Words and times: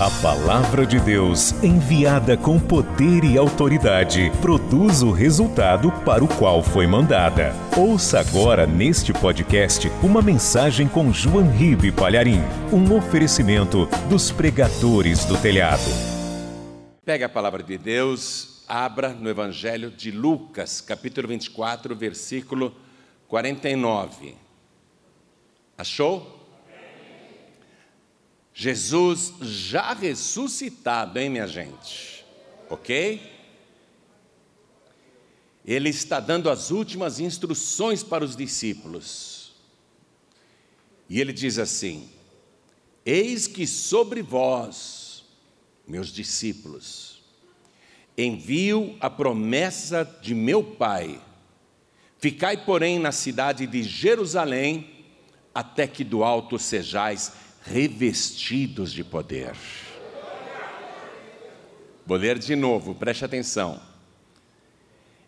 A 0.00 0.08
palavra 0.22 0.86
de 0.86 1.00
Deus, 1.00 1.50
enviada 1.60 2.36
com 2.36 2.56
poder 2.60 3.24
e 3.24 3.36
autoridade, 3.36 4.30
produz 4.40 5.02
o 5.02 5.10
resultado 5.10 5.90
para 6.04 6.22
o 6.22 6.28
qual 6.28 6.62
foi 6.62 6.86
mandada. 6.86 7.52
Ouça 7.76 8.20
agora 8.20 8.64
neste 8.64 9.12
podcast 9.12 9.88
uma 10.00 10.22
mensagem 10.22 10.86
com 10.86 11.12
João 11.12 11.50
Ribe 11.50 11.90
Palharim, 11.90 12.40
um 12.72 12.96
oferecimento 12.96 13.86
dos 14.08 14.30
pregadores 14.30 15.24
do 15.24 15.36
telhado. 15.36 15.90
Pega 17.04 17.26
a 17.26 17.28
palavra 17.28 17.64
de 17.64 17.76
Deus, 17.76 18.62
abra 18.68 19.08
no 19.08 19.28
Evangelho 19.28 19.90
de 19.90 20.12
Lucas, 20.12 20.80
capítulo 20.80 21.26
24, 21.26 21.96
versículo 21.96 22.72
49. 23.26 24.36
Achou? 25.76 26.37
Jesus 28.60 29.34
já 29.40 29.94
ressuscitado, 29.94 31.16
hein, 31.16 31.30
minha 31.30 31.46
gente? 31.46 32.24
Ok? 32.68 33.22
Ele 35.64 35.88
está 35.88 36.18
dando 36.18 36.50
as 36.50 36.72
últimas 36.72 37.20
instruções 37.20 38.02
para 38.02 38.24
os 38.24 38.34
discípulos. 38.34 39.52
E 41.08 41.20
ele 41.20 41.32
diz 41.32 41.56
assim: 41.56 42.10
Eis 43.06 43.46
que 43.46 43.64
sobre 43.64 44.22
vós, 44.22 45.22
meus 45.86 46.08
discípulos, 46.08 47.22
envio 48.16 48.96
a 48.98 49.08
promessa 49.08 50.04
de 50.20 50.34
meu 50.34 50.64
Pai. 50.64 51.22
Ficai, 52.18 52.56
porém, 52.56 52.98
na 52.98 53.12
cidade 53.12 53.68
de 53.68 53.84
Jerusalém, 53.84 55.06
até 55.54 55.86
que 55.86 56.02
do 56.02 56.24
alto 56.24 56.58
sejais 56.58 57.46
revestidos 57.62 58.92
de 58.92 59.04
poder. 59.04 59.54
Vou 62.06 62.16
ler 62.16 62.38
de 62.38 62.56
novo, 62.56 62.94
preste 62.94 63.24
atenção. 63.24 63.80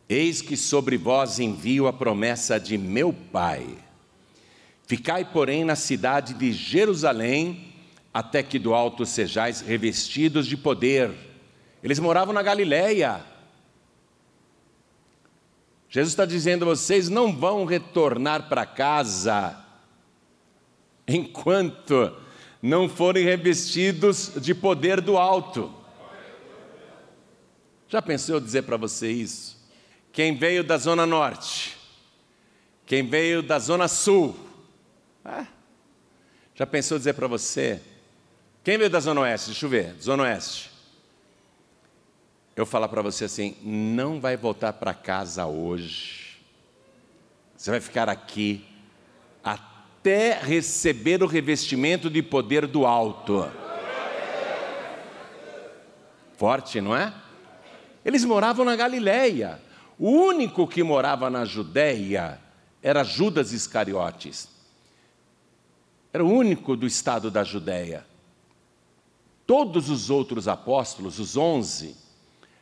Eis 0.09 0.41
que 0.41 0.57
sobre 0.57 0.97
vós 0.97 1.39
envio 1.39 1.87
a 1.87 1.93
promessa 1.93 2.59
de 2.59 2.77
meu 2.79 3.13
Pai. 3.13 3.79
Ficai, 4.87 5.25
porém, 5.25 5.65
na 5.65 5.77
cidade 5.77 6.35
de 6.35 6.53
Jerusalém, 6.53 7.73
até 8.13 8.43
que 8.43 8.59
do 8.59 8.75
alto 8.75 9.07
sejais 9.07 9.61
revestidos 9.61 10.47
de 10.47 10.57
poder. 10.57 11.13
Eles 11.83 11.99
moravam 11.99 12.35
na 12.35 12.43
Galileia. 12.43 13.25
Jesus 15.89 16.13
está 16.13 16.25
dizendo: 16.25 16.65
vocês 16.65 17.09
não 17.09 17.33
vão 17.33 17.65
retornar 17.65 18.49
para 18.49 18.67
casa 18.67 19.65
enquanto 21.07 22.17
não 22.63 22.89
forem 22.89 23.25
revestidos 23.25 24.33
de 24.37 24.55
poder 24.55 25.01
do 25.01 25.17
alto. 25.17 25.75
Já 27.89 28.01
pensou 28.03 28.37
eu 28.37 28.41
dizer 28.41 28.63
para 28.63 28.77
você 28.77 29.11
isso? 29.11 29.59
Quem 30.13 30.37
veio 30.37 30.63
da 30.63 30.77
Zona 30.77 31.07
Norte, 31.07 31.77
quem 32.87 33.07
veio 33.07 33.43
da 33.43 33.59
Zona 33.59 33.89
Sul, 33.89 34.37
é? 35.25 35.47
já 36.55 36.67
pensou 36.67 36.99
dizer 36.99 37.15
para 37.15 37.27
você? 37.27 37.81
Quem 38.63 38.77
veio 38.77 38.91
da 38.91 39.01
Zona 39.01 39.23
Oeste? 39.23 39.51
Deixa 39.51 39.67
eu 39.67 39.71
ver, 39.71 39.95
Zona 40.01 40.25
Oeste. 40.25 40.71
Eu 42.55 42.67
falar 42.67 42.89
para 42.89 43.01
você 43.01 43.25
assim: 43.25 43.57
não 43.63 44.21
vai 44.21 44.37
voltar 44.37 44.75
para 44.75 44.93
casa 44.93 45.47
hoje, 45.47 46.39
você 47.57 47.71
vai 47.71 47.81
ficar 47.81 48.09
aqui 48.09 48.67
até 49.43 49.70
até 50.01 50.41
receber 50.41 51.23
o 51.23 51.27
revestimento 51.27 52.09
de 52.09 52.23
poder 52.23 52.67
do 52.67 52.87
alto. 52.87 53.47
Forte, 56.39 56.81
não 56.81 56.97
é? 56.97 57.13
Eles 58.03 58.25
moravam 58.25 58.65
na 58.65 58.75
Galileia. 58.75 59.61
O 59.99 60.09
único 60.09 60.67
que 60.67 60.83
morava 60.83 61.29
na 61.29 61.45
Judéia 61.45 62.41
era 62.83 63.05
Judas 63.05 63.53
Iscariotes. 63.53 64.49
Era 66.15 66.25
o 66.25 66.33
único 66.33 66.75
do 66.75 66.87
estado 66.87 67.31
da 67.31 67.45
Judéia. 67.45 68.07
Todos 69.47 69.91
os 69.91 70.09
outros 70.09 70.49
apóstolos, 70.49 71.19
os 71.19 71.37
onze, 71.37 71.95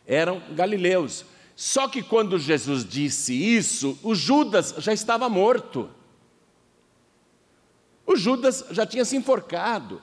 eram 0.04 0.42
galileus. 0.56 1.24
Só 1.54 1.86
que 1.86 2.02
quando 2.02 2.36
Jesus 2.36 2.84
disse 2.84 3.32
isso, 3.32 3.96
o 4.02 4.12
Judas 4.12 4.74
já 4.78 4.92
estava 4.92 5.28
morto. 5.28 5.88
O 8.08 8.16
Judas 8.16 8.64
já 8.70 8.86
tinha 8.86 9.04
se 9.04 9.19
enforcado. 9.19 10.00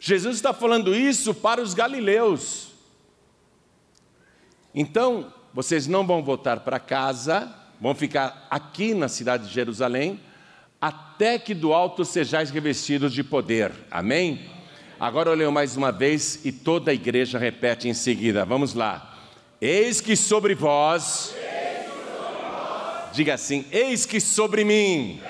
Jesus 0.00 0.36
está 0.36 0.54
falando 0.54 0.94
isso 0.94 1.34
para 1.34 1.60
os 1.60 1.74
galileus. 1.74 2.68
Então, 4.74 5.30
vocês 5.52 5.86
não 5.86 6.06
vão 6.06 6.22
voltar 6.22 6.60
para 6.60 6.80
casa, 6.80 7.54
vão 7.78 7.94
ficar 7.94 8.46
aqui 8.48 8.94
na 8.94 9.08
cidade 9.08 9.46
de 9.46 9.52
Jerusalém, 9.52 10.18
até 10.80 11.38
que 11.38 11.52
do 11.52 11.74
alto 11.74 12.02
sejais 12.02 12.50
revestidos 12.50 13.12
de 13.12 13.22
poder. 13.22 13.72
Amém? 13.90 14.48
Agora 14.98 15.28
eu 15.28 15.34
leio 15.34 15.52
mais 15.52 15.76
uma 15.76 15.92
vez 15.92 16.46
e 16.46 16.50
toda 16.50 16.92
a 16.92 16.94
igreja 16.94 17.38
repete 17.38 17.90
em 17.90 17.94
seguida. 17.94 18.46
Vamos 18.46 18.72
lá. 18.72 19.18
Eis 19.60 20.00
que 20.00 20.16
sobre 20.16 20.54
vós, 20.54 21.34
diga 23.12 23.34
assim: 23.34 23.66
eis 23.70 24.06
que 24.06 24.18
sobre 24.18 24.64
mim. 24.64 25.20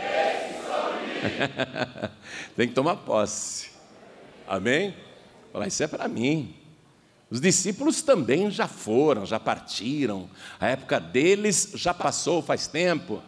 Tem 2.56 2.68
que 2.68 2.74
tomar 2.74 2.96
posse. 2.96 3.70
Amém? 4.46 4.94
Falar, 5.52 5.66
isso 5.66 5.82
é 5.82 5.86
para 5.86 6.08
mim. 6.08 6.54
Os 7.30 7.40
discípulos 7.40 8.02
também 8.02 8.50
já 8.50 8.66
foram, 8.66 9.24
já 9.24 9.38
partiram. 9.38 10.28
A 10.58 10.68
época 10.68 10.98
deles 10.98 11.72
já 11.74 11.94
passou 11.94 12.42
faz 12.42 12.66
tempo. 12.66 13.22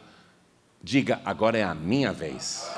Diga, 0.83 1.21
agora 1.25 1.57
é 1.57 1.63
a 1.63 1.75
minha 1.75 2.13
vez. 2.13 2.69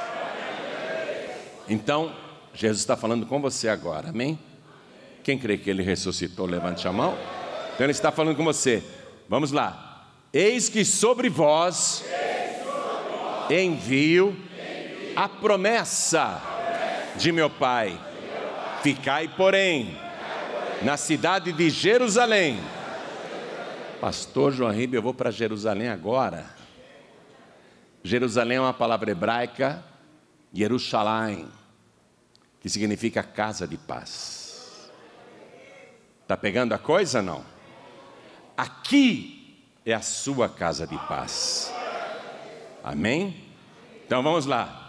Então, 1.66 2.14
Jesus 2.52 2.80
está 2.80 2.96
falando 2.96 3.24
com 3.24 3.40
você 3.40 3.68
agora, 3.68 4.10
amém? 4.10 4.38
Quem 5.22 5.38
crê 5.38 5.56
que 5.56 5.70
ele 5.70 5.82
ressuscitou, 5.82 6.44
levante 6.44 6.86
a 6.86 6.92
mão. 6.92 7.16
Então, 7.74 7.86
ele 7.86 7.92
está 7.92 8.12
falando 8.12 8.36
com 8.36 8.44
você. 8.44 8.82
Vamos 9.26 9.50
lá. 9.50 10.10
Eis 10.30 10.68
que 10.68 10.84
sobre 10.84 11.30
vós 11.30 12.04
envio 13.50 14.36
a 15.16 15.28
promessa 15.28 16.40
de 17.16 17.32
meu 17.32 17.48
pai. 17.48 17.98
Ficai, 18.82 19.28
porém, 19.28 19.98
na 20.82 20.96
cidade 20.96 21.52
de 21.52 21.70
Jerusalém. 21.70 22.58
Pastor 24.00 24.52
João 24.52 24.70
Ribeiro, 24.70 24.96
eu 24.98 25.02
vou 25.02 25.14
para 25.14 25.30
Jerusalém 25.30 25.88
agora. 25.88 26.44
Jerusalém 28.02 28.58
é 28.58 28.60
uma 28.60 28.74
palavra 28.74 29.10
hebraica, 29.10 29.82
Jerusalém, 30.52 31.48
que 32.60 32.68
significa 32.68 33.22
casa 33.22 33.66
de 33.66 33.78
paz. 33.78 34.90
Está 36.22 36.36
pegando 36.36 36.74
a 36.74 36.78
coisa 36.78 37.22
não? 37.22 37.44
Aqui 38.56 39.64
é 39.86 39.94
a 39.94 40.02
sua 40.02 40.48
casa 40.48 40.86
de 40.86 40.96
paz. 41.08 41.72
Amém? 42.82 43.42
Então 44.06 44.22
vamos 44.22 44.44
lá. 44.44 44.83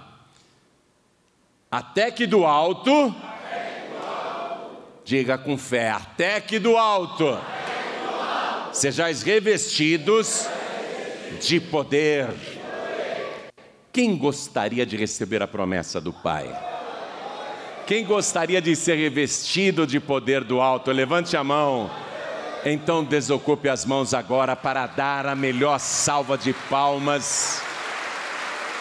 Até 1.75 2.09
que 2.09 2.25
do 2.25 2.45
alto, 2.45 3.13
diga 5.03 5.37
com 5.37 5.57
fé, 5.57 5.89
até 5.89 6.39
que 6.39 6.57
do 6.57 6.77
alto, 6.77 7.37
sejais 8.71 9.23
revestidos 9.23 10.47
de 11.41 11.59
poder. 11.59 12.29
Quem 13.91 14.15
gostaria 14.15 14.85
de 14.85 14.95
receber 14.95 15.43
a 15.43 15.47
promessa 15.49 15.99
do 15.99 16.13
Pai? 16.13 16.49
Quem 17.85 18.05
gostaria 18.05 18.61
de 18.61 18.73
ser 18.73 18.95
revestido 18.95 19.85
de 19.85 19.99
poder 19.99 20.45
do 20.45 20.61
alto? 20.61 20.93
Levante 20.93 21.35
a 21.35 21.43
mão. 21.43 21.91
Então 22.63 23.03
desocupe 23.03 23.67
as 23.67 23.83
mãos 23.83 24.13
agora 24.13 24.55
para 24.55 24.87
dar 24.87 25.25
a 25.25 25.35
melhor 25.35 25.77
salva 25.77 26.37
de 26.37 26.53
palmas 26.69 27.64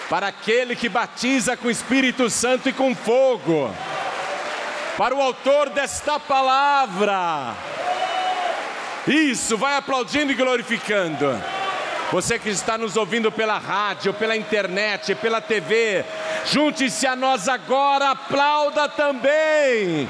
para 0.09 0.29
aquele 0.29 0.77
que 0.77 0.89
batiza 0.89 1.57
com 1.57 1.71
Espírito 1.71 2.29
Santo 2.29 2.69
e 2.69 2.73
com 2.73 2.95
fogo, 2.95 3.75
para 4.97 5.15
o 5.15 5.23
autor 5.23 5.71
desta 5.71 6.21
palavra. 6.21 7.55
Isso, 9.07 9.57
vai 9.57 9.77
aplaudindo 9.77 10.33
e 10.33 10.35
glorificando. 10.35 11.43
Você 12.13 12.39
que 12.39 12.49
está 12.49 12.79
nos 12.79 12.97
ouvindo 12.97 13.33
pela 13.33 13.59
rádio, 13.59 14.15
pela 14.15 14.37
internet, 14.37 15.15
pela 15.17 15.41
TV, 15.41 16.05
junte-se 16.47 17.07
a 17.07 17.17
nós 17.17 17.49
agora, 17.49 18.11
aplauda 18.11 18.89
também. 18.89 20.09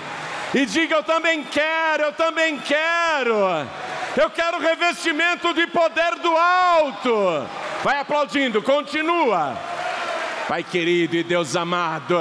E 0.53 0.67
diga: 0.67 0.97
Eu 0.97 1.03
também 1.03 1.43
quero, 1.43 2.05
eu 2.05 2.13
também 2.13 2.59
quero. 2.59 3.67
Eu 4.17 4.31
quero 4.31 4.61
revestimento 4.61 5.53
de 5.55 5.67
poder 5.67 6.15
do 6.17 6.37
alto. 6.37 7.49
Vai 7.83 7.99
aplaudindo, 7.99 8.63
continua. 8.63 9.57
Pai 10.49 10.63
querido 10.63 11.17
e 11.17 11.23
Deus 11.23 11.57
amado, 11.57 12.17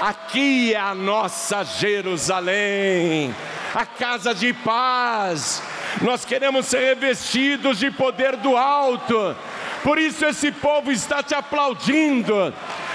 Aqui 0.00 0.72
é 0.72 0.78
a 0.78 0.94
nossa 0.94 1.64
Jerusalém, 1.64 3.34
a 3.74 3.84
casa 3.84 4.32
de 4.32 4.52
paz. 4.52 5.62
Nós 6.00 6.24
queremos 6.24 6.66
ser 6.66 6.94
revestidos 6.94 7.78
de 7.78 7.90
poder 7.90 8.36
do 8.36 8.56
alto. 8.56 9.36
Por 9.82 9.98
isso 9.98 10.24
esse 10.24 10.52
povo 10.52 10.92
está 10.92 11.22
te 11.22 11.34
aplaudindo. 11.34 12.54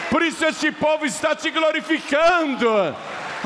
Por 0.10 0.21
isso 0.21 0.45
este 0.45 0.71
povo 0.71 1.06
está 1.06 1.36
te 1.36 1.50
glorificando. 1.50 2.95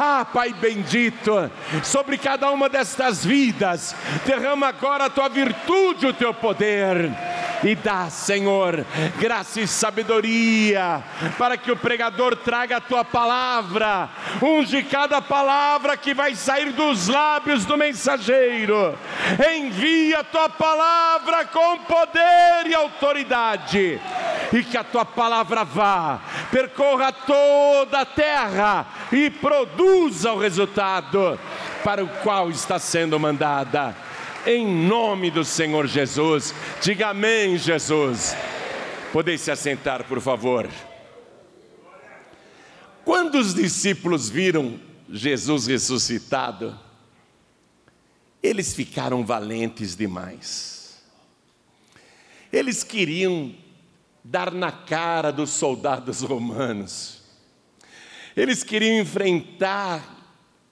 Ah, 0.04 0.26
Pai 0.26 0.52
bendito, 0.52 1.52
sobre 1.84 2.18
cada 2.18 2.50
uma 2.50 2.68
destas 2.68 3.24
vidas, 3.24 3.96
derrama 4.26 4.70
agora 4.70 5.06
a 5.06 5.10
tua 5.12 5.30
virtude, 5.30 6.08
o 6.08 6.14
teu 6.14 6.34
poder. 6.34 7.12
E 7.64 7.76
dá, 7.76 8.10
Senhor, 8.10 8.84
graça 9.20 9.62
e 9.62 9.68
sabedoria, 9.68 11.04
para 11.38 11.56
que 11.56 11.72
o 11.72 11.78
pregador 11.78 12.36
traga 12.36 12.78
a 12.78 12.82
tua 12.82 13.06
palavra, 13.06 14.10
unge 14.42 14.82
cada 14.82 15.22
palavra 15.22 15.96
que 15.96 16.16
vai 16.16 16.34
sair 16.34 16.72
dos 16.72 17.08
lábios 17.08 17.64
do 17.64 17.78
mensageiro, 17.78 18.98
envia 19.56 20.22
a 20.22 20.24
tua 20.24 20.50
palavra 20.50 21.46
com 21.46 21.78
poder 21.78 22.66
e 22.66 22.74
autoridade, 22.74 24.02
e 24.52 24.64
que 24.64 24.78
a 24.78 24.84
tua 24.84 25.06
palavra 25.06 25.64
vá, 25.64 26.20
percorra 26.50 27.12
toda 27.12 28.00
a 28.00 28.06
terra 28.06 28.88
e 29.12 29.30
produza 29.30 29.91
o 29.92 30.38
resultado 30.38 31.40
para 31.84 32.04
o 32.04 32.08
qual 32.08 32.50
está 32.50 32.80
sendo 32.80 33.20
mandada 33.20 33.96
em 34.46 34.66
nome 34.66 35.30
do 35.30 35.44
Senhor 35.44 35.88
Jesus. 35.88 36.54
Diga 36.82 37.10
amém, 37.10 37.58
Jesus. 37.58 38.36
Podeis 39.12 39.42
se 39.42 39.52
assentar, 39.52 40.06
por 40.06 40.22
favor. 40.22 40.70
Quando 43.04 43.36
os 43.36 43.54
discípulos 43.54 44.30
viram 44.30 44.80
Jesus 45.10 45.68
ressuscitado, 45.68 46.80
eles 48.42 48.74
ficaram 48.74 49.26
valentes 49.26 49.96
demais. 49.96 51.02
Eles 52.52 52.84
queriam 52.84 53.54
dar 54.24 54.52
na 54.52 54.72
cara 54.72 55.32
dos 55.32 55.50
soldados 55.50 56.22
romanos. 56.22 57.21
Eles 58.36 58.64
queriam 58.64 59.00
enfrentar 59.00 60.20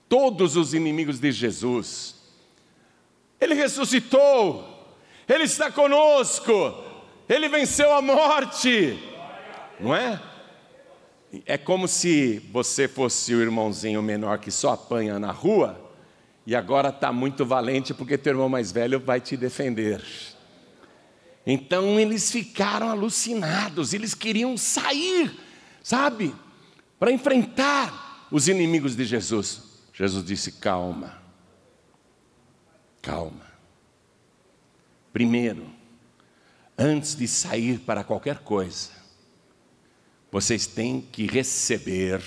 todos 0.08 0.56
os 0.56 0.74
inimigos 0.74 1.20
de 1.20 1.32
Jesus. 1.32 2.16
Ele 3.40 3.54
ressuscitou, 3.54 4.96
Ele 5.28 5.44
está 5.44 5.72
conosco, 5.72 6.52
Ele 7.28 7.48
venceu 7.48 7.94
a 7.94 8.02
morte, 8.02 9.00
não 9.80 9.96
é? 9.96 10.20
É 11.46 11.58
como 11.58 11.88
se 11.88 12.40
você 12.52 12.88
fosse 12.88 13.36
o 13.36 13.42
irmãozinho 13.42 14.02
menor 14.02 14.40
que 14.40 14.50
só 14.50 14.72
apanha 14.72 15.20
na 15.20 15.32
rua 15.32 15.80
e 16.46 16.56
agora 16.56 16.90
está 16.90 17.14
muito 17.14 17.46
valente 17.46 17.94
porque 17.94 18.18
teu 18.18 18.34
irmão 18.34 18.50
mais 18.50 18.72
velho 18.72 19.00
vai 19.00 19.22
te 19.22 19.38
defender. 19.38 20.04
Então 21.46 22.00
eles 22.00 22.32
ficaram 22.32 22.90
alucinados, 22.90 23.94
eles 23.94 24.16
queriam 24.16 24.58
sair, 24.58 25.32
sabe, 25.84 26.34
para 27.00 27.12
enfrentar 27.12 28.28
os 28.30 28.48
inimigos 28.48 28.96
de 28.96 29.06
Jesus. 29.06 29.62
Jesus 29.94 30.24
disse: 30.24 30.52
calma, 30.54 31.20
Calma. 33.02 33.48
Primeiro, 35.12 35.70
antes 36.78 37.16
de 37.16 37.28
sair 37.28 37.80
para 37.80 38.04
qualquer 38.04 38.40
coisa, 38.40 38.92
vocês 40.32 40.68
têm 40.68 41.02
que 41.02 41.26
receber 41.26 42.22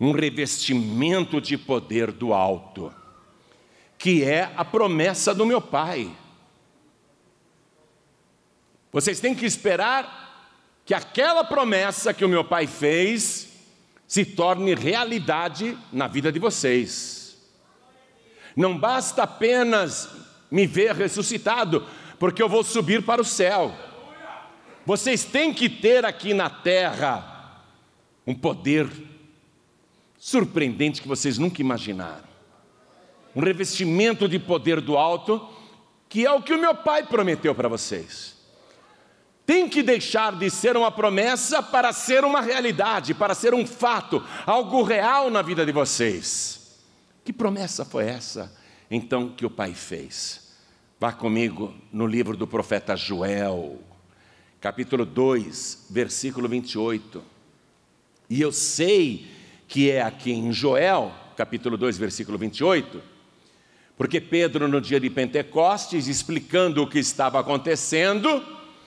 um 0.00 0.12
revestimento 0.12 1.40
de 1.40 1.56
poder 1.56 2.10
do 2.10 2.34
alto, 2.34 2.92
que 3.96 4.24
é 4.24 4.52
a 4.56 4.64
promessa 4.64 5.32
do 5.32 5.46
meu 5.46 5.60
Pai. 5.60 6.12
Vocês 8.90 9.20
têm 9.20 9.34
que 9.34 9.46
esperar 9.46 10.21
que 10.84 10.94
aquela 10.94 11.44
promessa 11.44 12.12
que 12.12 12.24
o 12.24 12.28
meu 12.28 12.44
Pai 12.44 12.66
fez 12.66 13.48
se 14.06 14.24
torne 14.24 14.74
realidade 14.74 15.78
na 15.92 16.06
vida 16.06 16.30
de 16.30 16.38
vocês. 16.38 17.38
Não 18.56 18.76
basta 18.76 19.22
apenas 19.22 20.08
me 20.50 20.66
ver 20.66 20.94
ressuscitado, 20.94 21.86
porque 22.18 22.42
eu 22.42 22.48
vou 22.48 22.62
subir 22.62 23.02
para 23.02 23.22
o 23.22 23.24
céu. 23.24 23.74
Vocês 24.84 25.24
têm 25.24 25.54
que 25.54 25.68
ter 25.68 26.04
aqui 26.04 26.34
na 26.34 26.50
terra 26.50 27.62
um 28.26 28.34
poder 28.34 28.88
surpreendente 30.18 31.00
que 31.00 31.08
vocês 31.08 31.38
nunca 31.38 31.60
imaginaram. 31.60 32.24
Um 33.34 33.40
revestimento 33.40 34.28
de 34.28 34.38
poder 34.38 34.80
do 34.80 34.96
alto, 34.96 35.48
que 36.08 36.26
é 36.26 36.30
o 36.30 36.42
que 36.42 36.52
o 36.52 36.58
meu 36.58 36.74
pai 36.74 37.04
prometeu 37.04 37.54
para 37.54 37.68
vocês. 37.68 38.31
Tem 39.44 39.68
que 39.68 39.82
deixar 39.82 40.36
de 40.36 40.48
ser 40.50 40.76
uma 40.76 40.90
promessa 40.90 41.62
para 41.62 41.92
ser 41.92 42.24
uma 42.24 42.40
realidade, 42.40 43.12
para 43.12 43.34
ser 43.34 43.54
um 43.54 43.66
fato, 43.66 44.22
algo 44.46 44.82
real 44.82 45.30
na 45.30 45.42
vida 45.42 45.66
de 45.66 45.72
vocês. 45.72 46.80
Que 47.24 47.32
promessa 47.32 47.84
foi 47.84 48.06
essa, 48.06 48.52
então, 48.90 49.30
que 49.30 49.46
o 49.46 49.50
Pai 49.50 49.74
fez? 49.74 50.52
Vá 51.00 51.12
comigo 51.12 51.74
no 51.92 52.06
livro 52.06 52.36
do 52.36 52.46
profeta 52.46 52.94
Joel, 52.94 53.80
capítulo 54.60 55.04
2, 55.04 55.86
versículo 55.90 56.48
28. 56.48 57.22
E 58.30 58.40
eu 58.40 58.52
sei 58.52 59.26
que 59.66 59.90
é 59.90 60.02
aqui 60.02 60.32
em 60.32 60.52
Joel, 60.52 61.12
capítulo 61.36 61.76
2, 61.76 61.98
versículo 61.98 62.38
28, 62.38 63.02
porque 63.96 64.20
Pedro, 64.20 64.68
no 64.68 64.80
dia 64.80 65.00
de 65.00 65.10
Pentecostes, 65.10 66.06
explicando 66.06 66.82
o 66.82 66.86
que 66.86 66.98
estava 66.98 67.40
acontecendo, 67.40 68.44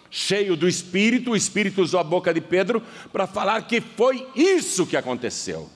cheio 0.10 0.56
do 0.56 0.68
Espírito, 0.68 1.31
o 1.31 1.36
Espírito 1.36 1.81
usou 1.81 2.00
a 2.00 2.04
boca 2.04 2.34
de 2.34 2.42
Pedro 2.42 2.81
para 3.12 3.28
falar 3.28 3.62
que 3.68 3.81
foi 3.81 4.28
isso 4.36 4.86
que 4.86 4.98
aconteceu. 4.98 5.69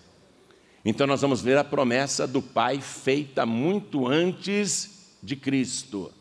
Então 0.83 1.05
nós 1.05 1.21
vamos 1.21 1.41
ver 1.41 1.57
a 1.57 1.63
promessa 1.63 2.25
do 2.25 2.41
Pai 2.41 2.79
feita 2.79 3.45
muito 3.45 4.07
antes 4.07 5.17
de 5.21 5.35
Cristo. 5.35 6.11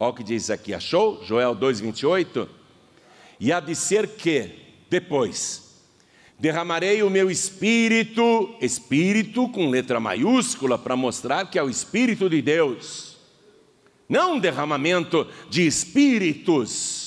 Olha 0.00 0.10
o 0.10 0.14
que 0.14 0.22
diz 0.22 0.50
aqui, 0.50 0.74
achou? 0.74 1.24
Joel 1.24 1.54
2,28. 1.56 2.48
E 3.40 3.52
há 3.52 3.60
de 3.60 3.74
ser 3.74 4.08
que, 4.08 4.50
depois, 4.90 5.68
derramarei 6.38 7.02
o 7.02 7.10
meu 7.10 7.30
espírito, 7.30 8.54
espírito 8.60 9.48
com 9.48 9.70
letra 9.70 9.98
maiúscula, 9.98 10.78
para 10.78 10.96
mostrar 10.96 11.50
que 11.50 11.58
é 11.58 11.62
o 11.62 11.70
Espírito 11.70 12.28
de 12.28 12.40
Deus, 12.40 13.16
não 14.08 14.34
um 14.34 14.40
derramamento 14.40 15.26
de 15.50 15.66
espíritos. 15.66 16.97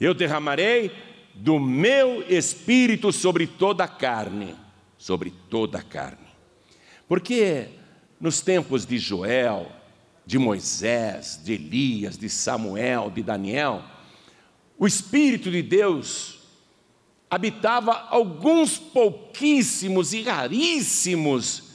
Eu 0.00 0.14
derramarei 0.14 0.90
do 1.34 1.60
meu 1.60 2.24
espírito 2.28 3.12
sobre 3.12 3.46
toda 3.46 3.84
a 3.84 3.88
carne 3.88 4.56
sobre 5.00 5.32
toda 5.48 5.78
a 5.78 5.82
carne. 5.82 6.28
Porque 7.08 7.68
nos 8.20 8.42
tempos 8.42 8.84
de 8.84 8.98
Joel, 8.98 9.72
de 10.26 10.38
Moisés, 10.38 11.40
de 11.42 11.54
Elias, 11.54 12.18
de 12.18 12.28
Samuel, 12.28 13.10
de 13.10 13.22
Daniel, 13.22 13.82
o 14.78 14.86
Espírito 14.86 15.50
de 15.50 15.62
Deus 15.62 16.38
habitava 17.30 17.92
alguns 18.10 18.78
pouquíssimos 18.78 20.12
e 20.12 20.22
raríssimos 20.22 21.70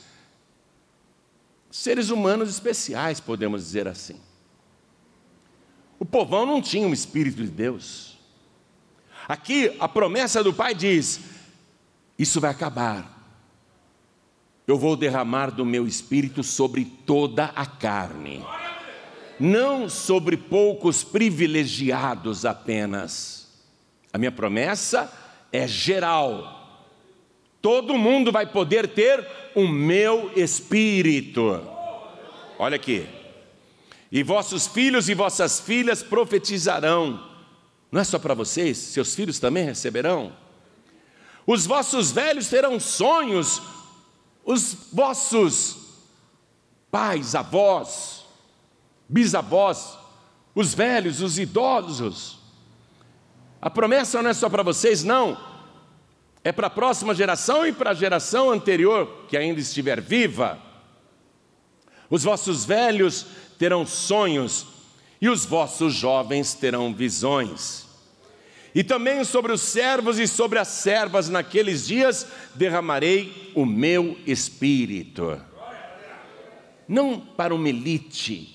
seres 1.71 2.09
humanos 2.09 2.49
especiais, 2.49 3.19
podemos 3.19 3.63
dizer 3.63 3.87
assim. 3.87 4.19
O 5.97 6.05
povão 6.05 6.45
não 6.45 6.61
tinha 6.61 6.87
um 6.87 6.93
Espírito 6.93 7.43
de 7.43 7.49
Deus. 7.49 8.14
Aqui 9.27 9.75
a 9.79 9.87
promessa 9.87 10.43
do 10.43 10.53
Pai 10.53 10.75
diz: 10.75 11.19
Isso 12.17 12.39
vai 12.39 12.51
acabar. 12.51 13.13
Eu 14.67 14.77
vou 14.77 14.95
derramar 14.95 15.51
do 15.51 15.65
meu 15.65 15.87
espírito 15.87 16.43
sobre 16.43 16.85
toda 16.85 17.45
a 17.55 17.65
carne, 17.65 18.43
não 19.39 19.87
sobre 19.87 20.35
poucos 20.37 21.03
privilegiados 21.03 22.45
apenas. 22.45 23.45
A 24.11 24.17
minha 24.17 24.31
promessa 24.31 25.11
é 25.51 25.67
geral, 25.67 26.89
todo 27.61 27.97
mundo 27.97 28.31
vai 28.31 28.45
poder 28.45 28.87
ter 28.87 29.25
o 29.53 29.67
meu 29.67 30.31
espírito. 30.35 31.61
Olha 32.57 32.75
aqui, 32.75 33.07
e 34.11 34.23
vossos 34.23 34.65
filhos 34.65 35.09
e 35.09 35.13
vossas 35.13 35.59
filhas 35.59 36.01
profetizarão, 36.01 37.34
não 37.95 38.01
é 38.01 38.03
só 38.03 38.19
para 38.19 38.33
vocês, 38.33 38.77
seus 38.77 39.15
filhos 39.15 39.39
também 39.39 39.63
receberão. 39.63 40.35
Os 41.47 41.65
vossos 41.65 42.11
velhos 42.11 42.49
terão 42.49 42.77
sonhos, 42.77 43.61
os 44.43 44.75
vossos 44.91 45.77
pais, 46.91 47.35
avós, 47.35 48.25
bisavós, 49.07 49.97
os 50.53 50.73
velhos, 50.73 51.21
os 51.21 51.39
idosos. 51.39 52.37
A 53.61 53.69
promessa 53.69 54.21
não 54.21 54.29
é 54.29 54.33
só 54.33 54.49
para 54.49 54.61
vocês, 54.61 55.01
não. 55.01 55.37
é 56.43 56.51
para 56.51 56.67
a 56.67 56.69
próxima 56.69 57.15
geração 57.15 57.65
e 57.65 57.71
para 57.71 57.91
a 57.91 57.95
geração 57.95 58.51
anterior 58.51 59.25
que 59.29 59.37
ainda 59.37 59.61
estiver 59.61 60.01
viva. 60.01 60.59
Os 62.09 62.23
vossos 62.23 62.65
velhos 62.65 63.25
terão 63.57 63.85
sonhos 63.85 64.67
e 65.21 65.29
os 65.29 65.45
vossos 65.45 65.93
jovens 65.93 66.53
terão 66.53 66.93
visões. 66.93 67.84
E 68.75 68.83
também 68.83 69.23
sobre 69.23 69.53
os 69.53 69.61
servos 69.61 70.19
e 70.19 70.27
sobre 70.27 70.59
as 70.59 70.67
servas 70.67 71.29
naqueles 71.29 71.87
dias 71.87 72.27
derramarei 72.53 73.53
o 73.55 73.65
meu 73.65 74.19
espírito. 74.27 75.41
Não 76.85 77.17
para 77.17 77.55
uma 77.55 77.69
elite, 77.69 78.53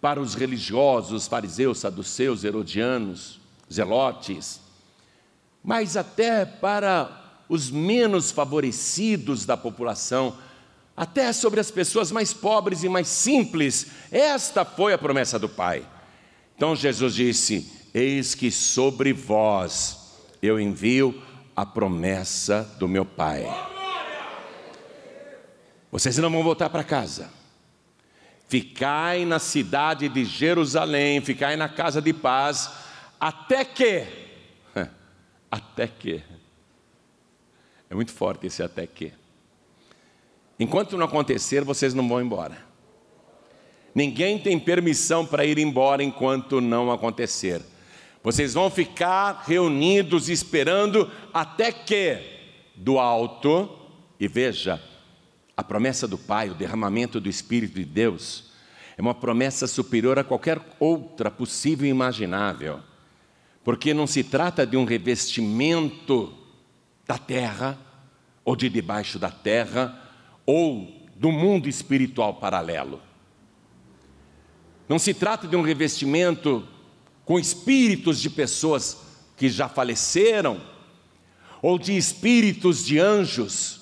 para 0.00 0.20
os 0.20 0.36
religiosos, 0.36 1.26
fariseus, 1.26 1.78
saduceus, 1.78 2.44
herodianos, 2.44 3.40
zelotes, 3.70 4.60
mas 5.62 5.96
até 5.96 6.44
para 6.46 7.42
os 7.48 7.68
menos 7.68 8.30
favorecidos 8.30 9.44
da 9.44 9.56
população, 9.56 10.38
até 10.96 11.32
sobre 11.32 11.58
as 11.58 11.70
pessoas 11.70 12.12
mais 12.12 12.32
pobres 12.32 12.84
e 12.84 12.88
mais 12.88 13.08
simples. 13.08 13.88
Esta 14.12 14.64
foi 14.64 14.92
a 14.92 14.98
promessa 14.98 15.36
do 15.36 15.48
Pai. 15.48 15.84
Então 16.54 16.76
Jesus 16.76 17.12
disse: 17.12 17.77
Eis 17.92 18.34
que 18.34 18.50
sobre 18.50 19.12
vós 19.12 20.18
eu 20.42 20.60
envio 20.60 21.22
a 21.56 21.66
promessa 21.66 22.62
do 22.78 22.86
meu 22.86 23.04
Pai. 23.04 23.44
Vocês 25.90 26.16
não 26.18 26.30
vão 26.30 26.42
voltar 26.42 26.68
para 26.70 26.84
casa. 26.84 27.30
Ficai 28.48 29.24
na 29.24 29.38
cidade 29.38 30.08
de 30.08 30.24
Jerusalém, 30.24 31.20
ficai 31.20 31.56
na 31.56 31.68
casa 31.68 32.00
de 32.00 32.12
paz, 32.12 32.70
até 33.18 33.64
que, 33.64 34.06
até 35.50 35.86
que, 35.86 36.22
é 37.90 37.94
muito 37.94 38.12
forte 38.12 38.46
esse 38.46 38.62
até 38.62 38.86
que. 38.86 39.12
Enquanto 40.58 40.96
não 40.96 41.06
acontecer, 41.06 41.62
vocês 41.62 41.94
não 41.94 42.08
vão 42.08 42.20
embora. 42.20 42.56
Ninguém 43.94 44.38
tem 44.38 44.58
permissão 44.58 45.26
para 45.26 45.44
ir 45.44 45.58
embora 45.58 46.02
enquanto 46.02 46.60
não 46.60 46.90
acontecer. 46.90 47.62
Vocês 48.22 48.54
vão 48.54 48.68
ficar 48.68 49.44
reunidos 49.46 50.28
esperando 50.28 51.10
até 51.32 51.70
que 51.70 52.18
do 52.74 52.98
alto, 52.98 53.68
e 54.18 54.26
veja, 54.26 54.82
a 55.56 55.62
promessa 55.62 56.06
do 56.06 56.18
Pai, 56.18 56.50
o 56.50 56.54
derramamento 56.54 57.20
do 57.20 57.28
Espírito 57.28 57.74
de 57.74 57.84
Deus, 57.84 58.52
é 58.96 59.02
uma 59.02 59.14
promessa 59.14 59.66
superior 59.66 60.18
a 60.18 60.24
qualquer 60.24 60.60
outra 60.78 61.30
possível 61.30 61.86
e 61.86 61.90
imaginável, 61.90 62.80
porque 63.62 63.94
não 63.94 64.06
se 64.06 64.24
trata 64.24 64.66
de 64.66 64.76
um 64.76 64.84
revestimento 64.84 66.32
da 67.06 67.18
terra, 67.18 67.78
ou 68.44 68.56
de 68.56 68.68
debaixo 68.68 69.18
da 69.18 69.30
terra, 69.30 70.00
ou 70.44 71.06
do 71.14 71.30
mundo 71.30 71.68
espiritual 71.68 72.34
paralelo. 72.34 73.00
Não 74.88 74.98
se 74.98 75.12
trata 75.12 75.46
de 75.46 75.54
um 75.54 75.62
revestimento 75.62 76.66
com 77.28 77.38
espíritos 77.38 78.18
de 78.22 78.30
pessoas 78.30 78.96
que 79.36 79.50
já 79.50 79.68
faleceram, 79.68 80.58
ou 81.60 81.78
de 81.78 81.94
espíritos 81.94 82.82
de 82.82 82.98
anjos. 82.98 83.80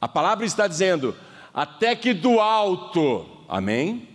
A 0.00 0.06
palavra 0.06 0.46
está 0.46 0.68
dizendo, 0.68 1.16
até 1.52 1.96
que 1.96 2.14
do 2.14 2.38
alto, 2.38 3.26
amém? 3.48 4.08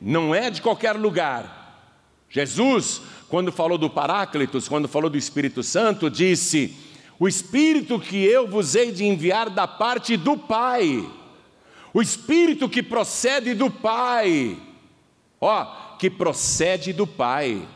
Não 0.00 0.34
é 0.34 0.50
de 0.50 0.60
qualquer 0.60 0.96
lugar. 0.96 2.24
Jesus, 2.28 3.00
quando 3.28 3.52
falou 3.52 3.78
do 3.78 3.88
Paráclitos, 3.88 4.66
quando 4.66 4.88
falou 4.88 5.08
do 5.08 5.16
Espírito 5.16 5.62
Santo, 5.62 6.10
disse: 6.10 6.76
O 7.16 7.28
Espírito 7.28 8.00
que 8.00 8.16
eu 8.16 8.48
vos 8.48 8.74
hei 8.74 8.90
de 8.90 9.04
enviar 9.04 9.50
da 9.50 9.68
parte 9.68 10.16
do 10.16 10.36
Pai 10.36 11.08
o 11.96 12.02
espírito 12.02 12.68
que 12.68 12.82
procede 12.82 13.54
do 13.54 13.70
Pai, 13.70 14.54
ó, 15.40 15.85
que 15.98 16.10
procede 16.10 16.92
do 16.92 17.06
Pai. 17.06 17.66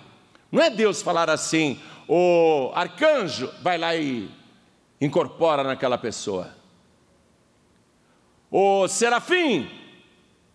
Não 0.51 0.63
é 0.63 0.71
Deus 0.71 1.03
falar 1.03 1.31
assim, 1.31 1.81
o 2.09 2.71
arcanjo 2.75 3.53
vai 3.63 3.79
lá 3.79 3.95
e 3.95 4.31
incorpora 5.01 5.63
naquela 5.63 5.97
pessoa. 5.97 6.55
O 8.51 8.89
serafim, 8.89 9.71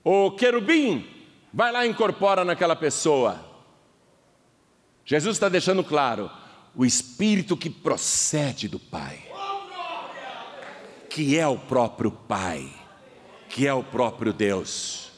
o 0.03 0.31
querubim, 0.31 1.07
vai 1.53 1.71
lá 1.71 1.85
e 1.85 1.89
incorpora 1.89 2.43
naquela 2.43 2.75
pessoa. 2.75 3.43
Jesus 5.05 5.35
está 5.35 5.47
deixando 5.47 5.83
claro, 5.83 6.29
o 6.75 6.85
espírito 6.85 7.55
que 7.55 7.69
procede 7.69 8.67
do 8.67 8.79
Pai, 8.79 9.23
que 11.09 11.37
é 11.37 11.47
o 11.47 11.57
próprio 11.57 12.11
Pai 12.11 12.85
que 13.55 13.65
é 13.65 13.73
o 13.73 13.81
próprio 13.81 14.33
Deus. 14.33 15.13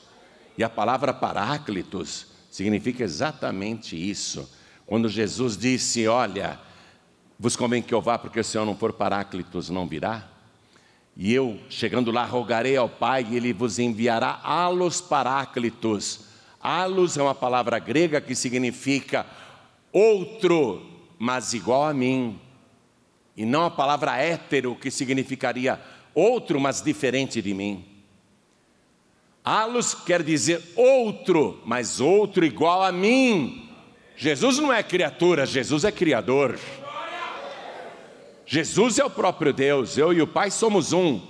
E 0.56 0.63
a 0.63 0.70
palavra 0.70 1.12
paráclitos 1.12 2.27
significa 2.58 3.04
exatamente 3.04 3.96
isso. 3.96 4.52
Quando 4.88 5.08
Jesus 5.08 5.56
disse: 5.56 6.08
Olha, 6.08 6.60
vos 7.38 7.56
convém 7.56 7.84
que 7.84 7.94
eu 7.94 8.02
vá, 8.02 8.18
porque 8.18 8.42
se 8.42 8.58
eu 8.58 8.66
não 8.66 8.76
for 8.76 8.94
paráclitos, 8.94 9.70
não 9.70 9.88
virá. 9.88 10.28
E 11.16 11.32
eu, 11.32 11.60
chegando 11.70 12.10
lá, 12.12 12.26
rogarei 12.26 12.76
ao 12.76 12.90
Pai, 12.90 13.28
e 13.30 13.36
Ele 13.36 13.54
vos 13.54 13.78
enviará 13.78 14.40
alos 14.44 15.00
paráclitos. 15.00 16.22
Alos 16.60 17.16
é 17.16 17.22
uma 17.22 17.36
palavra 17.36 17.78
grega 17.78 18.20
que 18.20 18.34
significa 18.34 19.24
outro, 19.92 20.84
mas 21.20 21.54
igual 21.54 21.86
a 21.86 21.94
mim. 21.94 22.40
E 23.36 23.46
não 23.46 23.66
a 23.66 23.72
palavra 23.72 24.18
hétero, 24.18 24.76
que 24.76 24.90
significaria 24.90 25.80
outro, 26.16 26.60
mas 26.60 26.82
diferente 26.82 27.40
de 27.40 27.54
mim. 27.54 27.97
Alos 29.48 29.94
quer 29.94 30.24
dizer 30.24 30.62
outro, 30.75 31.62
mas 31.66 32.01
outro 32.01 32.44
igual 32.44 32.84
a 32.84 32.92
mim. 32.92 33.70
Jesus 34.18 34.58
não 34.58 34.74
é 34.74 34.84
criatura, 34.84 35.46
Jesus 35.46 35.86
é 35.86 35.92
criador. 35.92 36.60
Jesus 38.46 39.00
é 39.00 39.06
o 39.06 39.10
próprio 39.10 39.54
Deus, 39.54 39.98
eu 39.98 40.12
e 40.12 40.22
o 40.22 40.27
Pai 40.27 40.51
somos 40.51 40.92
um. 40.92 41.22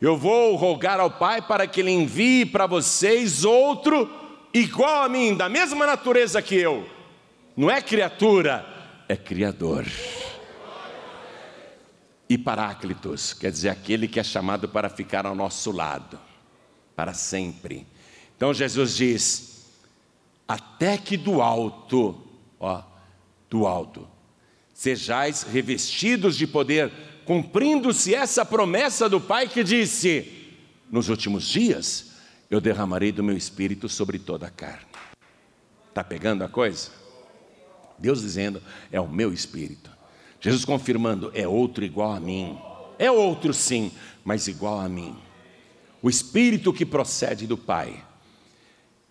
Eu 0.00 0.16
vou 0.16 0.54
rogar 0.54 1.00
ao 1.00 1.10
Pai 1.10 1.42
para 1.42 1.66
que 1.66 1.80
Ele 1.80 1.90
envie 1.90 2.46
para 2.46 2.68
vocês 2.68 3.44
outro 3.44 4.08
igual 4.54 5.02
a 5.02 5.08
mim, 5.08 5.34
da 5.34 5.48
mesma 5.48 5.84
natureza 5.84 6.40
que 6.40 6.54
eu. 6.54 6.88
Não 7.56 7.68
é 7.68 7.82
criatura, 7.82 8.64
é 9.08 9.16
criador. 9.16 9.84
E 12.28 12.38
Paráclitos, 12.38 13.32
quer 13.32 13.50
dizer 13.50 13.70
aquele 13.70 14.06
que 14.06 14.20
é 14.20 14.22
chamado 14.22 14.68
para 14.68 14.88
ficar 14.88 15.26
ao 15.26 15.34
nosso 15.34 15.72
lado 15.72 16.29
para 17.00 17.14
sempre. 17.14 17.86
Então 18.36 18.52
Jesus 18.52 18.94
diz: 18.94 19.64
até 20.46 20.98
que 20.98 21.16
do 21.16 21.40
alto, 21.40 22.20
ó, 22.60 22.82
do 23.48 23.66
alto, 23.66 24.06
sejais 24.74 25.42
revestidos 25.42 26.36
de 26.36 26.46
poder, 26.46 26.92
cumprindo-se 27.24 28.14
essa 28.14 28.44
promessa 28.44 29.08
do 29.08 29.18
Pai 29.18 29.48
que 29.48 29.64
disse: 29.64 30.52
nos 30.90 31.08
últimos 31.08 31.48
dias 31.48 32.10
eu 32.50 32.60
derramarei 32.60 33.10
do 33.10 33.24
meu 33.24 33.34
espírito 33.34 33.88
sobre 33.88 34.18
toda 34.18 34.48
a 34.48 34.50
carne. 34.50 34.84
Está 35.88 36.04
pegando 36.04 36.44
a 36.44 36.50
coisa? 36.50 36.90
Deus 37.98 38.20
dizendo: 38.20 38.62
é 38.92 39.00
o 39.00 39.08
meu 39.08 39.32
espírito. 39.32 39.90
Jesus 40.38 40.66
confirmando: 40.66 41.30
é 41.34 41.48
outro 41.48 41.82
igual 41.82 42.12
a 42.12 42.20
mim. 42.20 42.58
É 42.98 43.10
outro 43.10 43.54
sim, 43.54 43.90
mas 44.22 44.46
igual 44.46 44.78
a 44.78 44.86
mim 44.86 45.16
o 46.02 46.08
Espírito 46.08 46.72
que 46.72 46.86
procede 46.86 47.46
do 47.46 47.58
Pai. 47.58 48.04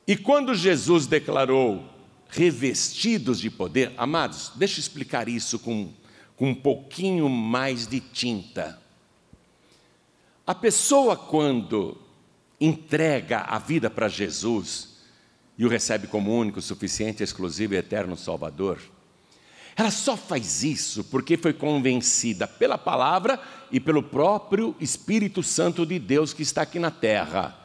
E 0.08 0.16
quando 0.18 0.56
Jesus 0.56 1.06
declarou 1.06 1.86
revestidos 2.30 3.40
de 3.40 3.50
poder, 3.50 3.94
amados, 3.98 4.52
deixa 4.56 4.80
eu 4.80 4.82
explicar 4.82 5.28
isso 5.28 5.60
com, 5.60 5.92
com 6.36 6.50
um 6.50 6.56
pouquinho 6.56 7.30
mais 7.30 7.88
de 7.88 8.00
tinta. 8.00 8.80
A 10.46 10.56
pessoa, 10.56 11.16
quando 11.16 11.98
entrega 12.60 13.42
a 13.42 13.60
vida 13.60 13.90
para 13.90 14.08
Jesus 14.08 14.98
e 15.58 15.66
o 15.66 15.70
recebe 15.70 16.08
como 16.08 16.36
único, 16.36 16.62
suficiente, 16.62 17.22
exclusivo 17.22 17.74
e 17.74 17.78
eterno 17.78 18.18
Salvador, 18.18 18.80
ela 19.80 19.92
só 19.92 20.18
faz 20.18 20.62
isso 20.62 21.06
porque 21.06 21.38
foi 21.38 21.54
convencida 21.54 22.46
pela 22.46 22.78
palavra 22.78 23.40
e 23.72 23.80
pelo 23.80 24.04
próprio 24.04 24.76
Espírito 24.78 25.42
Santo 25.42 25.86
de 25.86 25.98
Deus 25.98 26.34
que 26.34 26.42
está 26.42 26.64
aqui 26.64 26.78
na 26.78 26.92
terra. 26.92 27.58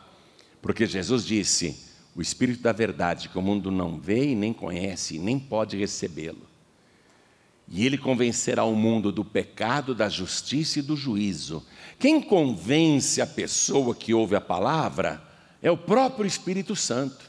Porque 0.62 0.86
Jesus 0.86 1.24
disse: 1.24 1.76
O 2.14 2.22
Espírito 2.22 2.62
da 2.62 2.70
verdade, 2.70 3.28
que 3.28 3.36
o 3.36 3.42
mundo 3.42 3.68
não 3.68 3.98
vê 3.98 4.28
e 4.28 4.34
nem 4.36 4.52
conhece, 4.52 5.18
nem 5.18 5.40
pode 5.40 5.76
recebê-lo. 5.76 6.46
E 7.66 7.84
ele 7.84 7.98
convencerá 7.98 8.62
o 8.62 8.76
mundo 8.76 9.10
do 9.10 9.24
pecado, 9.24 9.92
da 9.92 10.08
justiça 10.08 10.78
e 10.78 10.82
do 10.82 10.96
juízo. 10.96 11.66
Quem 11.98 12.20
convence 12.20 13.20
a 13.20 13.26
pessoa 13.26 13.92
que 13.92 14.14
ouve 14.14 14.36
a 14.36 14.40
palavra 14.40 15.20
é 15.60 15.68
o 15.68 15.76
próprio 15.76 16.26
Espírito 16.26 16.76
Santo. 16.76 17.28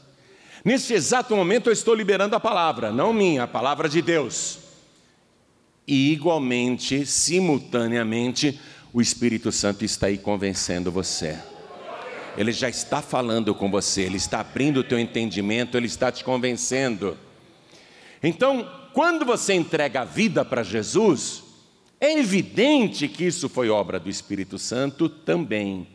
Nesse 0.64 0.94
exato 0.94 1.34
momento 1.34 1.70
eu 1.70 1.72
estou 1.72 1.92
liberando 1.92 2.36
a 2.36 2.40
palavra, 2.40 2.92
não 2.92 3.12
minha, 3.12 3.42
a 3.42 3.48
palavra 3.48 3.88
de 3.88 4.00
Deus. 4.00 4.64
E 5.86 6.12
igualmente, 6.12 7.06
simultaneamente, 7.06 8.58
o 8.92 9.00
Espírito 9.00 9.52
Santo 9.52 9.84
está 9.84 10.08
aí 10.08 10.18
convencendo 10.18 10.90
você. 10.90 11.38
Ele 12.36 12.52
já 12.52 12.68
está 12.68 13.00
falando 13.00 13.54
com 13.54 13.70
você, 13.70 14.02
ele 14.02 14.16
está 14.16 14.40
abrindo 14.40 14.80
o 14.80 14.84
teu 14.84 14.98
entendimento, 14.98 15.76
ele 15.76 15.86
está 15.86 16.10
te 16.10 16.24
convencendo. 16.24 17.16
Então, 18.22 18.68
quando 18.92 19.24
você 19.24 19.54
entrega 19.54 20.00
a 20.00 20.04
vida 20.04 20.44
para 20.44 20.62
Jesus, 20.62 21.44
é 22.00 22.18
evidente 22.18 23.08
que 23.08 23.24
isso 23.24 23.48
foi 23.48 23.70
obra 23.70 23.98
do 23.98 24.10
Espírito 24.10 24.58
Santo 24.58 25.08
também. 25.08 25.86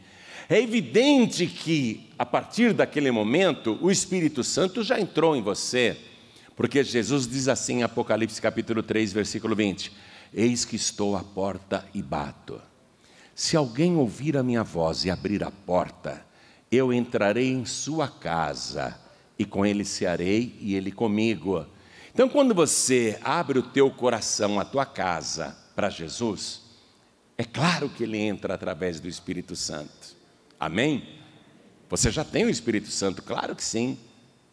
É 0.50 0.60
evidente 0.60 1.46
que, 1.48 2.10
a 2.18 2.26
partir 2.26 2.74
daquele 2.74 3.12
momento, 3.12 3.78
o 3.82 3.92
Espírito 3.92 4.44
Santo 4.44 4.84
já 4.84 5.00
entrou 5.00 5.36
em 5.36 5.42
você, 5.42 5.98
porque 6.56 6.84
Jesus 6.84 7.28
diz 7.28 7.48
assim 7.48 7.80
em 7.80 7.84
Apocalipse 7.84 8.42
capítulo 8.42 8.84
3, 8.84 9.14
versículo 9.14 9.56
20: 9.56 9.92
Eis 10.34 10.66
que 10.66 10.76
estou 10.76 11.16
à 11.16 11.24
porta 11.24 11.86
e 11.94 12.02
bato. 12.02 12.62
Se 13.34 13.56
alguém 13.58 13.96
ouvir 13.96 14.38
a 14.38 14.44
minha 14.44 14.64
voz 14.64 15.06
e 15.06 15.10
abrir 15.10 15.44
a 15.44 15.52
porta, 15.52 16.26
eu 16.72 16.94
entrarei 16.94 17.52
em 17.52 17.66
sua 17.66 18.08
casa 18.08 19.00
e 19.38 19.46
com 19.46 19.66
ele 19.66 19.84
cearei 19.84 20.56
e 20.60 20.76
ele 20.76 20.92
comigo. 20.92 21.66
Então, 22.14 22.30
quando 22.30 22.54
você 22.54 23.18
abre 23.24 23.58
o 23.58 23.64
teu 23.64 23.90
coração, 23.90 24.60
a 24.60 24.66
tua 24.66 24.86
casa 24.86 25.58
para 25.76 25.90
Jesus, 25.90 26.62
é 27.38 27.44
claro 27.44 27.90
que 27.90 28.04
ele 28.04 28.18
entra 28.18 28.54
através 28.54 29.00
do 29.00 29.08
Espírito 29.08 29.56
Santo. 29.56 30.16
Amém? 30.60 31.20
Você 31.90 32.12
já 32.12 32.24
tem 32.24 32.46
o 32.46 32.50
Espírito 32.50 32.90
Santo? 32.90 33.24
Claro 33.24 33.56
que 33.56 33.64
sim. 33.64 33.98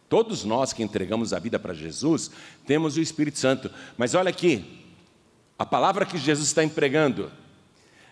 Todos 0.09 0.43
nós 0.43 0.73
que 0.73 0.81
entregamos 0.81 1.31
a 1.31 1.39
vida 1.39 1.59
para 1.59 1.73
Jesus 1.73 2.31
temos 2.65 2.97
o 2.97 3.01
Espírito 3.01 3.37
Santo. 3.37 3.71
Mas 3.95 4.15
olha 4.15 4.31
aqui, 4.31 4.65
a 5.57 5.65
palavra 5.65 6.05
que 6.05 6.17
Jesus 6.17 6.47
está 6.47 6.63
empregando, 6.63 7.31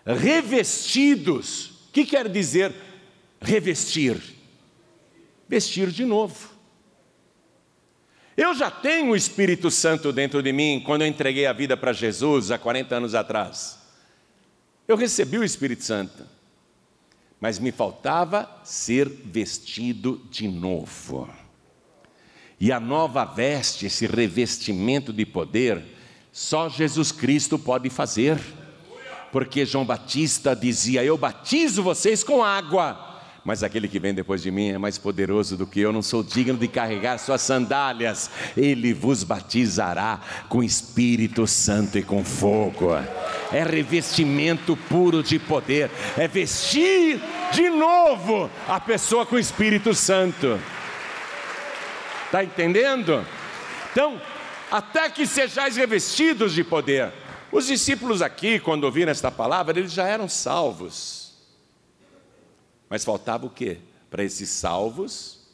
revestidos, 0.06 1.72
o 1.90 1.92
que 1.92 2.06
quer 2.06 2.30
dizer 2.30 2.74
revestir. 3.42 4.22
Vestir 5.50 5.90
de 5.90 6.06
novo. 6.06 6.56
Eu 8.36 8.54
já 8.54 8.70
tenho 8.70 9.12
o 9.12 9.16
Espírito 9.16 9.72
Santo 9.72 10.14
dentro 10.14 10.44
de 10.44 10.54
mim 10.54 10.84
quando 10.86 11.02
eu 11.02 11.08
entreguei 11.08 11.48
a 11.48 11.54
vida 11.54 11.76
para 11.76 11.94
Jesus 11.94 12.52
há 12.52 12.60
40 12.60 12.96
anos 12.96 13.16
atrás. 13.16 13.80
Eu 14.88 14.96
recebi 14.96 15.40
o 15.40 15.44
Espírito 15.44 15.84
Santo, 15.84 16.24
mas 17.40 17.58
me 17.58 17.72
faltava 17.72 18.62
ser 18.64 19.10
vestido 19.10 20.22
de 20.30 20.48
novo. 20.48 21.28
E 22.60 22.72
a 22.72 22.80
nova 22.80 23.24
veste, 23.24 23.86
esse 23.86 24.08
revestimento 24.08 25.14
de 25.14 25.26
poder, 25.26 25.84
só 26.32 26.70
Jesus 26.70 27.12
Cristo 27.12 27.60
pode 27.60 27.90
fazer. 27.90 28.40
Porque 29.32 29.66
João 29.66 29.86
Batista 29.86 30.56
dizia: 30.56 31.04
Eu 31.04 31.18
batizo 31.18 31.84
vocês 31.84 32.24
com 32.24 32.44
água 32.44 33.08
mas 33.48 33.64
aquele 33.64 33.88
que 33.88 33.98
vem 33.98 34.14
depois 34.14 34.44
de 34.44 34.52
mim 34.52 34.72
é 34.72 34.78
mais 34.78 34.98
poderoso 34.98 35.56
do 35.56 35.66
que 35.66 35.80
eu, 35.80 35.94
não 35.94 36.02
sou 36.02 36.22
digno 36.22 36.58
de 36.58 36.68
carregar 36.68 37.18
suas 37.18 37.42
sandálias. 37.42 38.30
Ele 38.58 38.94
vos 38.94 39.24
batizará 39.24 40.20
com 40.50 40.62
Espírito 40.62 41.48
Santo 41.48 41.98
e 41.98 42.04
com 42.04 42.26
fogo. 42.26 42.90
É 43.50 43.64
revestimento 43.64 44.76
puro 44.90 45.24
de 45.24 45.40
poder, 45.40 45.90
é 46.18 46.28
vestir 46.28 47.22
de 47.54 47.70
novo 47.70 48.50
a 48.68 48.82
pessoa 48.82 49.26
com 49.26 49.40
Espírito 49.40 49.94
Santo. 49.96 50.60
Está 52.28 52.44
entendendo? 52.44 53.26
Então, 53.92 54.22
até 54.70 55.10
que 55.10 55.26
sejais 55.26 55.76
revestidos 55.76 56.54
de 56.54 56.64
poder. 56.64 57.12
Os 57.52 57.68
discípulos 57.68 58.22
aqui, 58.22 58.60
quando 58.60 58.84
ouviram 58.84 59.12
esta 59.12 59.32
palavra, 59.32 59.80
eles 59.80 59.94
já 59.94 60.08
eram 60.08 60.28
salvos. 60.28 61.34
Mas 62.90 63.04
faltava 63.04 63.46
o 63.46 63.50
quê? 63.50 63.80
Para 64.10 64.24
esses 64.24 64.50
salvos, 64.50 65.48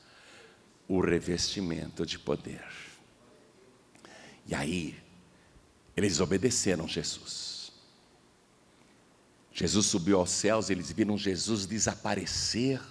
o 0.87 0.99
revestimento 0.99 2.05
de 2.05 2.17
poder. 2.17 2.65
E 4.47 4.55
aí, 4.55 4.95
eles 5.95 6.19
obedeceram 6.19 6.87
Jesus. 6.87 7.71
Jesus 9.51 9.85
subiu 9.85 10.17
aos 10.17 10.31
céus, 10.31 10.71
eles 10.71 10.91
viram 10.91 11.15
Jesus 11.15 11.67
desaparecer 11.67 12.81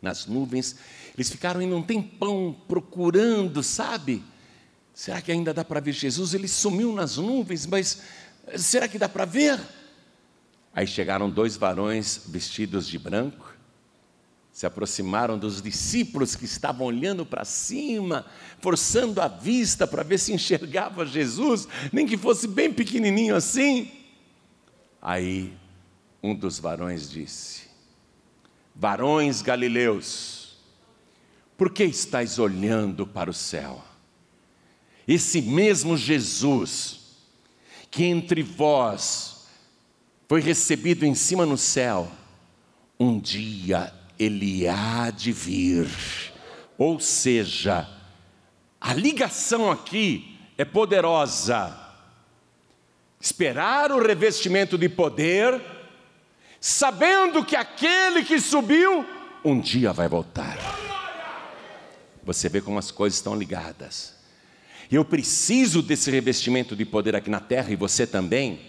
nas 0.00 0.26
nuvens. 0.26 0.76
Eles 1.14 1.30
ficaram 1.30 1.60
em 1.60 1.72
um 1.72 1.82
tempão 1.82 2.56
procurando, 2.66 3.62
sabe? 3.62 4.22
Será 4.94 5.20
que 5.20 5.32
ainda 5.32 5.52
dá 5.52 5.64
para 5.64 5.80
ver 5.80 5.92
Jesus? 5.92 6.34
Ele 6.34 6.48
sumiu 6.48 6.92
nas 6.92 7.16
nuvens, 7.16 7.66
mas 7.66 8.02
será 8.56 8.88
que 8.88 8.98
dá 8.98 9.08
para 9.08 9.24
ver? 9.24 9.60
Aí 10.74 10.86
chegaram 10.86 11.30
dois 11.30 11.56
varões 11.56 12.22
vestidos 12.26 12.88
de 12.88 12.98
branco, 12.98 13.52
se 14.50 14.66
aproximaram 14.66 15.38
dos 15.38 15.62
discípulos 15.62 16.34
que 16.34 16.44
estavam 16.44 16.86
olhando 16.86 17.24
para 17.24 17.44
cima, 17.44 18.26
forçando 18.60 19.20
a 19.20 19.28
vista 19.28 19.86
para 19.86 20.02
ver 20.02 20.18
se 20.18 20.32
enxergava 20.32 21.06
Jesus, 21.06 21.66
nem 21.92 22.06
que 22.06 22.16
fosse 22.16 22.46
bem 22.46 22.72
pequenininho 22.72 23.34
assim. 23.34 23.90
Aí 25.00 25.52
um 26.22 26.34
dos 26.34 26.58
varões 26.58 27.10
disse: 27.10 27.62
Varões 28.74 29.42
galileus, 29.42 30.41
por 31.62 31.70
que 31.70 31.84
estáis 31.84 32.40
olhando 32.40 33.06
para 33.06 33.30
o 33.30 33.32
céu? 33.32 33.80
Esse 35.06 35.40
mesmo 35.40 35.96
Jesus, 35.96 36.98
que 37.88 38.02
entre 38.02 38.42
vós 38.42 39.46
foi 40.28 40.40
recebido 40.40 41.06
em 41.06 41.14
cima 41.14 41.46
no 41.46 41.56
céu, 41.56 42.10
um 42.98 43.16
dia 43.16 43.94
ele 44.18 44.66
há 44.66 45.10
de 45.10 45.30
vir. 45.30 45.86
Ou 46.76 46.98
seja, 46.98 47.88
a 48.80 48.92
ligação 48.92 49.70
aqui 49.70 50.36
é 50.58 50.64
poderosa. 50.64 51.78
Esperar 53.20 53.92
o 53.92 54.04
revestimento 54.04 54.76
de 54.76 54.88
poder, 54.88 55.62
sabendo 56.60 57.44
que 57.44 57.54
aquele 57.54 58.24
que 58.24 58.40
subiu 58.40 59.06
um 59.44 59.60
dia 59.60 59.92
vai 59.92 60.08
voltar. 60.08 60.81
Você 62.24 62.48
vê 62.48 62.60
como 62.60 62.78
as 62.78 62.90
coisas 62.90 63.18
estão 63.18 63.34
ligadas. 63.34 64.14
Eu 64.90 65.04
preciso 65.04 65.82
desse 65.82 66.10
revestimento 66.10 66.76
de 66.76 66.84
poder 66.84 67.16
aqui 67.16 67.30
na 67.30 67.40
terra 67.40 67.70
e 67.70 67.76
você 67.76 68.06
também. 68.06 68.60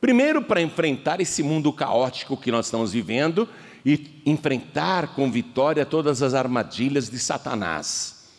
Primeiro, 0.00 0.42
para 0.42 0.60
enfrentar 0.60 1.20
esse 1.20 1.42
mundo 1.42 1.72
caótico 1.72 2.36
que 2.36 2.50
nós 2.50 2.66
estamos 2.66 2.92
vivendo 2.92 3.48
e 3.84 4.22
enfrentar 4.24 5.14
com 5.14 5.30
vitória 5.30 5.84
todas 5.84 6.22
as 6.22 6.34
armadilhas 6.34 7.08
de 7.10 7.18
Satanás, 7.18 8.30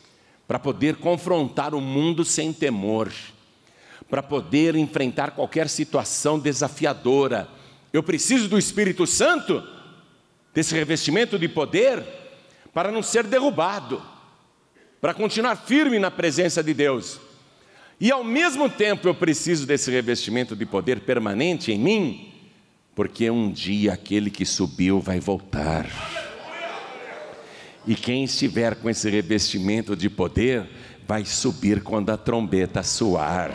para 0.47 0.60
poder 0.60 0.95
confrontar 0.97 1.73
o 1.73 1.79
mundo 1.79 2.25
sem 2.25 2.51
temor, 2.51 3.12
para 4.10 4.21
poder 4.21 4.75
enfrentar 4.75 5.32
qualquer 5.32 5.69
situação 5.69 6.39
desafiadora. 6.39 7.47
Eu 7.93 8.03
preciso 8.03 8.49
do 8.49 8.58
Espírito 8.58 9.06
Santo, 9.06 9.63
desse 10.53 10.73
revestimento 10.75 11.38
de 11.38 11.47
poder, 11.47 12.03
para 12.73 12.91
não 12.91 13.03
ser 13.03 13.23
derrubado, 13.23 14.01
para 15.03 15.13
continuar 15.13 15.57
firme 15.57 15.99
na 15.99 16.09
presença 16.09 16.63
de 16.63 16.73
Deus. 16.73 17.19
E 17.99 18.09
ao 18.09 18.23
mesmo 18.23 18.69
tempo 18.69 19.05
eu 19.05 19.13
preciso 19.13 19.67
desse 19.67 19.91
revestimento 19.91 20.55
de 20.55 20.65
poder 20.65 21.01
permanente 21.01 21.73
em 21.73 21.77
mim, 21.77 22.33
porque 22.95 23.29
um 23.29 23.51
dia 23.51 23.91
aquele 23.91 24.29
que 24.29 24.45
subiu 24.45 25.01
vai 25.01 25.19
voltar. 25.19 25.85
E 27.85 27.95
quem 27.95 28.23
estiver 28.23 28.75
com 28.75 28.89
esse 28.89 29.09
revestimento 29.09 29.93
de 29.93 30.09
poder, 30.09 30.69
vai 31.05 31.25
subir 31.25 31.83
quando 31.83 32.09
a 32.09 32.15
trombeta 32.15 32.81
soar. 32.81 33.51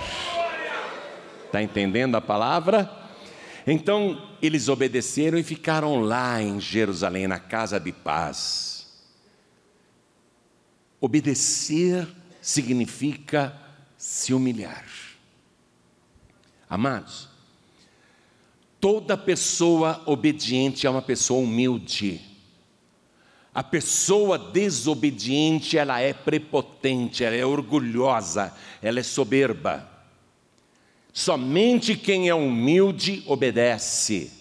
Está 1.46 1.62
entendendo 1.62 2.14
a 2.14 2.20
palavra? 2.20 2.92
Então 3.66 4.22
eles 4.42 4.68
obedeceram 4.68 5.38
e 5.38 5.42
ficaram 5.42 5.98
lá 6.02 6.42
em 6.42 6.60
Jerusalém, 6.60 7.26
na 7.26 7.38
casa 7.38 7.80
de 7.80 7.90
paz. 7.90 8.77
Obedecer 11.00 12.06
significa 12.40 13.56
se 13.96 14.32
humilhar. 14.32 14.86
Amados, 16.68 17.28
Toda 18.80 19.16
pessoa 19.16 20.02
obediente 20.06 20.86
é 20.86 20.90
uma 20.90 21.02
pessoa 21.02 21.40
humilde. 21.40 22.20
A 23.52 23.62
pessoa 23.62 24.38
desobediente, 24.38 25.76
ela 25.76 26.00
é 26.00 26.12
prepotente, 26.12 27.24
ela 27.24 27.34
é 27.34 27.44
orgulhosa, 27.44 28.54
ela 28.80 29.00
é 29.00 29.02
soberba. 29.02 29.88
Somente 31.12 31.96
quem 31.96 32.28
é 32.28 32.34
humilde 32.34 33.24
obedece. 33.26 34.32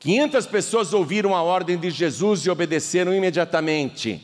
500 0.00 0.46
pessoas 0.46 0.92
ouviram 0.92 1.36
a 1.36 1.42
ordem 1.42 1.78
de 1.78 1.90
Jesus 1.90 2.44
e 2.44 2.50
obedeceram 2.50 3.14
imediatamente. 3.14 4.20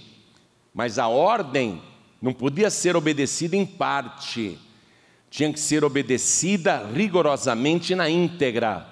Mas 0.79 0.97
a 0.97 1.09
ordem 1.09 1.83
não 2.23 2.33
podia 2.33 2.71
ser 2.71 2.95
obedecida 2.95 3.57
em 3.57 3.67
parte 3.67 4.57
tinha 5.29 5.53
que 5.53 5.59
ser 5.59 5.83
obedecida 5.83 6.87
rigorosamente 6.95 7.97
na 7.97 8.09
íntegra. 8.09 8.87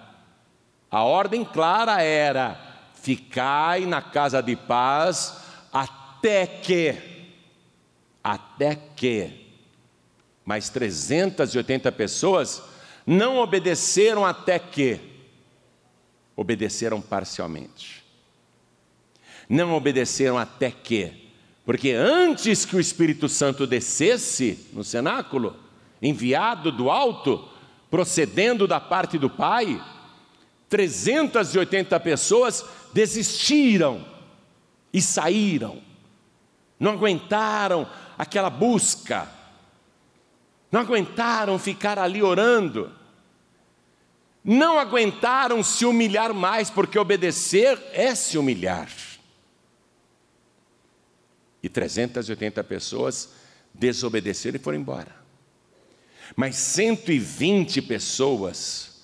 A 0.90 1.04
ordem 1.04 1.44
clara 1.44 2.02
era: 2.02 2.60
ficai 3.00 3.86
na 3.86 4.02
casa 4.02 4.42
de 4.42 4.56
paz 4.56 5.38
até 5.72 6.44
que, 6.44 6.96
até 8.22 8.74
que, 8.74 9.46
mais 10.44 10.68
380 10.68 11.92
pessoas 11.92 12.64
não 13.06 13.38
obedeceram 13.38 14.26
até 14.26 14.58
que, 14.58 14.98
obedeceram 16.34 17.00
parcialmente. 17.00 18.04
Não 19.48 19.72
obedeceram 19.72 20.36
até 20.36 20.72
que, 20.72 21.25
porque 21.66 21.90
antes 21.90 22.64
que 22.64 22.76
o 22.76 22.80
Espírito 22.80 23.28
Santo 23.28 23.66
descesse 23.66 24.68
no 24.72 24.84
cenáculo, 24.84 25.56
enviado 26.00 26.70
do 26.70 26.88
alto, 26.88 27.44
procedendo 27.90 28.68
da 28.68 28.78
parte 28.78 29.18
do 29.18 29.28
Pai, 29.28 29.82
380 30.68 31.98
pessoas 31.98 32.64
desistiram 32.94 34.06
e 34.92 35.02
saíram, 35.02 35.82
não 36.78 36.92
aguentaram 36.92 37.84
aquela 38.16 38.48
busca, 38.48 39.28
não 40.70 40.82
aguentaram 40.82 41.58
ficar 41.58 41.98
ali 41.98 42.22
orando, 42.22 42.92
não 44.44 44.78
aguentaram 44.78 45.64
se 45.64 45.84
humilhar 45.84 46.32
mais, 46.32 46.70
porque 46.70 46.96
obedecer 46.96 47.76
é 47.92 48.14
se 48.14 48.38
humilhar. 48.38 48.88
E 51.76 51.80
380 51.80 52.64
pessoas 52.64 53.28
desobedeceram 53.74 54.56
e 54.56 54.58
foram 54.58 54.78
embora. 54.78 55.14
Mas 56.34 56.56
120 56.56 57.82
pessoas 57.82 59.02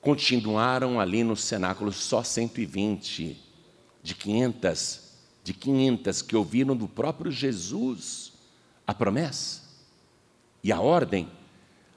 continuaram 0.00 1.00
ali 1.00 1.24
no 1.24 1.34
cenáculo, 1.34 1.90
só 1.90 2.22
120 2.22 3.36
de 4.04 4.14
500, 4.14 5.00
de 5.42 5.52
500 5.52 6.22
que 6.22 6.36
ouviram 6.36 6.76
do 6.76 6.86
próprio 6.86 7.32
Jesus 7.32 8.32
a 8.86 8.94
promessa 8.94 9.62
e 10.62 10.70
a 10.70 10.80
ordem. 10.80 11.28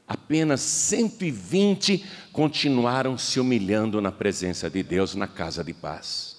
Apenas 0.07 0.61
120 0.61 2.03
continuaram 2.33 3.15
se 3.15 3.39
humilhando 3.39 4.01
na 4.01 4.11
presença 4.11 4.71
de 4.71 4.81
Deus 4.81 5.13
na 5.13 5.27
casa 5.27 5.63
de 5.63 5.73
paz. 5.73 6.35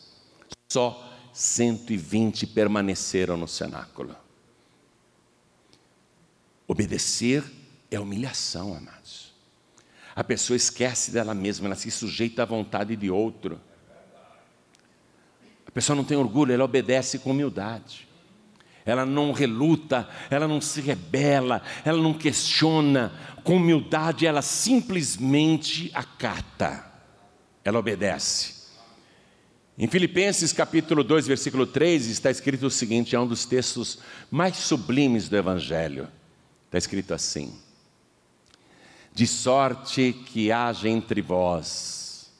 Só 0.68 1.15
120 1.36 2.46
permaneceram 2.46 3.36
no 3.36 3.46
cenáculo. 3.46 4.16
Obedecer 6.66 7.44
é 7.90 8.00
humilhação, 8.00 8.74
amados. 8.74 9.34
A 10.14 10.24
pessoa 10.24 10.56
esquece 10.56 11.10
dela 11.10 11.34
mesma, 11.34 11.66
ela 11.66 11.74
se 11.74 11.90
sujeita 11.90 12.42
à 12.42 12.46
vontade 12.46 12.96
de 12.96 13.10
outro. 13.10 13.60
A 15.66 15.70
pessoa 15.70 15.94
não 15.94 16.04
tem 16.04 16.16
orgulho, 16.16 16.54
ela 16.54 16.64
obedece 16.64 17.18
com 17.18 17.32
humildade. 17.32 18.08
Ela 18.86 19.04
não 19.04 19.30
reluta, 19.32 20.08
ela 20.30 20.48
não 20.48 20.58
se 20.58 20.80
rebela, 20.80 21.60
ela 21.84 22.00
não 22.00 22.14
questiona. 22.14 23.12
Com 23.44 23.56
humildade, 23.56 24.26
ela 24.26 24.40
simplesmente 24.40 25.90
acata. 25.92 26.90
Ela 27.62 27.78
obedece. 27.78 28.55
Em 29.78 29.86
Filipenses 29.86 30.54
capítulo 30.54 31.04
2, 31.04 31.26
versículo 31.26 31.66
3, 31.66 32.06
está 32.06 32.30
escrito 32.30 32.66
o 32.66 32.70
seguinte: 32.70 33.14
é 33.14 33.20
um 33.20 33.26
dos 33.26 33.44
textos 33.44 33.98
mais 34.30 34.56
sublimes 34.56 35.28
do 35.28 35.36
Evangelho. 35.36 36.08
Está 36.64 36.78
escrito 36.78 37.12
assim: 37.12 37.52
de 39.12 39.26
sorte 39.26 40.14
que 40.26 40.50
haja 40.50 40.88
entre 40.88 41.20
vós 41.20 42.30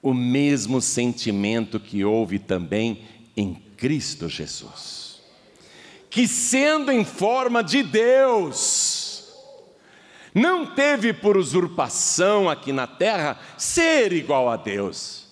o 0.00 0.14
mesmo 0.14 0.80
sentimento 0.80 1.80
que 1.80 2.04
houve 2.04 2.38
também 2.38 3.02
em 3.36 3.54
Cristo 3.76 4.28
Jesus, 4.28 5.20
que 6.08 6.28
sendo 6.28 6.92
em 6.92 7.04
forma 7.04 7.62
de 7.62 7.82
Deus, 7.82 9.24
não 10.32 10.64
teve 10.64 11.12
por 11.12 11.36
usurpação 11.36 12.48
aqui 12.48 12.72
na 12.72 12.86
terra 12.86 13.40
ser 13.56 14.12
igual 14.12 14.48
a 14.48 14.56
Deus, 14.56 15.27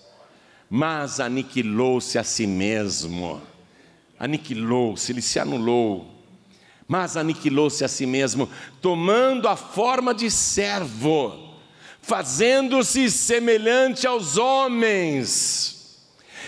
mas 0.69 1.21
aniquilou-se 1.21 2.19
a 2.19 2.25
si 2.25 2.47
mesmo, 2.47 3.41
aniquilou-se, 4.19 5.13
ele 5.13 5.23
se 5.23 5.39
anulou. 5.39 6.15
Mas 6.89 7.17
aniquilou-se 7.17 7.85
a 7.85 7.89
si 7.89 8.07
mesmo, 8.07 8.49
tomando 8.81 9.49
a 9.49 9.57
forma 9.57 10.15
de 10.15 10.31
servo, 10.31 11.57
fazendo-se 12.01 13.11
semelhante 13.11 14.07
aos 14.07 14.37
homens, 14.37 15.99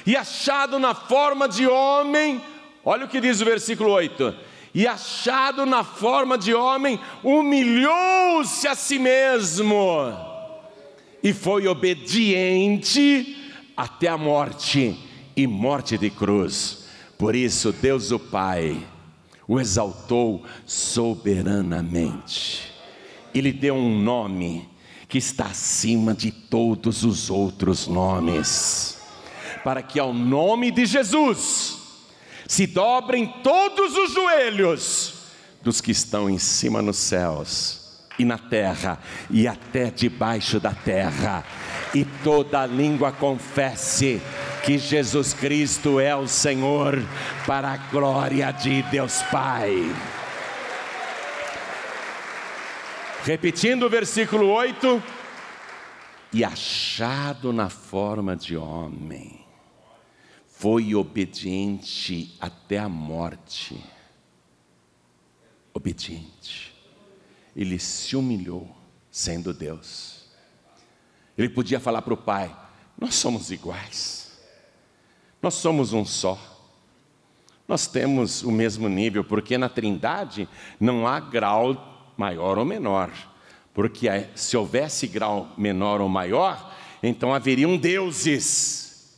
e 0.07 0.17
achado 0.17 0.79
na 0.79 0.95
forma 0.95 1.49
de 1.49 1.67
homem, 1.67 2.41
olha 2.85 3.05
o 3.05 3.09
que 3.09 3.21
diz 3.21 3.41
o 3.41 3.45
versículo 3.45 3.91
8: 3.91 4.35
e 4.73 4.87
achado 4.87 5.67
na 5.67 5.83
forma 5.83 6.39
de 6.39 6.55
homem, 6.55 7.01
humilhou-se 7.25 8.69
a 8.69 8.77
si 8.77 8.99
mesmo, 8.99 10.13
e 11.21 11.33
foi 11.33 11.67
obediente 11.67 13.38
até 13.79 14.09
a 14.09 14.19
morte 14.19 14.99
e 15.37 15.47
morte 15.47 15.97
de 15.97 16.11
cruz. 16.11 16.89
Por 17.17 17.37
isso, 17.37 17.71
Deus 17.71 18.11
o 18.11 18.19
Pai, 18.19 18.85
o 19.47 19.61
exaltou 19.61 20.43
soberanamente. 20.67 22.73
Ele 23.33 23.53
deu 23.53 23.77
um 23.77 24.03
nome 24.03 24.69
que 25.09 25.19
está 25.19 25.45
acima 25.45 26.13
de 26.13 26.33
todos 26.33 27.05
os 27.05 27.31
outros 27.31 27.87
nomes, 27.87 28.99
para 29.63 29.81
que 29.81 30.01
ao 30.01 30.13
nome 30.13 30.73
de 30.73 30.85
Jesus 30.85 31.79
se 32.49 32.67
dobrem 32.67 33.33
todos 33.45 33.97
os 33.97 34.13
joelhos 34.13 35.15
dos 35.63 35.81
que 35.81 35.93
estão 35.93 36.29
em 36.29 36.39
cima 36.39 36.83
nos 36.83 36.97
céus 36.97 37.79
e 38.19 38.25
na 38.25 38.39
terra 38.39 38.99
e 39.31 39.47
até 39.47 39.91
debaixo 39.91 40.59
da 40.59 40.73
terra, 40.73 41.45
e 41.95 42.05
toda 42.23 42.67
língua 42.67 43.13
confesse 43.13 44.21
que 44.65 44.77
Jesus 44.79 45.33
Cristo 45.33 45.99
é 45.99 46.15
o 46.15 46.29
Senhor, 46.29 46.99
para 47.47 47.73
a 47.73 47.77
glória 47.77 48.51
de 48.53 48.83
Deus 48.83 49.23
Pai. 49.31 49.75
Repetindo 53.25 53.85
o 53.85 53.91
versículo 53.91 54.49
8: 54.49 55.03
E 56.33 56.45
achado 56.45 57.53
na 57.53 57.69
forma 57.69 58.37
de 58.37 58.57
homem, 58.57 59.45
foi 60.47 60.95
obediente 60.95 62.37
até 62.41 62.79
a 62.79 62.89
morte. 62.89 63.83
Obediente. 65.73 66.75
Ele 67.55 67.79
se 67.79 68.17
humilhou, 68.17 68.77
sendo 69.11 69.55
Deus. 69.55 70.18
Ele 71.39 71.49
podia 71.49 71.79
falar 71.79 72.03
para 72.03 72.13
o 72.13 72.17
Pai: 72.17 72.55
Nós 73.01 73.15
somos 73.15 73.53
iguais. 73.53 74.37
Nós 75.41 75.55
somos 75.55 75.93
um 75.93 76.05
só. 76.05 76.37
Nós 77.69 77.87
temos 77.87 78.43
o 78.43 78.51
mesmo 78.51 78.89
nível, 78.89 79.23
porque 79.23 79.57
na 79.57 79.69
Trindade 79.69 80.49
não 80.81 81.07
há 81.07 81.21
grau 81.21 82.13
maior 82.17 82.59
ou 82.59 82.65
menor. 82.65 83.13
Porque 83.73 84.09
se 84.35 84.57
houvesse 84.57 85.07
grau 85.07 85.53
menor 85.57 86.01
ou 86.01 86.09
maior, 86.09 86.75
então 87.01 87.33
haveriam 87.33 87.77
deuses. 87.77 89.17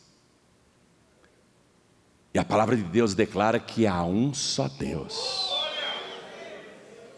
E 2.35 2.39
a 2.39 2.45
palavra 2.45 2.77
de 2.77 2.83
Deus 2.83 3.15
declara 3.15 3.59
que 3.59 3.87
há 3.87 4.05
um 4.05 4.35
só 4.35 4.69
Deus. 4.69 5.51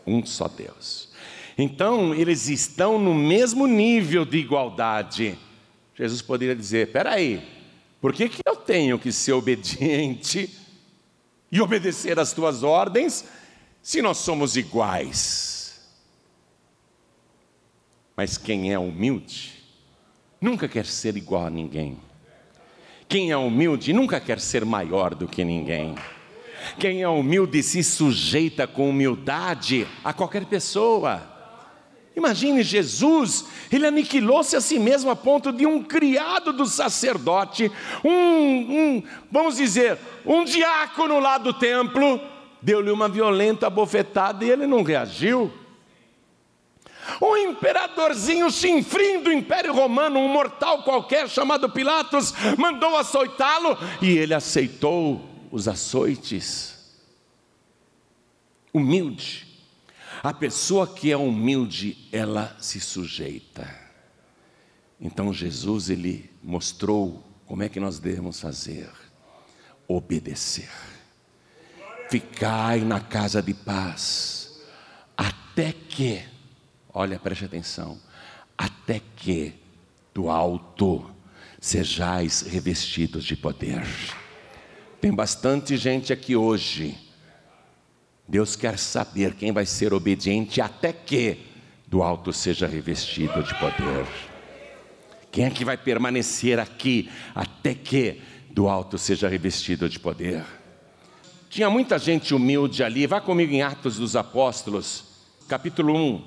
Um 0.06 0.24
só 0.24 0.46
Deus. 0.46 1.11
Então, 1.56 2.14
eles 2.14 2.48
estão 2.48 2.98
no 2.98 3.14
mesmo 3.14 3.66
nível 3.66 4.24
de 4.24 4.38
igualdade. 4.38 5.38
Jesus 5.94 6.22
poderia 6.22 6.56
dizer: 6.56 6.92
peraí, 6.92 7.42
por 8.00 8.12
que, 8.12 8.28
que 8.28 8.42
eu 8.44 8.56
tenho 8.56 8.98
que 8.98 9.12
ser 9.12 9.32
obediente 9.32 10.50
e 11.50 11.60
obedecer 11.60 12.18
às 12.18 12.32
tuas 12.32 12.62
ordens 12.62 13.24
se 13.82 14.02
nós 14.02 14.18
somos 14.18 14.56
iguais? 14.56 15.80
Mas 18.16 18.36
quem 18.36 18.72
é 18.72 18.78
humilde 18.78 19.62
nunca 20.40 20.68
quer 20.68 20.86
ser 20.86 21.16
igual 21.16 21.46
a 21.46 21.50
ninguém. 21.50 21.98
Quem 23.08 23.30
é 23.30 23.36
humilde 23.36 23.92
nunca 23.92 24.20
quer 24.20 24.40
ser 24.40 24.64
maior 24.64 25.14
do 25.14 25.28
que 25.28 25.44
ninguém. 25.44 25.94
Quem 26.78 27.02
é 27.02 27.08
humilde 27.08 27.62
se 27.62 27.82
sujeita 27.82 28.66
com 28.66 28.88
humildade 28.88 29.86
a 30.02 30.12
qualquer 30.12 30.46
pessoa. 30.46 31.31
Imagine 32.14 32.62
Jesus, 32.62 33.46
ele 33.70 33.86
aniquilou-se 33.86 34.54
a 34.54 34.60
si 34.60 34.78
mesmo 34.78 35.10
a 35.10 35.16
ponto 35.16 35.50
de 35.50 35.66
um 35.66 35.82
criado 35.82 36.52
do 36.52 36.66
sacerdote, 36.66 37.72
um, 38.04 38.10
um, 38.10 39.02
vamos 39.30 39.56
dizer, 39.56 39.98
um 40.26 40.44
diácono 40.44 41.18
lá 41.18 41.38
do 41.38 41.54
templo, 41.54 42.20
deu-lhe 42.60 42.90
uma 42.90 43.08
violenta 43.08 43.70
bofetada 43.70 44.44
e 44.44 44.50
ele 44.50 44.66
não 44.66 44.82
reagiu. 44.82 45.50
Um 47.20 47.36
imperadorzinho 47.36 48.50
chinfrim 48.50 49.22
do 49.22 49.32
Império 49.32 49.72
Romano, 49.72 50.20
um 50.20 50.28
mortal 50.28 50.82
qualquer 50.82 51.28
chamado 51.28 51.68
Pilatos, 51.68 52.32
mandou 52.58 52.96
açoitá-lo 52.96 53.76
e 54.00 54.16
ele 54.16 54.34
aceitou 54.34 55.20
os 55.50 55.66
açoites. 55.66 56.78
Humilde. 58.72 59.51
A 60.22 60.32
pessoa 60.32 60.86
que 60.86 61.10
é 61.10 61.16
humilde, 61.16 62.08
ela 62.12 62.56
se 62.60 62.78
sujeita. 62.78 63.68
Então 65.00 65.34
Jesus 65.34 65.90
ele 65.90 66.30
mostrou 66.40 67.24
como 67.44 67.64
é 67.64 67.68
que 67.68 67.80
nós 67.80 67.98
devemos 67.98 68.40
fazer: 68.40 68.88
obedecer. 69.88 70.70
Ficai 72.08 72.82
na 72.82 73.00
casa 73.00 73.42
de 73.42 73.52
paz, 73.52 74.60
até 75.16 75.72
que, 75.72 76.22
olha, 76.94 77.18
preste 77.18 77.44
atenção, 77.44 77.98
até 78.56 79.00
que 79.16 79.54
do 80.14 80.30
alto 80.30 81.10
sejais 81.60 82.42
revestidos 82.42 83.24
de 83.24 83.34
poder. 83.34 83.84
Tem 85.00 85.12
bastante 85.12 85.76
gente 85.76 86.12
aqui 86.12 86.36
hoje 86.36 86.96
Deus 88.32 88.56
quer 88.56 88.78
saber 88.78 89.34
quem 89.34 89.52
vai 89.52 89.66
ser 89.66 89.92
obediente 89.92 90.58
até 90.62 90.90
que 90.90 91.36
do 91.86 92.02
alto 92.02 92.32
seja 92.32 92.66
revestido 92.66 93.42
de 93.42 93.54
poder. 93.56 94.06
Quem 95.30 95.44
é 95.44 95.50
que 95.50 95.66
vai 95.66 95.76
permanecer 95.76 96.58
aqui 96.58 97.10
até 97.34 97.74
que 97.74 98.22
do 98.48 98.70
alto 98.70 98.96
seja 98.96 99.28
revestido 99.28 99.86
de 99.86 100.00
poder? 100.00 100.42
Tinha 101.50 101.68
muita 101.68 101.98
gente 101.98 102.34
humilde 102.34 102.82
ali. 102.82 103.06
Vá 103.06 103.20
comigo 103.20 103.52
em 103.52 103.60
Atos 103.60 103.98
dos 103.98 104.16
Apóstolos, 104.16 105.04
capítulo 105.46 105.94
1, 105.94 106.24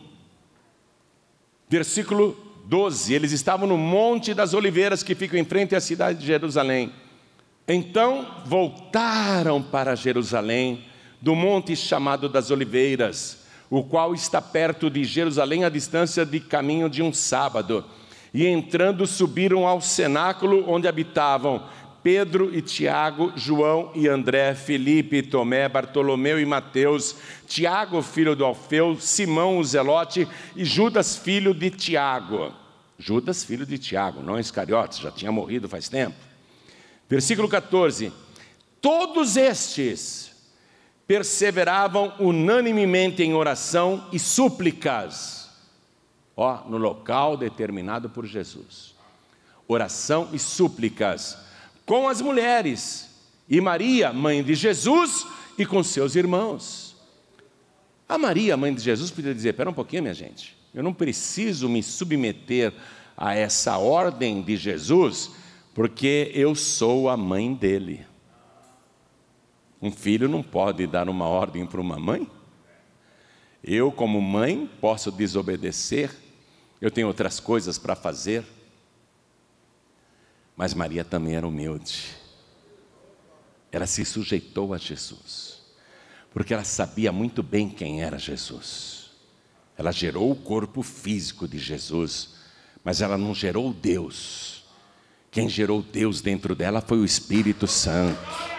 versículo 1.68 2.38
12. 2.66 3.16
Eles 3.16 3.32
estavam 3.32 3.68
no 3.68 3.80
Monte 3.80 4.32
das 4.36 4.54
Oliveiras 4.54 5.02
que 5.02 5.16
fica 5.16 5.40
em 5.40 5.44
frente 5.44 5.76
à 5.76 5.82
cidade 5.82 6.20
de 6.20 6.28
Jerusalém. 6.28 6.94
Então 7.68 8.44
voltaram 8.46 9.60
para 9.60 9.96
Jerusalém 9.96 10.94
do 11.22 11.36
monte 11.36 11.76
chamado 11.76 12.30
das 12.30 12.52
Oliveiras, 12.52 13.46
o 13.70 13.84
qual 13.84 14.14
está 14.14 14.42
perto 14.42 14.90
de 14.90 15.04
Jerusalém, 15.04 15.64
a 15.64 15.70
distância 15.70 16.26
de 16.26 16.40
caminho 16.40 16.90
de 16.90 17.02
um 17.02 17.14
sábado. 17.14 17.84
E 18.34 18.46
entrando, 18.46 19.08
subiram 19.08 19.68
ao 19.68 19.82
cenáculo 19.82 20.66
onde 20.68 20.88
habitavam 20.88 21.64
Pedro 22.06 22.56
e 22.56 22.62
Tiago, 22.62 23.34
João 23.36 23.92
e 23.96 24.08
André, 24.08 24.54
Felipe, 24.54 25.24
Tomé, 25.24 25.68
Bartolomeu 25.68 26.40
e 26.40 26.46
Mateus, 26.46 27.16
Tiago, 27.48 28.00
filho 28.04 28.36
do 28.36 28.46
Alfeu, 28.46 28.96
Simão, 29.00 29.58
o 29.58 29.64
Zelote 29.64 30.28
e 30.56 30.64
Judas, 30.64 31.18
filho 31.18 31.52
de 31.52 31.72
Tiago. 31.72 32.54
Judas, 33.00 33.44
filho 33.44 33.66
de 33.66 33.80
Tiago, 33.80 34.22
não 34.22 34.40
Iscariotes, 34.40 35.00
já 35.00 35.10
tinha 35.10 35.32
morrido 35.32 35.68
faz 35.68 35.90
tempo. 35.90 36.16
Versículo 37.10 37.50
14: 37.50 38.14
Todos 38.80 39.36
estes 39.36 40.35
perseveravam 41.08 42.14
unanimemente 42.20 43.22
em 43.22 43.34
oração 43.34 44.08
e 44.12 44.20
súplicas, 44.20 45.50
ó, 46.36 46.68
no 46.68 46.78
local 46.78 47.38
determinado 47.38 48.10
por 48.10 48.26
Jesus. 48.26 48.96
Oração 49.68 50.30
e 50.34 50.40
súplicas 50.40 51.38
com 51.86 52.08
as 52.08 52.22
mulheres 52.22 53.10
e 53.48 53.62
Maria, 53.62 54.12
mãe 54.12 54.44
de 54.44 54.56
Jesus, 54.56 55.26
e 55.58 55.66
com 55.66 55.84
seus 55.84 56.16
irmãos. 56.16 56.96
A 58.08 58.18
Maria, 58.18 58.58
mãe 58.58 58.74
de 58.74 58.82
Jesus, 58.82 59.12
podia 59.12 59.34
dizer: 59.34 59.50
Espera 59.50 59.70
um 59.70 59.74
pouquinho, 59.74 60.04
minha 60.04 60.14
gente, 60.14 60.58
eu 60.74 60.84
não 60.84 60.94
preciso 60.94 61.70
me 61.70 61.82
submeter 61.82 62.74
a 63.16 63.34
essa 63.34 63.78
ordem 63.78 64.42
de 64.42 64.58
Jesus, 64.58 65.32
porque 65.74 66.32
eu 66.34 66.56
sou 66.56 67.10
a 67.10 67.16
mãe 67.16 67.54
dele. 67.54 68.06
Um 69.86 69.92
filho 69.92 70.28
não 70.28 70.42
pode 70.42 70.88
dar 70.88 71.08
uma 71.08 71.28
ordem 71.28 71.64
para 71.64 71.80
uma 71.80 72.00
mãe. 72.00 72.28
Eu, 73.64 73.92
como 73.92 74.20
mãe, 74.20 74.68
posso 74.82 75.12
desobedecer, 75.12 76.10
eu 76.82 76.90
tenho 76.90 77.06
outras 77.06 77.40
coisas 77.40 77.78
para 77.78 77.96
fazer. 77.96 78.44
Mas 80.58 80.74
Maria 80.74 81.06
também 81.06 81.36
era 81.36 81.48
humilde. 81.48 82.16
Ela 83.72 83.86
se 83.86 84.04
sujeitou 84.04 84.74
a 84.74 84.80
Jesus, 84.80 85.62
porque 86.34 86.56
ela 86.56 86.64
sabia 86.64 87.12
muito 87.12 87.44
bem 87.44 87.70
quem 87.70 88.02
era 88.02 88.18
Jesus. 88.18 89.12
Ela 89.78 89.92
gerou 89.92 90.32
o 90.32 90.36
corpo 90.36 90.82
físico 90.82 91.48
de 91.48 91.60
Jesus, 91.60 92.34
mas 92.84 93.02
ela 93.02 93.20
não 93.20 93.36
gerou 93.36 93.72
Deus. 93.72 94.66
Quem 95.30 95.48
gerou 95.48 95.84
Deus 95.84 96.22
dentro 96.22 96.56
dela 96.56 96.82
foi 96.82 96.98
o 96.98 97.06
Espírito 97.06 97.68
Santo 97.68 98.55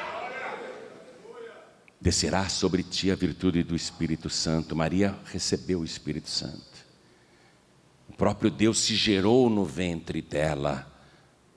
descerá 2.07 2.49
sobre 2.49 2.85
ti 2.85 3.11
a 3.11 3.17
virtude 3.17 3.65
do 3.65 3.75
Espírito 3.75 4.31
Santo. 4.31 4.77
Maria 4.77 5.19
recebeu 5.25 5.81
o 5.81 5.85
Espírito 5.85 6.31
Santo. 6.31 6.87
O 8.09 8.13
próprio 8.13 8.49
Deus 8.49 8.79
se 8.79 8.95
gerou 8.95 9.51
no 9.51 9.65
ventre 9.65 10.23
dela. 10.23 10.87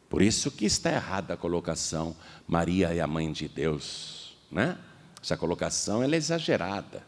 Por 0.10 0.24
isso 0.24 0.50
que 0.50 0.66
está 0.66 0.92
errada 0.92 1.36
a 1.36 1.38
colocação, 1.38 2.16
Maria 2.48 2.88
é 2.88 3.00
a 3.00 3.06
mãe 3.06 3.32
de 3.32 3.48
Deus, 3.48 4.36
né? 4.50 4.76
Essa 5.22 5.38
colocação 5.38 6.02
é 6.02 6.08
exagerada. 6.16 7.06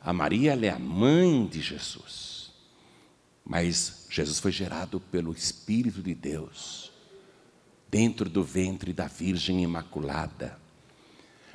A 0.00 0.12
Maria 0.12 0.52
é 0.52 0.68
a 0.68 0.78
mãe 0.78 1.44
de 1.44 1.60
Jesus. 1.60 2.52
Mas 3.44 4.06
Jesus 4.08 4.38
foi 4.38 4.52
gerado 4.52 5.00
pelo 5.00 5.32
Espírito 5.32 6.00
de 6.00 6.14
Deus, 6.14 6.92
dentro 7.90 8.30
do 8.30 8.44
ventre 8.44 8.92
da 8.92 9.08
Virgem 9.08 9.64
Imaculada. 9.64 10.61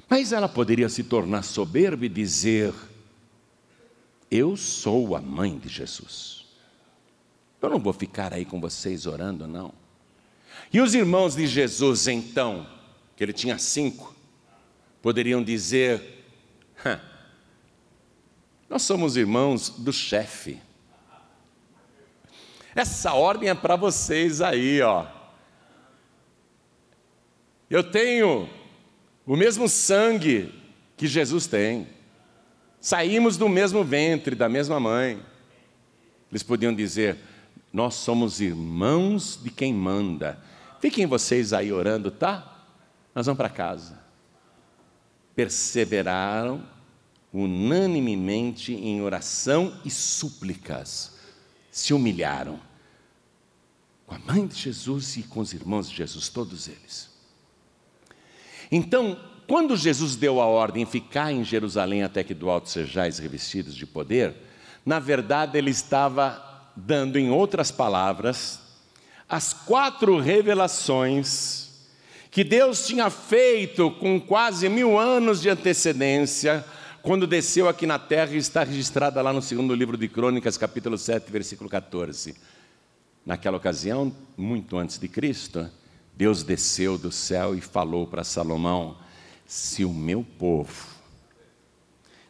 Mas 0.09 0.31
ela 0.31 0.47
poderia 0.47 0.87
se 0.87 1.03
tornar 1.03 1.43
soberba 1.43 2.05
e 2.05 2.09
dizer: 2.09 2.73
Eu 4.31 4.55
sou 4.55 5.15
a 5.15 5.21
mãe 5.21 5.57
de 5.57 5.67
Jesus. 5.67 6.45
Eu 7.61 7.69
não 7.69 7.79
vou 7.79 7.93
ficar 7.93 8.33
aí 8.33 8.45
com 8.45 8.61
vocês 8.61 9.05
orando, 9.05 9.47
não. 9.47 9.73
E 10.71 10.79
os 10.79 10.93
irmãos 10.93 11.35
de 11.35 11.47
Jesus, 11.47 12.07
então, 12.07 12.67
que 13.15 13.23
ele 13.23 13.33
tinha 13.33 13.57
cinco, 13.57 14.15
poderiam 15.01 15.43
dizer: 15.43 16.25
Nós 18.69 18.83
somos 18.83 19.17
irmãos 19.17 19.69
do 19.69 19.91
chefe. 19.91 20.61
Essa 22.73 23.13
ordem 23.13 23.49
é 23.49 23.55
para 23.55 23.75
vocês 23.75 24.39
aí, 24.39 24.81
ó. 24.81 25.07
Eu 27.69 27.83
tenho 27.83 28.47
o 29.27 29.35
mesmo 29.35 29.67
sangue 29.67 30.53
que 30.95 31.05
Jesus 31.05 31.45
tem. 31.45 31.85
Saímos 32.79 33.35
do 33.35 33.49
mesmo 33.49 33.83
ventre, 33.83 34.33
da 34.33 34.47
mesma 34.47 34.79
mãe. 34.79 35.21
Eles 36.31 36.41
podiam 36.41 36.73
dizer: 36.73 37.17
Nós 37.73 37.95
somos 37.95 38.39
irmãos 38.39 39.37
de 39.43 39.51
quem 39.51 39.73
manda. 39.73 40.41
Fiquem 40.79 41.05
vocês 41.05 41.51
aí 41.51 41.73
orando, 41.73 42.09
tá? 42.09 42.65
Nós 43.13 43.25
vamos 43.25 43.37
para 43.37 43.49
casa. 43.49 43.99
Perseveraram 45.35 46.63
unanimemente 47.33 48.73
em 48.73 49.01
oração 49.01 49.77
e 49.83 49.91
súplicas. 49.91 51.17
Se 51.69 51.93
humilharam 51.93 52.59
com 54.05 54.15
a 54.15 54.19
mãe 54.19 54.47
de 54.47 54.55
Jesus 54.55 55.17
e 55.17 55.23
com 55.23 55.41
os 55.41 55.51
irmãos 55.51 55.89
de 55.89 55.97
Jesus, 55.97 56.29
todos 56.29 56.69
eles. 56.69 57.16
Então, 58.71 59.17
quando 59.47 59.77
Jesus 59.77 60.15
deu 60.15 60.41
a 60.41 60.45
ordem 60.45 60.85
ficar 60.85 61.31
em 61.31 61.43
Jerusalém 61.43 62.03
até 62.03 62.23
que 62.23 62.33
do 62.33 62.49
alto 62.49 62.69
sejais 62.69 63.17
revestidos 63.17 63.75
de 63.75 63.85
poder, 63.85 64.35
na 64.85 64.99
verdade 64.99 65.57
ele 65.57 65.71
estava 65.71 66.71
dando, 66.75 67.17
em 67.17 67.29
outras 67.29 67.71
palavras, 67.71 68.59
as 69.27 69.53
quatro 69.53 70.19
revelações 70.19 71.67
que 72.29 72.43
Deus 72.43 72.85
tinha 72.85 73.09
feito 73.09 73.89
com 73.91 74.19
quase 74.19 74.69
mil 74.69 74.99
anos 74.99 75.41
de 75.41 75.49
antecedência, 75.49 76.63
quando 77.01 77.25
desceu 77.25 77.69
aqui 77.69 77.87
na 77.87 77.97
terra 77.97 78.33
e 78.33 78.37
está 78.37 78.63
registrada 78.63 79.21
lá 79.21 79.31
no 79.31 79.41
segundo 79.41 79.73
livro 79.73 79.97
de 79.97 80.07
Crônicas, 80.07 80.57
capítulo 80.57 80.97
7, 80.97 81.31
versículo 81.31 81.69
14. 81.69 82.35
Naquela 83.25 83.57
ocasião, 83.57 84.13
muito 84.37 84.77
antes 84.77 84.99
de 84.99 85.07
Cristo, 85.07 85.69
Deus 86.17 86.41
desceu 86.41 86.97
do 86.97 87.11
céu 87.11 87.53
e 87.53 87.61
falou 87.61 88.07
para 88.07 88.23
Salomão: 88.23 88.97
Se 89.45 89.85
o 89.85 89.93
meu 89.93 90.25
povo, 90.39 90.87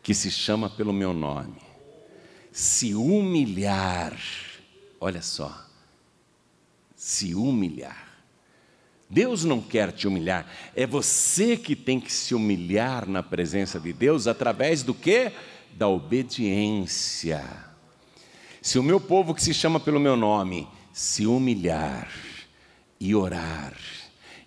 que 0.03 0.13
se 0.13 0.29
chama 0.29 0.69
pelo 0.69 0.91
meu 0.91 1.13
nome, 1.13 1.55
se 2.51 2.93
humilhar, 2.93 4.19
olha 4.99 5.21
só, 5.21 5.65
se 6.97 7.33
humilhar. 7.33 8.05
Deus 9.09 9.45
não 9.45 9.61
quer 9.61 9.93
te 9.93 10.05
humilhar, 10.05 10.45
é 10.75 10.85
você 10.85 11.55
que 11.55 11.73
tem 11.73 11.97
que 11.97 12.11
se 12.11 12.35
humilhar 12.35 13.07
na 13.07 13.23
presença 13.23 13.79
de 13.79 13.93
Deus 13.93 14.27
através 14.27 14.83
do 14.83 14.93
que? 14.93 15.31
Da 15.71 15.87
obediência. 15.87 17.41
Se 18.61 18.77
o 18.77 18.83
meu 18.83 18.99
povo 18.99 19.33
que 19.33 19.41
se 19.41 19.53
chama 19.53 19.79
pelo 19.79 19.97
meu 19.97 20.17
nome 20.17 20.67
se 20.91 21.25
humilhar 21.25 22.26
e 22.99 23.13
orar 23.15 23.75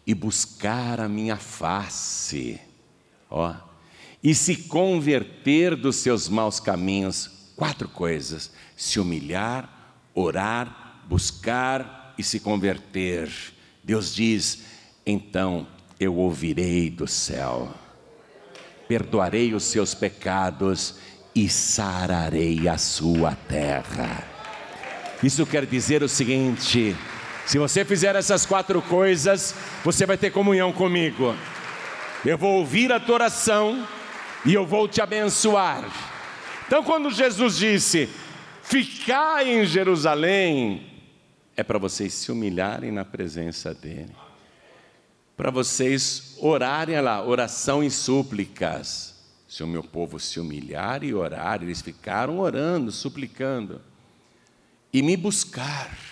e 0.06 0.14
buscar 0.14 1.00
a 1.00 1.08
minha 1.08 1.36
face, 1.36 2.60
ó, 3.30 3.54
e 4.22 4.34
se 4.34 4.56
converter 4.56 5.76
dos 5.76 5.96
seus 5.96 6.28
maus 6.28 6.58
caminhos, 6.58 7.30
quatro 7.56 7.88
coisas: 7.88 8.50
se 8.76 8.98
humilhar, 8.98 10.02
orar, 10.14 11.04
buscar 11.08 12.14
e 12.18 12.22
se 12.22 12.40
converter. 12.40 13.30
Deus 13.84 14.14
diz: 14.14 14.64
então 15.06 15.66
eu 15.98 16.16
ouvirei 16.16 16.90
do 16.90 17.06
céu, 17.06 17.72
perdoarei 18.88 19.54
os 19.54 19.64
seus 19.64 19.94
pecados 19.94 20.96
e 21.34 21.48
sararei 21.48 22.68
a 22.68 22.76
sua 22.76 23.34
terra. 23.34 24.24
Isso 25.22 25.46
quer 25.46 25.66
dizer 25.66 26.02
o 26.02 26.08
seguinte: 26.08 26.96
se 27.46 27.58
você 27.58 27.84
fizer 27.84 28.14
essas 28.16 28.46
quatro 28.46 28.80
coisas, 28.82 29.54
você 29.84 30.06
vai 30.06 30.16
ter 30.16 30.30
comunhão 30.30 30.72
comigo. 30.72 31.34
Eu 32.24 32.36
vou 32.36 32.58
ouvir 32.58 32.92
a 32.92 33.00
tua 33.00 33.14
oração 33.14 33.86
e 34.44 34.54
eu 34.54 34.66
vou 34.66 34.86
te 34.86 35.00
abençoar. 35.00 35.84
Então, 36.66 36.84
quando 36.84 37.10
Jesus 37.10 37.56
disse: 37.56 38.08
Ficai 38.62 39.50
em 39.52 39.64
Jerusalém, 39.64 40.86
é 41.56 41.62
para 41.64 41.78
vocês 41.78 42.14
se 42.14 42.30
humilharem 42.30 42.92
na 42.92 43.04
presença 43.04 43.74
dEle, 43.74 44.14
para 45.36 45.50
vocês 45.50 46.36
orarem 46.38 47.00
lá, 47.00 47.24
oração 47.24 47.82
e 47.82 47.90
súplicas. 47.90 49.18
Se 49.48 49.64
o 49.64 49.66
meu 49.66 49.82
povo 49.82 50.20
se 50.20 50.38
humilhar 50.38 51.02
e 51.02 51.12
orar, 51.12 51.60
eles 51.60 51.82
ficaram 51.82 52.38
orando, 52.38 52.92
suplicando, 52.92 53.80
e 54.92 55.02
me 55.02 55.16
buscar. 55.16 56.09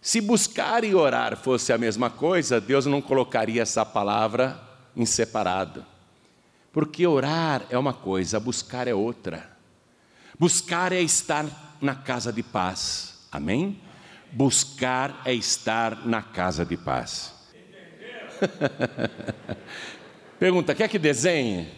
Se 0.00 0.20
buscar 0.20 0.82
e 0.82 0.94
orar 0.94 1.36
fosse 1.36 1.72
a 1.72 1.78
mesma 1.78 2.08
coisa, 2.08 2.60
Deus 2.60 2.86
não 2.86 3.02
colocaria 3.02 3.60
essa 3.60 3.84
palavra 3.84 4.58
em 4.96 5.04
separado. 5.04 5.84
Porque 6.72 7.06
orar 7.06 7.66
é 7.68 7.76
uma 7.76 7.92
coisa, 7.92 8.40
buscar 8.40 8.88
é 8.88 8.94
outra. 8.94 9.50
Buscar 10.38 10.92
é 10.92 11.00
estar 11.02 11.44
na 11.82 11.94
casa 11.94 12.32
de 12.32 12.42
paz. 12.42 13.26
Amém? 13.30 13.78
Buscar 14.32 15.20
é 15.24 15.34
estar 15.34 16.06
na 16.06 16.22
casa 16.22 16.64
de 16.64 16.76
paz. 16.78 17.34
Pergunta: 20.38 20.74
quer 20.74 20.88
que 20.88 20.98
desenhe? 20.98 21.68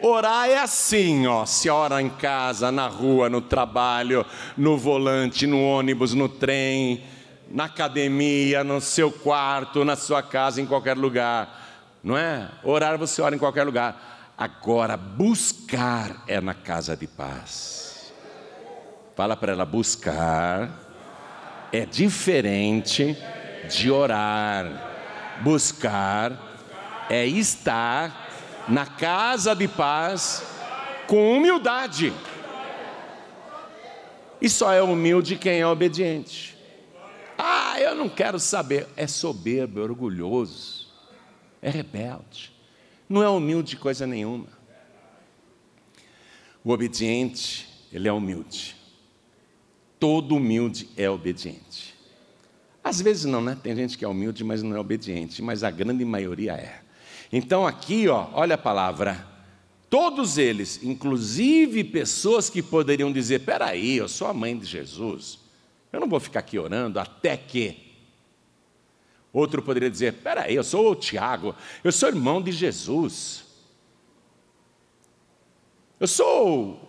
Orar 0.00 0.48
é 0.48 0.58
assim, 0.58 1.26
ó. 1.26 1.44
Se 1.44 1.68
ora 1.68 2.00
em 2.00 2.10
casa, 2.10 2.70
na 2.70 2.86
rua, 2.86 3.28
no 3.28 3.40
trabalho, 3.40 4.24
no 4.56 4.76
volante, 4.76 5.46
no 5.46 5.60
ônibus, 5.60 6.14
no 6.14 6.28
trem, 6.28 7.02
na 7.48 7.64
academia, 7.64 8.64
no 8.64 8.80
seu 8.80 9.10
quarto, 9.10 9.84
na 9.84 9.96
sua 9.96 10.22
casa, 10.22 10.60
em 10.60 10.66
qualquer 10.66 10.96
lugar. 10.96 11.64
Não 12.02 12.16
é? 12.16 12.50
Orar 12.62 12.98
você 12.98 13.22
ora 13.22 13.34
em 13.34 13.38
qualquer 13.38 13.64
lugar. 13.64 14.34
Agora, 14.36 14.96
buscar 14.96 16.22
é 16.26 16.40
na 16.40 16.54
casa 16.54 16.96
de 16.96 17.06
paz. 17.06 18.12
Fala 19.14 19.36
para 19.36 19.52
ela: 19.52 19.64
buscar 19.64 20.70
é 21.72 21.86
diferente 21.86 23.16
de 23.68 23.90
orar. 23.90 24.94
Buscar 25.42 26.32
é 27.10 27.26
estar 27.26 28.26
na 28.68 28.86
casa 28.86 29.54
de 29.54 29.68
paz 29.68 30.42
com 31.06 31.36
humildade. 31.36 32.12
E 34.40 34.48
só 34.48 34.72
é 34.72 34.82
humilde 34.82 35.36
quem 35.36 35.60
é 35.60 35.66
obediente. 35.66 36.55
Ah, 37.38 37.80
eu 37.80 37.94
não 37.94 38.08
quero 38.08 38.38
saber. 38.38 38.86
É 38.96 39.06
soberbo, 39.06 39.80
é 39.80 39.82
orgulhoso, 39.82 40.88
é 41.60 41.70
rebelde. 41.70 42.52
Não 43.08 43.22
é 43.22 43.28
humilde 43.28 43.76
coisa 43.76 44.06
nenhuma. 44.06 44.48
O 46.64 46.70
obediente, 46.70 47.68
ele 47.92 48.08
é 48.08 48.12
humilde. 48.12 48.74
Todo 50.00 50.36
humilde 50.36 50.88
é 50.96 51.08
obediente. 51.08 51.94
Às 52.82 53.00
vezes 53.00 53.24
não, 53.24 53.40
né? 53.40 53.56
Tem 53.60 53.74
gente 53.74 53.96
que 53.96 54.04
é 54.04 54.08
humilde, 54.08 54.44
mas 54.44 54.62
não 54.62 54.76
é 54.76 54.78
obediente, 54.78 55.42
mas 55.42 55.64
a 55.64 55.70
grande 55.70 56.04
maioria 56.04 56.52
é. 56.52 56.80
Então 57.32 57.66
aqui, 57.66 58.08
ó, 58.08 58.28
olha 58.32 58.54
a 58.54 58.58
palavra. 58.58 59.26
Todos 59.88 60.38
eles, 60.38 60.82
inclusive 60.82 61.84
pessoas 61.84 62.50
que 62.50 62.62
poderiam 62.62 63.12
dizer: 63.12 63.40
peraí, 63.40 63.96
eu 63.96 64.08
sou 64.08 64.26
a 64.28 64.34
mãe 64.34 64.56
de 64.56 64.66
Jesus, 64.66 65.38
eu 65.92 66.00
não 66.00 66.08
vou 66.08 66.20
ficar 66.20 66.40
aqui 66.40 66.58
orando 66.58 66.98
até 66.98 67.36
que. 67.36 67.86
Outro 69.32 69.62
poderia 69.62 69.90
dizer: 69.90 70.14
peraí, 70.14 70.54
eu 70.54 70.64
sou 70.64 70.92
o 70.92 70.94
Tiago, 70.94 71.54
eu 71.84 71.92
sou 71.92 72.08
irmão 72.08 72.40
de 72.40 72.52
Jesus, 72.52 73.44
eu 76.00 76.06
sou 76.06 76.86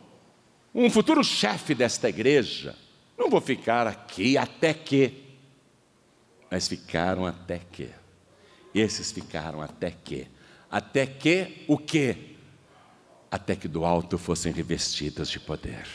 um 0.74 0.90
futuro 0.90 1.24
chefe 1.24 1.74
desta 1.74 2.10
igreja, 2.10 2.76
não 3.18 3.30
vou 3.30 3.42
ficar 3.42 3.88
aqui 3.88 4.38
até 4.38 4.74
que. 4.74 5.26
Mas 6.50 6.68
ficaram 6.68 7.26
até 7.26 7.60
que. 7.60 7.90
Esses 8.74 9.12
ficaram 9.12 9.62
até 9.62 9.92
que. 9.92 10.28
Até 10.70 11.06
que 11.06 11.66
o 11.68 11.78
quê? 11.78 12.36
Até 13.32 13.56
que 13.56 13.68
do 13.68 13.84
alto 13.84 14.18
fossem 14.18 14.52
revestidos 14.52 15.30
de 15.30 15.40
poder. 15.40 15.86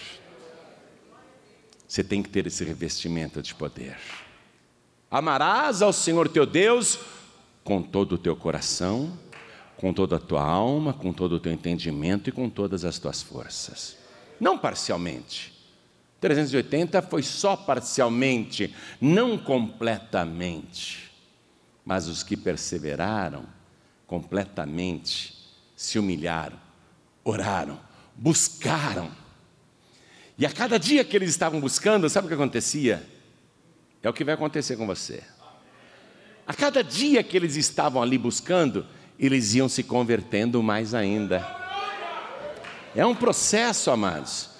Você 1.92 2.02
tem 2.02 2.22
que 2.22 2.30
ter 2.30 2.46
esse 2.46 2.64
revestimento 2.64 3.42
de 3.42 3.54
poder. 3.54 3.98
Amarás 5.10 5.82
ao 5.82 5.92
Senhor 5.92 6.26
teu 6.26 6.46
Deus 6.46 6.98
com 7.62 7.82
todo 7.82 8.12
o 8.12 8.18
teu 8.18 8.34
coração, 8.34 9.12
com 9.76 9.92
toda 9.92 10.16
a 10.16 10.18
tua 10.18 10.42
alma, 10.42 10.94
com 10.94 11.12
todo 11.12 11.34
o 11.34 11.38
teu 11.38 11.52
entendimento 11.52 12.30
e 12.30 12.32
com 12.32 12.48
todas 12.48 12.86
as 12.86 12.98
tuas 12.98 13.20
forças. 13.20 13.98
Não 14.40 14.56
parcialmente. 14.56 15.52
380 16.18 17.02
foi 17.02 17.22
só 17.22 17.56
parcialmente, 17.56 18.74
não 18.98 19.36
completamente. 19.36 21.12
Mas 21.84 22.08
os 22.08 22.22
que 22.22 22.38
perseveraram 22.38 23.44
completamente 24.06 25.46
se 25.76 25.98
humilharam, 25.98 26.58
oraram, 27.22 27.78
buscaram. 28.16 29.21
E 30.42 30.46
a 30.46 30.50
cada 30.50 30.76
dia 30.76 31.04
que 31.04 31.14
eles 31.14 31.30
estavam 31.30 31.60
buscando, 31.60 32.10
sabe 32.10 32.24
o 32.24 32.28
que 32.28 32.34
acontecia? 32.34 33.00
É 34.02 34.10
o 34.10 34.12
que 34.12 34.24
vai 34.24 34.34
acontecer 34.34 34.74
com 34.76 34.84
você. 34.84 35.22
A 36.44 36.52
cada 36.52 36.82
dia 36.82 37.22
que 37.22 37.36
eles 37.36 37.54
estavam 37.54 38.02
ali 38.02 38.18
buscando, 38.18 38.84
eles 39.16 39.54
iam 39.54 39.68
se 39.68 39.84
convertendo 39.84 40.60
mais 40.60 40.94
ainda. 40.94 41.46
É 42.92 43.06
um 43.06 43.14
processo, 43.14 43.88
amados. 43.88 44.50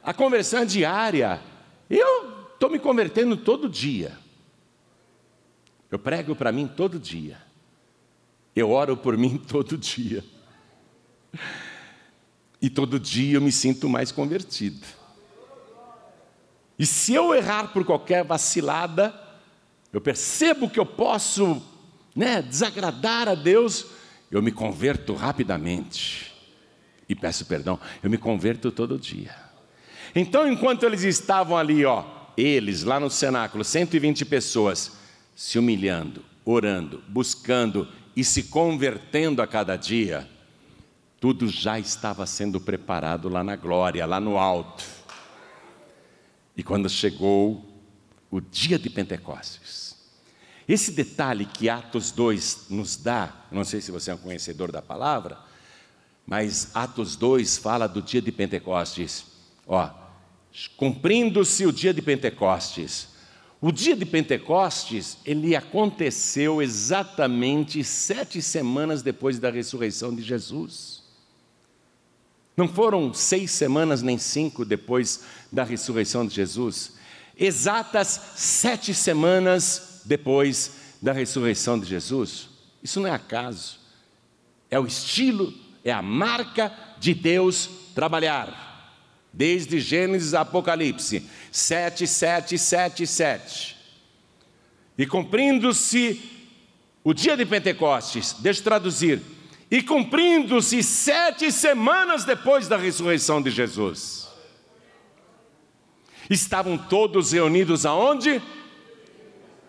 A 0.00 0.14
conversão 0.14 0.60
é 0.60 0.64
diária. 0.64 1.42
Eu 1.90 2.46
estou 2.54 2.70
me 2.70 2.78
convertendo 2.78 3.36
todo 3.36 3.68
dia. 3.68 4.16
Eu 5.90 5.98
prego 5.98 6.36
para 6.36 6.52
mim 6.52 6.68
todo 6.68 7.00
dia. 7.00 7.36
Eu 8.54 8.70
oro 8.70 8.96
por 8.96 9.18
mim 9.18 9.38
todo 9.44 9.76
dia. 9.76 10.24
E 12.62 12.70
todo 12.70 13.00
dia 13.00 13.38
eu 13.38 13.40
me 13.40 13.50
sinto 13.50 13.88
mais 13.88 14.12
convertido. 14.12 14.99
E 16.80 16.86
se 16.86 17.12
eu 17.12 17.34
errar 17.34 17.74
por 17.74 17.84
qualquer 17.84 18.24
vacilada, 18.24 19.14
eu 19.92 20.00
percebo 20.00 20.66
que 20.66 20.80
eu 20.80 20.86
posso 20.86 21.60
né, 22.16 22.40
desagradar 22.40 23.28
a 23.28 23.34
Deus, 23.34 23.84
eu 24.30 24.40
me 24.40 24.50
converto 24.50 25.12
rapidamente. 25.12 26.32
E 27.06 27.14
peço 27.14 27.44
perdão, 27.44 27.78
eu 28.02 28.08
me 28.08 28.16
converto 28.16 28.72
todo 28.72 28.98
dia. 28.98 29.36
Então, 30.14 30.50
enquanto 30.50 30.84
eles 30.84 31.02
estavam 31.02 31.58
ali, 31.58 31.84
ó, 31.84 32.02
eles 32.34 32.82
lá 32.82 32.98
no 32.98 33.10
cenáculo, 33.10 33.62
120 33.62 34.24
pessoas, 34.24 34.92
se 35.36 35.58
humilhando, 35.58 36.24
orando, 36.46 37.04
buscando 37.06 37.86
e 38.16 38.24
se 38.24 38.44
convertendo 38.44 39.42
a 39.42 39.46
cada 39.46 39.76
dia, 39.76 40.26
tudo 41.20 41.46
já 41.46 41.78
estava 41.78 42.24
sendo 42.24 42.58
preparado 42.58 43.28
lá 43.28 43.44
na 43.44 43.54
glória, 43.54 44.06
lá 44.06 44.18
no 44.18 44.38
alto. 44.38 44.99
E 46.60 46.62
quando 46.62 46.90
chegou 46.90 47.64
o 48.30 48.38
dia 48.38 48.78
de 48.78 48.90
Pentecostes, 48.90 49.96
esse 50.68 50.92
detalhe 50.92 51.46
que 51.46 51.70
Atos 51.70 52.10
2 52.10 52.66
nos 52.68 52.98
dá, 52.98 53.46
não 53.50 53.64
sei 53.64 53.80
se 53.80 53.90
você 53.90 54.10
é 54.10 54.14
um 54.14 54.18
conhecedor 54.18 54.70
da 54.70 54.82
palavra, 54.82 55.38
mas 56.26 56.70
Atos 56.76 57.16
2 57.16 57.56
fala 57.56 57.86
do 57.86 58.02
dia 58.02 58.20
de 58.20 58.30
Pentecostes. 58.30 59.24
Ó, 59.66 59.88
cumprindo-se 60.76 61.64
o 61.64 61.72
dia 61.72 61.94
de 61.94 62.02
Pentecostes, 62.02 63.08
o 63.58 63.72
dia 63.72 63.96
de 63.96 64.04
Pentecostes, 64.04 65.16
ele 65.24 65.56
aconteceu 65.56 66.60
exatamente 66.60 67.82
sete 67.82 68.42
semanas 68.42 69.00
depois 69.00 69.38
da 69.38 69.50
ressurreição 69.50 70.14
de 70.14 70.20
Jesus. 70.20 70.99
Não 72.56 72.68
foram 72.68 73.14
seis 73.14 73.50
semanas 73.50 74.02
nem 74.02 74.18
cinco 74.18 74.64
depois 74.64 75.24
da 75.50 75.64
ressurreição 75.64 76.26
de 76.26 76.34
Jesus? 76.34 76.92
Exatas 77.38 78.20
sete 78.36 78.92
semanas 78.92 80.02
depois 80.04 80.72
da 81.00 81.12
ressurreição 81.12 81.78
de 81.78 81.86
Jesus? 81.86 82.48
Isso 82.82 83.00
não 83.00 83.08
é 83.08 83.12
acaso. 83.12 83.78
É 84.70 84.78
o 84.78 84.86
estilo, 84.86 85.52
é 85.84 85.92
a 85.92 86.02
marca 86.02 86.72
de 86.98 87.14
Deus 87.14 87.68
trabalhar. 87.94 88.68
Desde 89.32 89.80
Gênesis 89.80 90.34
a 90.34 90.40
Apocalipse. 90.42 91.26
Sete, 91.50 92.06
sete, 92.06 92.58
sete, 92.58 93.06
sete. 93.06 93.76
E 94.98 95.06
cumprindo-se 95.06 96.20
o 97.02 97.14
dia 97.14 97.36
de 97.36 97.46
Pentecostes, 97.46 98.36
deixa 98.40 98.60
eu 98.60 98.64
traduzir. 98.64 99.22
E 99.70 99.82
cumprindo-se 99.82 100.82
sete 100.82 101.52
semanas 101.52 102.24
depois 102.24 102.66
da 102.66 102.76
ressurreição 102.76 103.40
de 103.40 103.50
Jesus. 103.50 104.28
Estavam 106.28 106.76
todos 106.76 107.32
reunidos 107.32 107.86
aonde? 107.86 108.42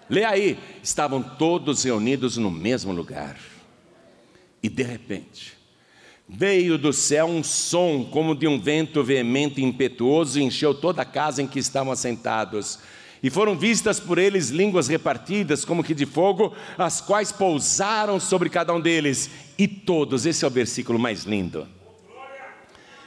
Lê 0.10 0.24
aí, 0.24 0.60
estavam 0.82 1.22
todos 1.22 1.84
reunidos 1.84 2.36
no 2.38 2.50
mesmo 2.50 2.92
lugar. 2.92 3.38
E 4.62 4.68
de 4.68 4.84
repente, 4.84 5.58
veio 6.28 6.78
do 6.78 6.92
céu 6.92 7.26
um 7.26 7.44
som 7.44 8.04
como 8.04 8.36
de 8.36 8.48
um 8.48 8.60
vento 8.60 9.04
veemente 9.04 9.62
e 9.62 9.64
impetuoso 9.64 10.40
e 10.40 10.44
encheu 10.44 10.74
toda 10.74 11.04
a 11.04 11.06
casa 11.06 11.42
em 11.42 11.48
que 11.48 11.60
estavam 11.60 11.92
assentados. 11.92 12.80
E 13.24 13.30
foram 13.30 13.56
vistas 13.56 14.00
por 14.00 14.18
eles 14.18 14.50
línguas 14.50 14.88
repartidas, 14.88 15.64
como 15.64 15.84
que 15.84 15.94
de 15.94 16.06
fogo, 16.06 16.54
as 16.78 17.00
quais 17.00 17.32
pousaram 17.32 18.20
sobre 18.20 18.50
cada 18.50 18.74
um 18.74 18.82
deles. 18.82 19.30
E 19.58 19.68
todos, 19.68 20.26
esse 20.26 20.44
é 20.44 20.48
o 20.48 20.52
versículo 20.52 20.98
mais 20.98 21.24
lindo. 21.24 21.68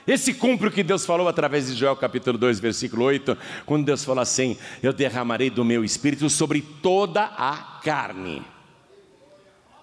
Esse 0.06 0.34
cumpre 0.34 0.68
o 0.68 0.70
que 0.70 0.82
Deus 0.82 1.06
falou 1.06 1.26
através 1.26 1.66
de 1.66 1.74
Joel 1.74 1.96
capítulo 1.96 2.36
2, 2.36 2.60
versículo 2.60 3.04
8, 3.06 3.36
quando 3.64 3.86
Deus 3.86 4.04
falou 4.04 4.20
assim: 4.20 4.56
Eu 4.82 4.92
derramarei 4.92 5.48
do 5.50 5.64
meu 5.64 5.82
espírito 5.82 6.28
sobre 6.28 6.60
toda 6.60 7.24
a 7.24 7.80
carne. 7.82 8.44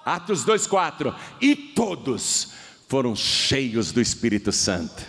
Atos 0.06 0.44
2, 0.44 0.68
4. 0.68 1.14
E 1.42 1.56
todos 1.56 2.54
foram 2.88 3.16
cheios 3.16 3.92
do 3.92 4.00
Espírito 4.00 4.52
Santo. 4.52 5.04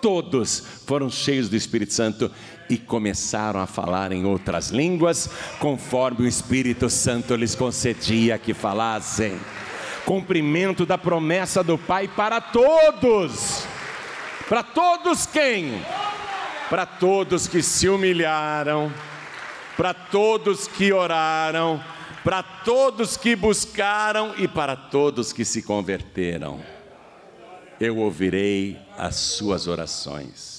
Todos 0.00 0.62
foram 0.86 1.10
cheios 1.10 1.48
do 1.48 1.56
Espírito 1.56 1.92
Santo 1.92 2.30
e 2.68 2.76
começaram 2.76 3.60
a 3.60 3.66
falar 3.66 4.12
em 4.12 4.24
outras 4.24 4.70
línguas, 4.70 5.30
conforme 5.58 6.24
o 6.24 6.28
Espírito 6.28 6.88
Santo 6.90 7.34
lhes 7.34 7.54
concedia 7.54 8.38
que 8.38 8.54
falassem. 8.54 9.38
Cumprimento 10.04 10.86
da 10.86 10.96
promessa 10.96 11.62
do 11.62 11.76
Pai 11.76 12.08
para 12.08 12.40
todos. 12.40 13.66
Para 14.48 14.62
todos 14.62 15.26
quem? 15.26 15.82
Para 16.70 16.86
todos 16.86 17.48
que 17.48 17.62
se 17.62 17.88
humilharam, 17.88 18.92
para 19.76 19.92
todos 19.92 20.68
que 20.68 20.92
oraram, 20.92 21.82
para 22.22 22.42
todos 22.42 23.16
que 23.16 23.36
buscaram 23.36 24.34
e 24.36 24.48
para 24.48 24.74
todos 24.74 25.32
que 25.32 25.44
se 25.44 25.62
converteram. 25.62 26.60
Eu 27.78 27.98
ouvirei 27.98 28.78
as 28.96 29.16
suas 29.16 29.66
orações, 29.66 30.55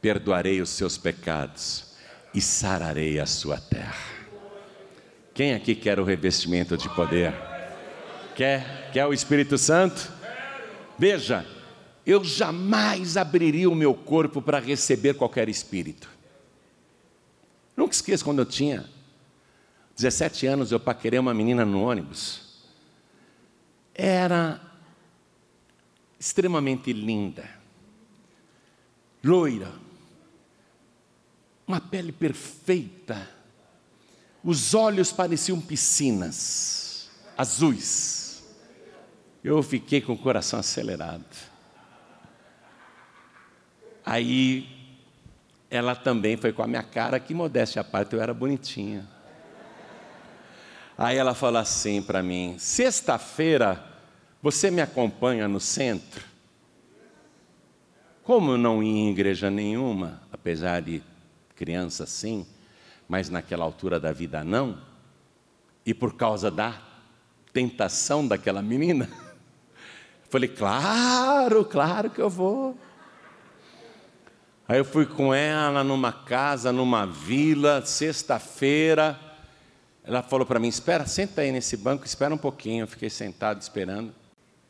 perdoarei 0.00 0.60
os 0.60 0.70
seus 0.70 0.96
pecados 0.96 1.94
e 2.34 2.40
sararei 2.40 3.18
a 3.18 3.26
sua 3.26 3.58
terra. 3.58 4.20
Quem 5.34 5.54
aqui 5.54 5.74
quer 5.74 5.98
o 5.98 6.04
revestimento 6.04 6.76
de 6.76 6.88
poder? 6.90 7.32
Quer? 8.34 8.90
Quer 8.92 9.06
o 9.06 9.12
Espírito 9.12 9.56
Santo? 9.58 10.12
Veja, 10.98 11.46
eu 12.04 12.24
jamais 12.24 13.16
abriria 13.16 13.68
o 13.70 13.74
meu 13.74 13.94
corpo 13.94 14.42
para 14.42 14.58
receber 14.58 15.14
qualquer 15.14 15.48
espírito. 15.48 16.08
Nunca 17.76 17.94
esqueço 17.94 18.24
quando 18.24 18.40
eu 18.40 18.46
tinha 18.46 18.84
17 19.96 20.46
anos, 20.46 20.72
eu 20.72 20.80
paquerei 20.80 21.18
uma 21.18 21.34
menina 21.34 21.64
no 21.64 21.82
ônibus. 21.82 22.42
Era 23.94 24.60
extremamente 26.18 26.92
linda, 26.92 27.48
loira, 29.22 29.70
uma 31.70 31.80
pele 31.80 32.10
perfeita, 32.10 33.28
os 34.42 34.74
olhos 34.74 35.12
pareciam 35.12 35.60
piscinas, 35.60 37.08
azuis. 37.38 38.42
Eu 39.44 39.62
fiquei 39.62 40.00
com 40.00 40.14
o 40.14 40.18
coração 40.18 40.58
acelerado. 40.58 41.24
Aí 44.04 44.68
ela 45.70 45.94
também 45.94 46.36
foi 46.36 46.52
com 46.52 46.62
a 46.62 46.66
minha 46.66 46.82
cara, 46.82 47.20
que 47.20 47.32
modéstia 47.32 47.82
à 47.82 47.84
parte, 47.84 48.14
eu 48.14 48.20
era 48.20 48.34
bonitinha. 48.34 49.08
Aí 50.98 51.16
ela 51.16 51.34
falou 51.34 51.60
assim 51.60 52.02
para 52.02 52.20
mim: 52.20 52.56
sexta-feira 52.58 53.82
você 54.42 54.72
me 54.72 54.82
acompanha 54.82 55.46
no 55.46 55.60
centro? 55.60 56.24
Como 58.24 58.52
eu 58.52 58.58
não 58.58 58.82
ia 58.82 58.90
em 58.90 59.10
igreja 59.10 59.48
nenhuma, 59.48 60.20
apesar 60.32 60.82
de 60.82 61.00
criança 61.60 62.06
sim, 62.06 62.46
mas 63.06 63.28
naquela 63.28 63.66
altura 63.66 64.00
da 64.00 64.12
vida 64.12 64.42
não, 64.42 64.80
e 65.84 65.92
por 65.92 66.14
causa 66.14 66.50
da 66.50 66.80
tentação 67.52 68.26
daquela 68.26 68.62
menina, 68.62 69.06
falei: 70.30 70.48
claro, 70.48 71.62
claro 71.66 72.08
que 72.08 72.20
eu 72.20 72.30
vou. 72.30 72.78
Aí 74.66 74.78
eu 74.78 74.84
fui 74.86 75.04
com 75.04 75.34
ela 75.34 75.84
numa 75.84 76.12
casa, 76.12 76.72
numa 76.72 77.04
vila, 77.04 77.84
sexta-feira. 77.84 79.20
Ela 80.02 80.22
falou 80.22 80.46
para 80.46 80.58
mim: 80.58 80.68
Espera, 80.68 81.06
senta 81.06 81.42
aí 81.42 81.52
nesse 81.52 81.76
banco, 81.76 82.06
espera 82.06 82.34
um 82.34 82.38
pouquinho. 82.38 82.84
Eu 82.84 82.88
fiquei 82.88 83.10
sentado 83.10 83.60
esperando. 83.60 84.14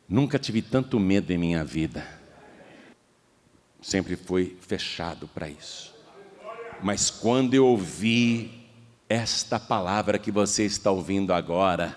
Nunca 0.09 0.41
tive 0.41 0.61
tanto 0.61 0.99
medo 0.99 1.31
em 1.31 1.39
minha 1.39 1.65
vida. 1.65 2.05
Sempre 3.81 4.17
fui 4.17 4.59
fechado 4.61 5.29
para 5.29 5.49
isso. 5.49 5.90
Mas 6.83 7.11
quando 7.11 7.55
eu 7.55 7.67
ouvi 7.67 8.69
esta 9.09 9.59
palavra 9.59 10.19
que 10.19 10.31
você 10.31 10.65
está 10.65 10.91
ouvindo 10.91 11.33
agora, 11.33 11.97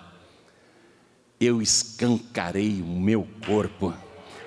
eu 1.40 1.62
escancarei 1.62 2.82
o 2.82 2.86
meu 2.86 3.26
corpo 3.46 3.94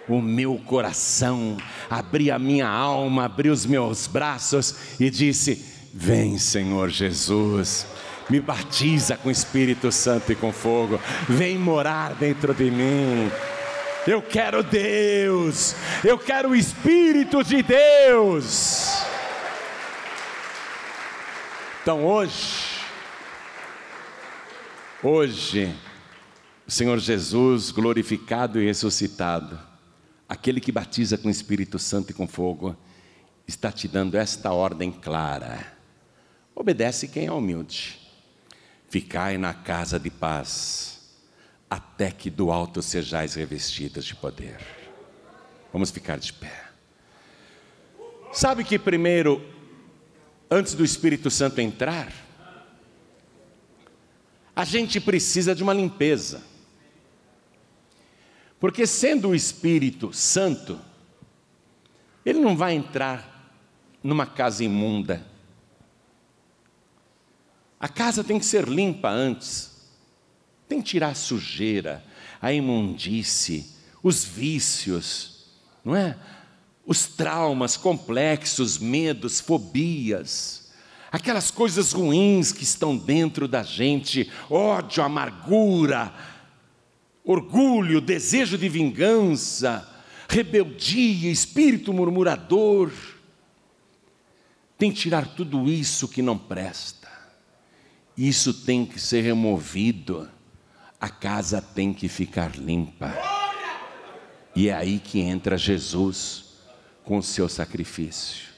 o 0.07 0.21
meu 0.21 0.55
coração, 0.65 1.57
abri 1.89 2.31
a 2.31 2.39
minha 2.39 2.67
alma, 2.67 3.25
abri 3.25 3.49
os 3.49 3.65
meus 3.65 4.07
braços 4.07 4.75
e 4.99 5.09
disse: 5.09 5.63
Vem, 5.93 6.37
Senhor 6.37 6.89
Jesus, 6.89 7.85
me 8.29 8.39
batiza 8.39 9.17
com 9.17 9.29
Espírito 9.29 9.91
Santo 9.91 10.31
e 10.31 10.35
com 10.35 10.51
fogo, 10.51 10.99
vem 11.27 11.57
morar 11.57 12.13
dentro 12.13 12.53
de 12.53 12.71
mim. 12.71 13.29
Eu 14.05 14.21
quero 14.21 14.63
Deus, 14.63 15.75
eu 16.03 16.17
quero 16.17 16.49
o 16.49 16.55
Espírito 16.55 17.43
de 17.43 17.61
Deus. 17.61 18.96
Então 21.87 22.05
hoje, 22.05 22.81
hoje, 25.01 25.73
o 26.67 26.69
Senhor 26.69 26.99
Jesus 26.99 27.71
glorificado 27.71 28.61
e 28.61 28.65
ressuscitado, 28.65 29.57
aquele 30.27 30.59
que 30.59 30.69
batiza 30.69 31.17
com 31.17 31.29
o 31.29 31.31
Espírito 31.31 31.79
Santo 31.79 32.11
e 32.11 32.13
com 32.13 32.27
fogo, 32.27 32.75
está 33.47 33.71
te 33.71 33.87
dando 33.87 34.17
esta 34.17 34.51
ordem 34.51 34.91
clara: 34.91 35.65
obedece 36.53 37.07
quem 37.07 37.27
é 37.27 37.31
humilde, 37.31 37.97
ficai 38.89 39.37
na 39.37 39.53
casa 39.53 39.97
de 39.97 40.09
paz, 40.09 41.15
até 41.69 42.11
que 42.11 42.29
do 42.29 42.51
alto 42.51 42.81
sejais 42.81 43.35
revestidas 43.35 44.03
de 44.03 44.13
poder. 44.13 44.59
Vamos 45.71 45.89
ficar 45.89 46.19
de 46.19 46.33
pé. 46.33 46.65
Sabe 48.33 48.65
que 48.65 48.77
primeiro, 48.77 49.41
antes 50.49 50.73
do 50.73 50.83
Espírito 50.83 51.29
Santo 51.29 51.59
entrar, 51.59 52.11
a 54.55 54.65
gente 54.65 54.99
precisa 54.99 55.53
de 55.53 55.61
uma 55.61 55.73
limpeza. 55.73 56.43
Porque 58.59 58.87
sendo 58.87 59.29
o 59.29 59.35
Espírito 59.35 60.11
Santo, 60.11 60.79
ele 62.25 62.39
não 62.39 62.57
vai 62.57 62.73
entrar 62.73 63.53
numa 64.01 64.25
casa 64.25 64.63
imunda. 64.63 65.25
A 67.79 67.87
casa 67.87 68.23
tem 68.23 68.39
que 68.39 68.45
ser 68.45 68.67
limpa 68.67 69.09
antes. 69.09 69.87
Tem 70.67 70.81
que 70.81 70.89
tirar 70.89 71.09
a 71.09 71.15
sujeira, 71.15 72.03
a 72.41 72.51
imundície, 72.51 73.65
os 74.03 74.25
vícios, 74.25 75.45
não 75.83 75.95
é? 75.95 76.17
Os 76.87 77.05
traumas 77.05 77.75
complexos, 77.75 78.77
medos, 78.77 79.41
fobias, 79.41 80.71
aquelas 81.11 81.51
coisas 81.51 81.91
ruins 81.91 82.53
que 82.53 82.63
estão 82.63 82.95
dentro 82.95 83.45
da 83.45 83.61
gente, 83.61 84.31
ódio, 84.49 85.03
amargura, 85.03 86.13
orgulho, 87.25 87.99
desejo 87.99 88.57
de 88.57 88.69
vingança, 88.69 89.85
rebeldia, 90.29 91.29
espírito 91.29 91.91
murmurador. 91.91 92.89
Tem 94.77 94.89
que 94.89 95.01
tirar 95.01 95.27
tudo 95.35 95.69
isso 95.69 96.07
que 96.07 96.21
não 96.21 96.37
presta. 96.37 97.09
Isso 98.15 98.53
tem 98.53 98.85
que 98.85 98.97
ser 98.97 99.23
removido. 99.23 100.29
A 101.01 101.09
casa 101.09 101.61
tem 101.61 101.93
que 101.93 102.07
ficar 102.07 102.55
limpa. 102.55 103.13
E 104.55 104.69
é 104.69 104.73
aí 104.73 104.99
que 104.99 105.19
entra 105.19 105.57
Jesus 105.57 106.46
com 107.07 107.19
o 107.19 107.23
seu 107.23 107.47
sacrifício. 107.47 108.49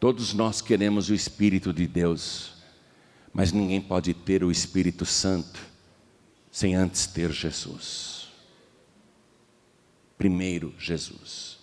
Todos 0.00 0.34
nós 0.34 0.60
queremos 0.60 1.08
o 1.08 1.14
Espírito 1.14 1.72
de 1.72 1.86
Deus, 1.86 2.54
mas 3.32 3.52
ninguém 3.52 3.80
pode 3.80 4.12
ter 4.12 4.42
o 4.42 4.50
Espírito 4.50 5.06
Santo 5.06 5.60
sem 6.50 6.74
antes 6.74 7.06
ter 7.06 7.30
Jesus. 7.30 8.26
Primeiro, 10.18 10.74
Jesus, 10.80 11.58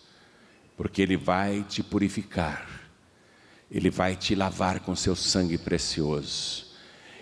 porque 0.77 1.01
Ele 1.01 1.17
vai 1.17 1.61
te 1.63 1.83
purificar, 1.83 2.89
Ele 3.69 3.89
vai 3.89 4.15
te 4.15 4.35
lavar 4.35 4.79
com 4.79 4.95
seu 4.95 5.13
sangue 5.13 5.57
precioso, 5.57 6.67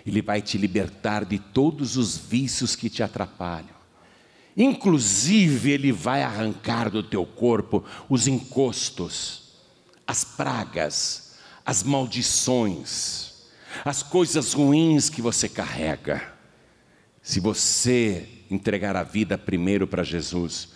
Ele 0.06 0.22
vai 0.22 0.40
te 0.40 0.56
libertar 0.56 1.24
de 1.24 1.40
todos 1.40 1.96
os 1.96 2.16
vícios 2.16 2.76
que 2.76 2.88
te 2.88 3.02
atrapalham. 3.02 3.81
Inclusive, 4.56 5.70
Ele 5.70 5.92
vai 5.92 6.22
arrancar 6.22 6.90
do 6.90 7.02
teu 7.02 7.24
corpo 7.24 7.84
os 8.08 8.26
encostos, 8.26 9.54
as 10.06 10.24
pragas, 10.24 11.36
as 11.64 11.82
maldições, 11.82 13.32
as 13.84 14.02
coisas 14.02 14.52
ruins 14.52 15.08
que 15.08 15.22
você 15.22 15.48
carrega. 15.48 16.32
Se 17.22 17.40
você 17.40 18.28
entregar 18.50 18.96
a 18.96 19.02
vida 19.02 19.38
primeiro 19.38 19.86
para 19.86 20.02
Jesus, 20.02 20.70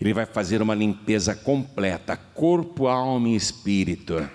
Ele 0.00 0.12
vai 0.12 0.26
fazer 0.26 0.60
uma 0.60 0.74
limpeza 0.74 1.34
completa, 1.34 2.16
corpo, 2.16 2.88
alma 2.88 3.28
e 3.28 3.36
espírito. 3.36 4.28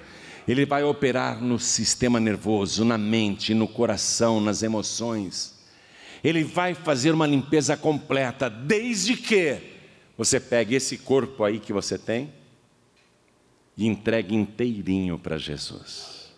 Ele 0.47 0.65
vai 0.65 0.83
operar 0.83 1.41
no 1.41 1.59
sistema 1.59 2.19
nervoso, 2.19 2.85
na 2.85 2.97
mente, 2.97 3.53
no 3.53 3.67
coração, 3.67 4.39
nas 4.39 4.61
emoções. 4.61 5.54
Ele 6.26 6.43
vai 6.43 6.73
fazer 6.73 7.11
uma 7.11 7.28
limpeza 7.28 7.78
completa, 7.78 8.49
desde 8.49 9.15
que 9.15 9.61
você 10.17 10.39
pegue 10.39 10.73
esse 10.73 10.97
corpo 10.97 11.43
aí 11.43 11.59
que 11.59 11.71
você 11.71 11.99
tem 11.99 12.34
e 13.78 13.86
entregue 13.86 14.34
inteirinho 14.34 15.19
para 15.19 15.38
Jesus. 15.38 16.34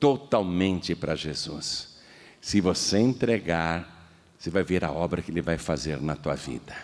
Totalmente 0.00 0.94
para 0.94 1.14
Jesus. 1.14 1.98
Se 2.40 2.62
você 2.62 2.98
entregar, 2.98 4.10
você 4.38 4.48
vai 4.48 4.64
ver 4.64 4.82
a 4.82 4.90
obra 4.90 5.20
que 5.20 5.30
Ele 5.30 5.42
vai 5.42 5.58
fazer 5.58 6.00
na 6.00 6.16
tua 6.16 6.34
vida. 6.34 6.74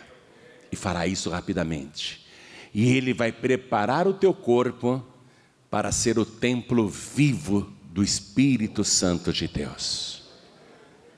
E 0.71 0.77
fará 0.77 1.07
isso 1.07 1.31
rapidamente. 1.31 2.27
E 2.75 2.95
Ele 2.95 3.15
vai 3.15 3.33
preparar 3.33 4.07
o 4.07 4.13
teu 4.13 4.35
corpo 4.35 5.03
para 5.71 5.91
ser 5.91 6.19
o 6.19 6.27
templo 6.27 6.87
vivo 6.87 7.73
do 7.85 8.03
Espírito 8.03 8.85
Santo 8.85 9.33
de 9.33 9.49
Deus. 9.49 10.14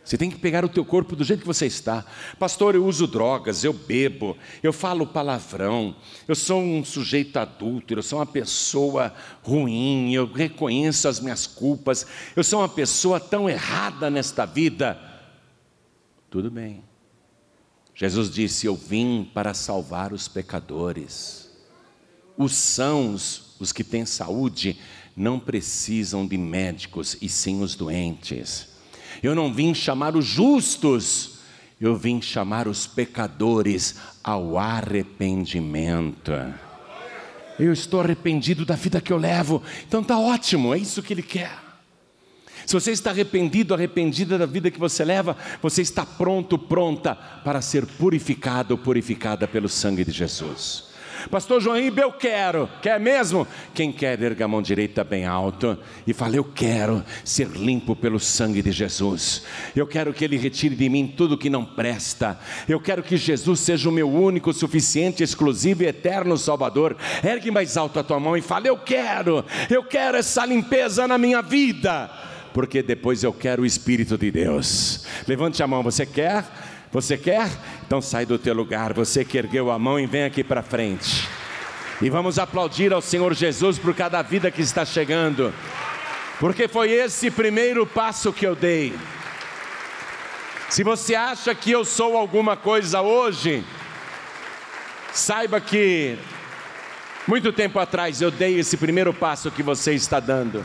Você 0.06 0.16
tem 0.16 0.30
que 0.30 0.38
pegar 0.38 0.64
o 0.64 0.68
teu 0.68 0.84
corpo 0.84 1.16
do 1.16 1.24
jeito 1.24 1.40
que 1.40 1.46
você 1.46 1.66
está. 1.66 2.04
Pastor, 2.38 2.76
eu 2.76 2.86
uso 2.86 3.08
drogas, 3.08 3.64
eu 3.64 3.72
bebo, 3.72 4.36
eu 4.62 4.72
falo 4.72 5.04
palavrão, 5.04 5.96
eu 6.28 6.36
sou 6.36 6.62
um 6.62 6.84
sujeito 6.84 7.36
adúltero, 7.38 7.98
eu 7.98 8.04
sou 8.04 8.20
uma 8.20 8.26
pessoa 8.26 9.12
ruim, 9.42 10.14
eu 10.14 10.32
reconheço 10.32 11.08
as 11.08 11.18
minhas 11.18 11.48
culpas, 11.48 12.06
eu 12.36 12.44
sou 12.44 12.60
uma 12.60 12.68
pessoa 12.68 13.18
tão 13.18 13.50
errada 13.50 14.08
nesta 14.08 14.46
vida. 14.46 14.96
Tudo 16.30 16.52
bem. 16.52 16.84
Jesus 17.92 18.30
disse: 18.30 18.64
Eu 18.64 18.76
vim 18.76 19.28
para 19.34 19.54
salvar 19.54 20.12
os 20.12 20.28
pecadores. 20.28 21.50
Os 22.38 22.54
sãos, 22.54 23.56
os 23.58 23.72
que 23.72 23.82
têm 23.82 24.06
saúde, 24.06 24.78
não 25.16 25.40
precisam 25.40 26.24
de 26.24 26.38
médicos, 26.38 27.16
e 27.20 27.28
sim 27.28 27.60
os 27.60 27.74
doentes. 27.74 28.75
Eu 29.22 29.34
não 29.34 29.52
vim 29.52 29.74
chamar 29.74 30.16
os 30.16 30.24
justos, 30.24 31.38
eu 31.80 31.96
vim 31.96 32.20
chamar 32.20 32.68
os 32.68 32.86
pecadores 32.86 33.96
ao 34.22 34.58
arrependimento. 34.58 36.32
Eu 37.58 37.72
estou 37.72 38.00
arrependido 38.00 38.64
da 38.64 38.74
vida 38.74 39.00
que 39.00 39.12
eu 39.12 39.16
levo, 39.16 39.62
então 39.86 40.02
está 40.02 40.18
ótimo, 40.18 40.74
é 40.74 40.78
isso 40.78 41.02
que 41.02 41.12
Ele 41.12 41.22
quer. 41.22 41.66
Se 42.66 42.74
você 42.74 42.90
está 42.90 43.10
arrependido, 43.10 43.72
arrependida 43.72 44.36
da 44.36 44.44
vida 44.44 44.70
que 44.72 44.78
você 44.78 45.04
leva, 45.04 45.36
você 45.62 45.82
está 45.82 46.04
pronto, 46.04 46.58
pronta 46.58 47.14
para 47.14 47.62
ser 47.62 47.86
purificado 47.86 48.76
purificada 48.76 49.46
pelo 49.46 49.68
sangue 49.68 50.04
de 50.04 50.10
Jesus. 50.10 50.85
Pastor 51.30 51.60
Joaíbe, 51.60 52.00
eu 52.00 52.12
quero, 52.12 52.68
quer 52.80 53.00
mesmo? 53.00 53.46
Quem 53.74 53.90
quer, 53.90 54.20
erga 54.22 54.44
a 54.44 54.48
mão 54.48 54.62
direita 54.62 55.02
bem 55.02 55.26
alto 55.26 55.76
e 56.06 56.12
fala: 56.12 56.36
Eu 56.36 56.44
quero 56.44 57.04
ser 57.24 57.48
limpo 57.48 57.96
pelo 57.96 58.20
sangue 58.20 58.62
de 58.62 58.70
Jesus. 58.70 59.42
Eu 59.74 59.86
quero 59.86 60.12
que 60.12 60.24
Ele 60.24 60.36
retire 60.36 60.74
de 60.74 60.88
mim 60.88 61.06
tudo 61.06 61.36
que 61.38 61.50
não 61.50 61.64
presta. 61.64 62.38
Eu 62.68 62.80
quero 62.80 63.02
que 63.02 63.16
Jesus 63.16 63.60
seja 63.60 63.88
o 63.88 63.92
meu 63.92 64.10
único, 64.10 64.52
suficiente, 64.52 65.22
exclusivo 65.22 65.82
e 65.82 65.86
eterno 65.86 66.36
Salvador. 66.38 66.96
Ergue 67.24 67.50
mais 67.50 67.76
alto 67.76 67.98
a 67.98 68.04
tua 68.04 68.20
mão 68.20 68.36
e 68.36 68.42
fala: 68.42 68.68
Eu 68.68 68.78
quero, 68.78 69.44
eu 69.68 69.82
quero 69.82 70.16
essa 70.16 70.46
limpeza 70.46 71.06
na 71.08 71.18
minha 71.18 71.42
vida 71.42 72.10
porque 72.52 72.82
depois 72.82 73.22
eu 73.22 73.34
quero 73.34 73.64
o 73.64 73.66
Espírito 73.66 74.16
de 74.16 74.30
Deus. 74.30 75.04
Levante 75.28 75.62
a 75.62 75.66
mão, 75.66 75.82
você 75.82 76.06
quer? 76.06 76.42
Você 76.96 77.18
quer? 77.18 77.50
Então 77.86 78.00
sai 78.00 78.24
do 78.24 78.38
teu 78.38 78.54
lugar, 78.54 78.94
você 78.94 79.22
que 79.22 79.36
ergueu 79.36 79.70
a 79.70 79.78
mão 79.78 80.00
e 80.00 80.06
vem 80.06 80.24
aqui 80.24 80.42
para 80.42 80.62
frente. 80.62 81.28
E 82.00 82.08
vamos 82.08 82.38
aplaudir 82.38 82.90
ao 82.90 83.02
Senhor 83.02 83.34
Jesus 83.34 83.78
por 83.78 83.94
cada 83.94 84.22
vida 84.22 84.50
que 84.50 84.62
está 84.62 84.82
chegando, 84.82 85.52
porque 86.40 86.66
foi 86.66 86.90
esse 86.92 87.30
primeiro 87.30 87.86
passo 87.86 88.32
que 88.32 88.46
eu 88.46 88.56
dei. 88.56 88.94
Se 90.70 90.82
você 90.82 91.14
acha 91.14 91.54
que 91.54 91.70
eu 91.70 91.84
sou 91.84 92.16
alguma 92.16 92.56
coisa 92.56 93.02
hoje, 93.02 93.62
saiba 95.12 95.60
que 95.60 96.16
muito 97.28 97.52
tempo 97.52 97.78
atrás 97.78 98.22
eu 98.22 98.30
dei 98.30 98.58
esse 98.58 98.78
primeiro 98.78 99.12
passo 99.12 99.50
que 99.50 99.62
você 99.62 99.92
está 99.92 100.18
dando. 100.18 100.64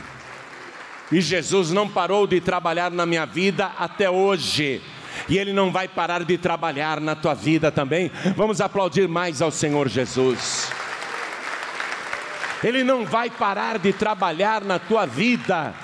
E 1.12 1.20
Jesus 1.20 1.72
não 1.72 1.86
parou 1.86 2.26
de 2.26 2.40
trabalhar 2.40 2.90
na 2.90 3.04
minha 3.04 3.26
vida 3.26 3.70
até 3.78 4.08
hoje. 4.08 4.80
E 5.28 5.38
Ele 5.38 5.52
não 5.52 5.70
vai 5.70 5.88
parar 5.88 6.24
de 6.24 6.38
trabalhar 6.38 7.00
na 7.00 7.14
tua 7.14 7.34
vida 7.34 7.70
também. 7.70 8.10
Vamos 8.36 8.60
aplaudir 8.60 9.08
mais 9.08 9.42
ao 9.42 9.50
Senhor 9.50 9.88
Jesus. 9.88 10.70
Ele 12.62 12.84
não 12.84 13.04
vai 13.04 13.28
parar 13.28 13.78
de 13.78 13.92
trabalhar 13.92 14.62
na 14.62 14.78
tua 14.78 15.04
vida. 15.04 15.74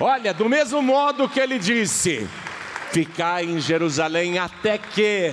Olha, 0.00 0.34
do 0.34 0.48
mesmo 0.48 0.82
modo 0.82 1.28
que 1.28 1.38
ele 1.38 1.58
disse: 1.58 2.28
Ficai 2.90 3.44
em 3.44 3.60
Jerusalém 3.60 4.38
até 4.38 4.76
que. 4.78 5.32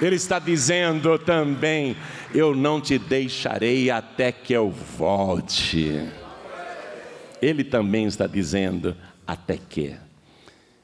Ele 0.00 0.16
está 0.16 0.38
dizendo 0.38 1.18
também: 1.18 1.96
Eu 2.34 2.54
não 2.54 2.80
te 2.80 2.98
deixarei 2.98 3.90
até 3.90 4.30
que 4.30 4.52
eu 4.52 4.70
volte. 4.70 6.06
Ele 7.40 7.64
também 7.64 8.06
está 8.06 8.26
dizendo: 8.26 8.94
até 9.26 9.56
que, 9.56 9.96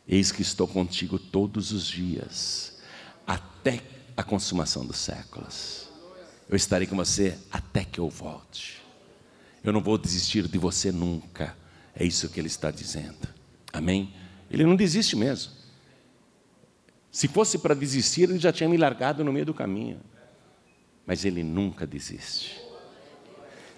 eis 0.08 0.30
que 0.30 0.42
estou 0.42 0.68
contigo 0.68 1.18
todos 1.18 1.72
os 1.72 1.86
dias, 1.86 2.78
até 3.26 3.82
a 4.16 4.22
consumação 4.22 4.86
dos 4.86 4.98
séculos. 4.98 5.88
Eu 6.48 6.56
estarei 6.56 6.86
com 6.86 6.96
você 6.96 7.36
até 7.50 7.84
que 7.84 7.98
eu 7.98 8.08
volte. 8.08 8.82
Eu 9.64 9.72
não 9.72 9.80
vou 9.80 9.98
desistir 9.98 10.46
de 10.46 10.58
você 10.58 10.92
nunca. 10.92 11.56
É 11.94 12.04
isso 12.04 12.28
que 12.28 12.38
ele 12.38 12.46
está 12.46 12.70
dizendo. 12.70 13.28
Amém? 13.72 14.14
Ele 14.50 14.64
não 14.64 14.76
desiste 14.76 15.16
mesmo. 15.16 15.52
Se 17.10 17.26
fosse 17.26 17.58
para 17.58 17.74
desistir, 17.74 18.22
ele 18.22 18.38
já 18.38 18.52
tinha 18.52 18.68
me 18.68 18.76
largado 18.76 19.24
no 19.24 19.32
meio 19.32 19.46
do 19.46 19.54
caminho. 19.54 20.00
Mas 21.04 21.24
ele 21.24 21.42
nunca 21.42 21.86
desiste. 21.86 22.60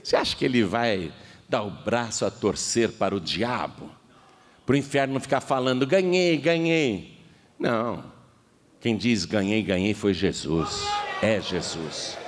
Você 0.02 0.16
acha 0.16 0.36
que 0.36 0.44
ele 0.44 0.62
vai 0.62 1.12
dar 1.48 1.62
o 1.62 1.70
braço 1.70 2.26
a 2.26 2.30
torcer 2.30 2.92
para 2.92 3.14
o 3.14 3.20
diabo, 3.20 3.90
para 4.68 4.74
o 4.74 4.76
inferno 4.76 5.14
não 5.14 5.20
ficar 5.20 5.40
falando, 5.40 5.86
ganhei, 5.86 6.36
ganhei. 6.36 7.16
Não. 7.58 8.04
Quem 8.82 8.98
diz 8.98 9.24
ganhei, 9.24 9.62
ganhei 9.62 9.94
foi 9.94 10.12
Jesus. 10.12 10.86
É 11.22 11.40
Jesus. 11.40 12.18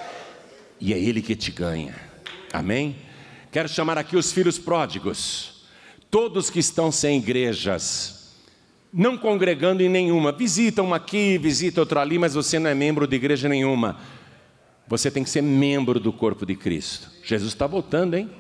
E 0.81 0.95
é 0.95 0.99
Ele 0.99 1.21
que 1.21 1.37
te 1.37 1.51
ganha. 1.51 1.95
Amém? 2.51 2.97
Quero 3.53 3.69
chamar 3.69 3.99
aqui 3.99 4.17
os 4.17 4.33
filhos 4.33 4.59
pródigos. 4.59 5.67
Todos 6.11 6.49
que 6.49 6.61
estão 6.61 6.91
sem 6.91 7.19
igrejas, 7.19 8.35
não 8.91 9.19
congregando 9.19 9.83
em 9.83 9.91
nenhuma, 9.91 10.33
visitam 10.33 10.95
aqui, 10.95 11.37
visitam 11.37 11.83
outra 11.83 12.01
ali, 12.01 12.19
mas 12.19 12.33
você 12.33 12.59
não 12.59 12.71
é 12.71 12.75
membro 12.75 13.07
de 13.07 13.17
igreja 13.17 13.51
nenhuma. 13.51 14.01
Você 14.89 15.11
tem 15.11 15.23
que 15.23 15.29
ser 15.29 15.43
membro 15.43 16.01
do 16.01 16.11
corpo 16.11 16.47
de 16.47 16.57
Cristo. 16.57 17.11
Jesus 17.23 17.53
está 17.53 17.67
voltando, 17.67 18.17
hein? 18.17 18.31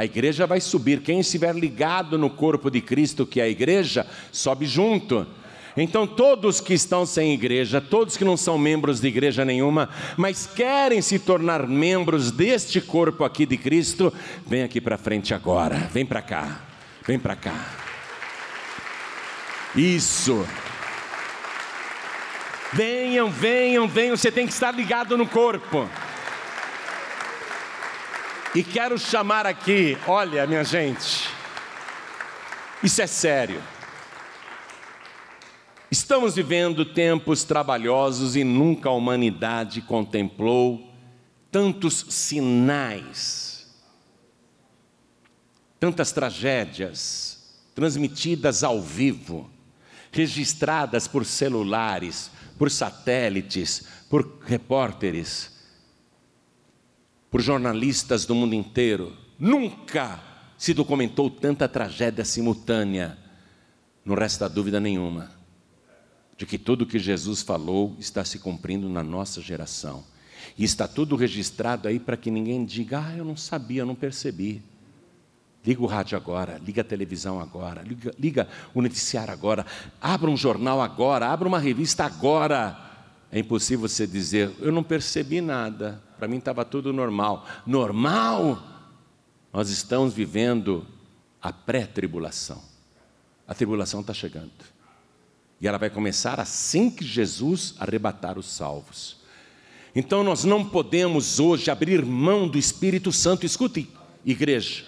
A 0.00 0.04
igreja 0.06 0.46
vai 0.46 0.62
subir. 0.62 1.02
Quem 1.02 1.20
estiver 1.20 1.54
ligado 1.54 2.16
no 2.16 2.30
corpo 2.30 2.70
de 2.70 2.80
Cristo, 2.80 3.26
que 3.26 3.38
é 3.38 3.44
a 3.44 3.48
igreja, 3.50 4.06
sobe 4.32 4.64
junto. 4.64 5.26
Então, 5.76 6.06
todos 6.06 6.58
que 6.58 6.72
estão 6.72 7.04
sem 7.04 7.34
igreja, 7.34 7.82
todos 7.82 8.16
que 8.16 8.24
não 8.24 8.34
são 8.34 8.56
membros 8.56 8.98
de 8.98 9.08
igreja 9.08 9.44
nenhuma, 9.44 9.90
mas 10.16 10.46
querem 10.46 11.02
se 11.02 11.18
tornar 11.18 11.66
membros 11.66 12.30
deste 12.30 12.80
corpo 12.80 13.24
aqui 13.24 13.44
de 13.44 13.58
Cristo, 13.58 14.10
vem 14.46 14.62
aqui 14.62 14.80
para 14.80 14.96
frente 14.96 15.34
agora, 15.34 15.76
vem 15.92 16.06
para 16.06 16.22
cá, 16.22 16.62
vem 17.06 17.18
para 17.18 17.36
cá. 17.36 17.66
Isso. 19.76 20.46
Venham, 22.72 23.28
venham, 23.30 23.86
venham, 23.86 24.16
você 24.16 24.32
tem 24.32 24.46
que 24.46 24.52
estar 24.54 24.74
ligado 24.74 25.18
no 25.18 25.26
corpo. 25.26 25.86
E 28.52 28.64
quero 28.64 28.98
chamar 28.98 29.46
aqui, 29.46 29.96
olha, 30.08 30.44
minha 30.44 30.64
gente, 30.64 31.28
isso 32.82 33.00
é 33.00 33.06
sério. 33.06 33.62
Estamos 35.88 36.34
vivendo 36.34 36.84
tempos 36.84 37.44
trabalhosos 37.44 38.34
e 38.34 38.42
nunca 38.42 38.88
a 38.88 38.92
humanidade 38.92 39.80
contemplou 39.80 40.92
tantos 41.48 42.06
sinais, 42.08 43.68
tantas 45.78 46.10
tragédias 46.10 47.60
transmitidas 47.72 48.64
ao 48.64 48.82
vivo, 48.82 49.48
registradas 50.10 51.06
por 51.06 51.24
celulares, 51.24 52.32
por 52.58 52.68
satélites, 52.68 53.86
por 54.08 54.40
repórteres, 54.44 55.59
por 57.30 57.40
jornalistas 57.40 58.26
do 58.26 58.34
mundo 58.34 58.54
inteiro. 58.54 59.16
Nunca 59.38 60.20
se 60.58 60.74
documentou 60.74 61.30
tanta 61.30 61.68
tragédia 61.68 62.24
simultânea. 62.24 63.16
Não 64.04 64.14
resta 64.14 64.48
dúvida 64.48 64.80
nenhuma 64.80 65.40
de 66.40 66.46
que 66.46 66.56
tudo 66.56 66.86
que 66.86 66.98
Jesus 66.98 67.42
falou 67.42 67.94
está 67.98 68.24
se 68.24 68.38
cumprindo 68.38 68.88
na 68.88 69.04
nossa 69.04 69.42
geração. 69.42 70.02
E 70.56 70.64
está 70.64 70.88
tudo 70.88 71.14
registrado 71.14 71.86
aí 71.86 72.00
para 72.00 72.16
que 72.16 72.30
ninguém 72.30 72.64
diga, 72.64 72.98
ah, 72.98 73.14
eu 73.14 73.26
não 73.26 73.36
sabia, 73.36 73.82
eu 73.82 73.86
não 73.86 73.94
percebi. 73.94 74.62
Liga 75.62 75.82
o 75.82 75.86
rádio 75.86 76.16
agora, 76.16 76.58
liga 76.64 76.80
a 76.80 76.84
televisão 76.84 77.38
agora, 77.38 77.82
liga, 77.82 78.14
liga 78.18 78.48
o 78.72 78.80
noticiário 78.80 79.34
agora, 79.34 79.66
abra 80.00 80.30
um 80.30 80.36
jornal 80.36 80.80
agora, 80.80 81.26
abra 81.28 81.46
uma 81.46 81.58
revista 81.58 82.06
agora. 82.06 82.89
É 83.32 83.38
impossível 83.38 83.88
você 83.88 84.06
dizer, 84.06 84.50
eu 84.58 84.72
não 84.72 84.82
percebi 84.82 85.40
nada, 85.40 86.02
para 86.18 86.26
mim 86.26 86.38
estava 86.38 86.64
tudo 86.64 86.92
normal. 86.92 87.46
Normal? 87.64 88.62
Nós 89.52 89.70
estamos 89.70 90.12
vivendo 90.12 90.86
a 91.40 91.52
pré-tribulação. 91.52 92.62
A 93.46 93.54
tribulação 93.54 94.00
está 94.00 94.12
chegando. 94.12 94.50
E 95.60 95.68
ela 95.68 95.78
vai 95.78 95.90
começar 95.90 96.40
assim 96.40 96.90
que 96.90 97.04
Jesus 97.04 97.74
arrebatar 97.78 98.38
os 98.38 98.46
salvos. 98.46 99.18
Então 99.94 100.22
nós 100.22 100.44
não 100.44 100.64
podemos 100.64 101.38
hoje 101.38 101.70
abrir 101.70 102.04
mão 102.04 102.48
do 102.48 102.58
Espírito 102.58 103.12
Santo. 103.12 103.44
Escute, 103.44 103.88
igreja. 104.24 104.84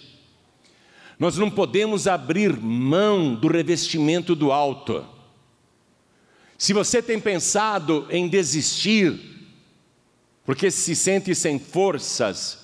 Nós 1.19 1.37
não 1.37 1.51
podemos 1.51 2.07
abrir 2.07 2.57
mão 2.57 3.35
do 3.35 3.49
revestimento 3.49 4.35
do 4.35 4.51
alto. 4.51 5.05
Se 6.63 6.73
você 6.73 7.03
tem 7.03 7.19
pensado 7.19 8.07
em 8.09 8.29
desistir, 8.29 9.19
porque 10.47 10.71
se 10.71 10.95
sente 10.95 11.35
sem 11.35 11.59
forças, 11.59 12.57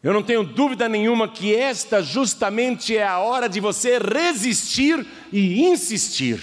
eu 0.00 0.12
não 0.12 0.22
tenho 0.22 0.44
dúvida 0.44 0.88
nenhuma 0.88 1.26
que 1.26 1.52
esta 1.52 2.00
justamente 2.00 2.96
é 2.96 3.04
a 3.04 3.18
hora 3.18 3.48
de 3.48 3.58
você 3.58 3.98
resistir 3.98 5.04
e 5.32 5.60
insistir. 5.64 6.40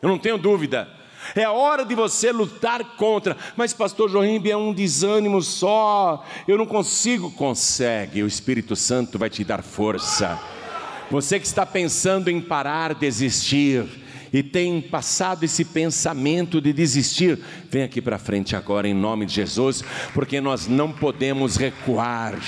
Eu 0.00 0.08
não 0.08 0.20
tenho 0.20 0.38
dúvida. 0.38 0.88
É 1.34 1.42
a 1.42 1.50
hora 1.50 1.84
de 1.84 1.96
você 1.96 2.30
lutar 2.30 2.94
contra. 2.96 3.36
Mas, 3.56 3.72
pastor 3.72 4.08
Jorimbe, 4.08 4.52
é 4.52 4.56
um 4.56 4.72
desânimo 4.72 5.42
só. 5.42 6.24
Eu 6.46 6.56
não 6.56 6.64
consigo. 6.64 7.28
Consegue. 7.32 8.22
O 8.22 8.28
Espírito 8.28 8.76
Santo 8.76 9.18
vai 9.18 9.28
te 9.28 9.42
dar 9.42 9.64
força. 9.64 10.40
Você 11.10 11.40
que 11.40 11.46
está 11.46 11.66
pensando 11.66 12.30
em 12.30 12.40
parar, 12.40 12.94
desistir, 12.94 14.01
e 14.32 14.42
tem 14.42 14.80
passado 14.80 15.44
esse 15.44 15.64
pensamento 15.64 16.60
de 16.60 16.72
desistir, 16.72 17.38
vem 17.70 17.82
aqui 17.82 18.00
para 18.00 18.18
frente 18.18 18.56
agora 18.56 18.88
em 18.88 18.94
nome 18.94 19.26
de 19.26 19.34
Jesus, 19.34 19.84
porque 20.14 20.40
nós 20.40 20.66
não 20.66 20.90
podemos 20.90 21.56
recuar. 21.56 22.38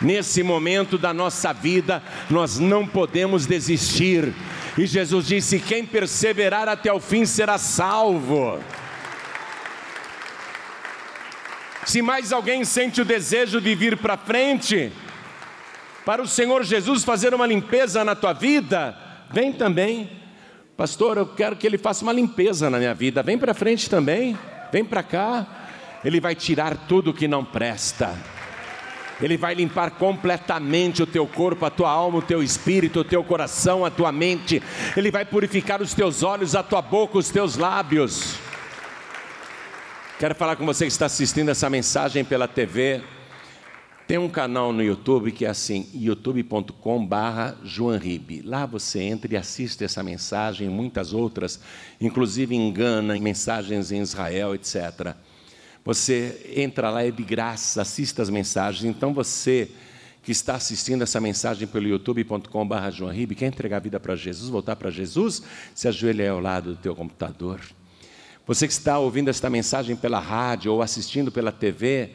Nesse 0.00 0.42
momento 0.42 0.96
da 0.96 1.12
nossa 1.12 1.52
vida, 1.52 2.02
nós 2.30 2.58
não 2.58 2.86
podemos 2.86 3.46
desistir. 3.46 4.32
E 4.76 4.86
Jesus 4.86 5.26
disse: 5.26 5.58
Quem 5.58 5.84
perseverar 5.84 6.68
até 6.68 6.92
o 6.92 7.00
fim 7.00 7.24
será 7.24 7.58
salvo. 7.58 8.60
Se 11.84 12.00
mais 12.02 12.32
alguém 12.32 12.64
sente 12.64 13.00
o 13.00 13.04
desejo 13.04 13.60
de 13.60 13.74
vir 13.74 13.96
para 13.96 14.16
frente, 14.16 14.92
para 16.04 16.22
o 16.22 16.28
Senhor 16.28 16.62
Jesus 16.62 17.02
fazer 17.02 17.34
uma 17.34 17.46
limpeza 17.46 18.04
na 18.04 18.14
tua 18.14 18.34
vida, 18.34 18.96
vem 19.32 19.52
também. 19.52 20.27
Pastor, 20.78 21.16
eu 21.16 21.26
quero 21.26 21.56
que 21.56 21.66
ele 21.66 21.76
faça 21.76 22.04
uma 22.04 22.12
limpeza 22.12 22.70
na 22.70 22.78
minha 22.78 22.94
vida. 22.94 23.20
Vem 23.20 23.36
para 23.36 23.52
frente 23.52 23.90
também. 23.90 24.38
Vem 24.70 24.84
para 24.84 25.02
cá. 25.02 25.44
Ele 26.04 26.20
vai 26.20 26.36
tirar 26.36 26.86
tudo 26.86 27.12
que 27.12 27.26
não 27.26 27.44
presta. 27.44 28.16
Ele 29.20 29.36
vai 29.36 29.56
limpar 29.56 29.90
completamente 29.90 31.02
o 31.02 31.06
teu 31.06 31.26
corpo, 31.26 31.66
a 31.66 31.70
tua 31.70 31.90
alma, 31.90 32.18
o 32.18 32.22
teu 32.22 32.44
espírito, 32.44 33.00
o 33.00 33.04
teu 33.04 33.24
coração, 33.24 33.84
a 33.84 33.90
tua 33.90 34.12
mente. 34.12 34.62
Ele 34.96 35.10
vai 35.10 35.24
purificar 35.24 35.82
os 35.82 35.94
teus 35.94 36.22
olhos, 36.22 36.54
a 36.54 36.62
tua 36.62 36.80
boca, 36.80 37.18
os 37.18 37.28
teus 37.28 37.56
lábios. 37.56 38.36
Quero 40.20 40.36
falar 40.36 40.54
com 40.54 40.64
você 40.64 40.84
que 40.84 40.92
está 40.92 41.06
assistindo 41.06 41.48
essa 41.48 41.68
mensagem 41.68 42.24
pela 42.24 42.46
TV. 42.46 43.02
Tem 44.08 44.16
um 44.16 44.30
canal 44.30 44.72
no 44.72 44.82
YouTube 44.82 45.30
que 45.30 45.44
é 45.44 45.50
assim, 45.50 45.86
youtube.com/barra 45.92 47.58
Joanribe. 47.62 48.40
Lá 48.40 48.64
você 48.64 49.00
entra 49.00 49.34
e 49.34 49.36
assiste 49.36 49.84
essa 49.84 50.02
mensagem 50.02 50.66
e 50.66 50.70
muitas 50.70 51.12
outras, 51.12 51.60
inclusive 52.00 52.56
em 52.56 52.72
Gana, 52.72 53.20
mensagens 53.20 53.92
em 53.92 54.00
Israel, 54.00 54.54
etc. 54.54 55.14
Você 55.84 56.54
entra 56.56 56.88
lá, 56.88 57.04
é 57.04 57.10
de 57.10 57.22
graça, 57.22 57.82
assista 57.82 58.22
as 58.22 58.30
mensagens. 58.30 58.82
Então 58.82 59.12
você 59.12 59.70
que 60.22 60.32
está 60.32 60.54
assistindo 60.54 61.02
essa 61.02 61.20
mensagem 61.20 61.68
pelo 61.68 61.86
youtube.com/barra 61.86 62.90
Joanribe, 62.90 63.34
quer 63.34 63.48
entregar 63.48 63.76
a 63.76 63.80
vida 63.80 64.00
para 64.00 64.16
Jesus, 64.16 64.48
voltar 64.48 64.76
para 64.76 64.90
Jesus, 64.90 65.42
se 65.74 65.86
ajoelha 65.86 66.30
ao 66.30 66.40
lado 66.40 66.70
do 66.70 66.76
teu 66.76 66.96
computador. 66.96 67.60
Você 68.46 68.66
que 68.66 68.72
está 68.72 68.98
ouvindo 68.98 69.28
esta 69.28 69.50
mensagem 69.50 69.94
pela 69.94 70.18
rádio 70.18 70.72
ou 70.72 70.80
assistindo 70.80 71.30
pela 71.30 71.52
TV, 71.52 72.12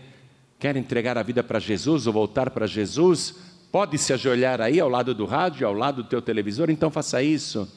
quer 0.63 0.77
entregar 0.77 1.17
a 1.17 1.23
vida 1.23 1.43
para 1.43 1.59
Jesus 1.59 2.07
ou 2.07 2.13
voltar 2.13 2.49
para 2.49 2.65
Jesus, 2.65 3.35
pode 3.69 3.97
se 3.97 4.13
ajoelhar 4.13 4.61
aí 4.61 4.79
ao 4.79 4.87
lado 4.87 5.13
do 5.13 5.25
rádio, 5.25 5.67
ao 5.67 5.73
lado 5.73 6.03
do 6.03 6.07
teu 6.07 6.21
televisor, 6.21 6.69
então 6.69 6.89
faça 6.89 7.21
isso. 7.21 7.69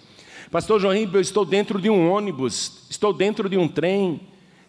Pastor 0.52 0.80
João 0.80 0.94
Ribeiro, 0.94 1.16
eu 1.16 1.20
estou 1.20 1.44
dentro 1.44 1.80
de 1.80 1.90
um 1.90 2.08
ônibus, 2.08 2.86
estou 2.88 3.12
dentro 3.12 3.48
de 3.48 3.58
um 3.58 3.66
trem, 3.66 4.20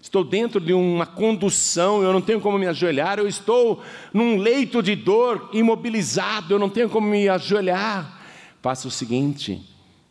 estou 0.02 0.24
dentro 0.24 0.60
de 0.60 0.74
uma 0.74 1.06
condução, 1.06 2.02
eu 2.02 2.12
não 2.12 2.20
tenho 2.20 2.42
como 2.42 2.58
me 2.58 2.66
ajoelhar, 2.66 3.20
eu 3.20 3.28
estou 3.28 3.84
num 4.12 4.38
leito 4.38 4.82
de 4.82 4.96
dor, 4.96 5.52
imobilizado, 5.54 6.56
eu 6.56 6.58
não 6.58 6.72
tenho 6.72 6.90
como 6.90 7.08
me 7.08 7.30
ajoelhar. 7.30 8.20
Faça 8.64 8.88
o 8.88 8.92
seguinte: 8.92 9.62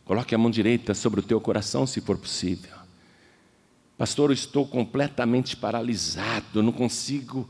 coloque 0.05 0.33
a 0.33 0.37
mão 0.37 0.49
direita 0.49 0.93
sobre 0.93 1.19
o 1.19 1.23
teu 1.23 1.41
coração, 1.41 1.85
se 1.85 1.99
for 1.99 2.17
possível. 2.17 2.71
Pastor, 3.97 4.29
eu 4.29 4.33
estou 4.33 4.65
completamente 4.65 5.57
paralisado, 5.57 6.63
não 6.63 6.71
consigo 6.71 7.49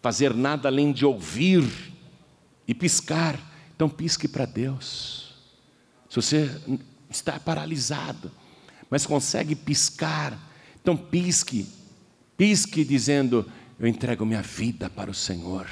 fazer 0.00 0.34
nada 0.34 0.68
além 0.68 0.92
de 0.92 1.04
ouvir 1.04 1.64
e 2.66 2.74
piscar. 2.74 3.38
Então 3.74 3.88
pisque 3.88 4.26
para 4.26 4.44
Deus. 4.44 5.34
Se 6.08 6.16
você 6.16 6.50
está 7.10 7.38
paralisado, 7.38 8.30
mas 8.90 9.06
consegue 9.06 9.54
piscar, 9.54 10.38
então 10.80 10.96
pisque. 10.96 11.66
Pisque 12.36 12.84
dizendo: 12.84 13.50
Eu 13.78 13.86
entrego 13.86 14.24
minha 14.24 14.42
vida 14.42 14.88
para 14.88 15.10
o 15.10 15.14
Senhor. 15.14 15.68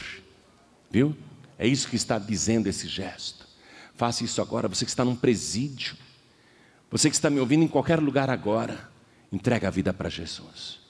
Viu? 0.91 1.17
É 1.59 1.67
isso 1.67 1.89
que 1.89 1.97
está 1.97 2.19
dizendo 2.19 2.67
esse 2.67 2.87
gesto. 2.87 3.47
Faça 3.95 4.25
isso 4.25 4.43
agora, 4.43 4.69
você 4.69 4.85
que 4.85 4.91
está 4.91 5.05
num 5.05 5.17
presídio. 5.17 5.97
Você 6.91 7.09
que 7.11 7.17
está 7.17 7.29
me 7.31 7.41
ouvindo 7.41 7.65
em 7.65 7.69
qualquer 7.69 7.99
lugar 7.99 8.31
agora, 8.31 8.89
entrega 9.33 9.69
a 9.69 9.71
vida 9.71 9.93
para 9.93 10.09
Jesus. 10.09 10.86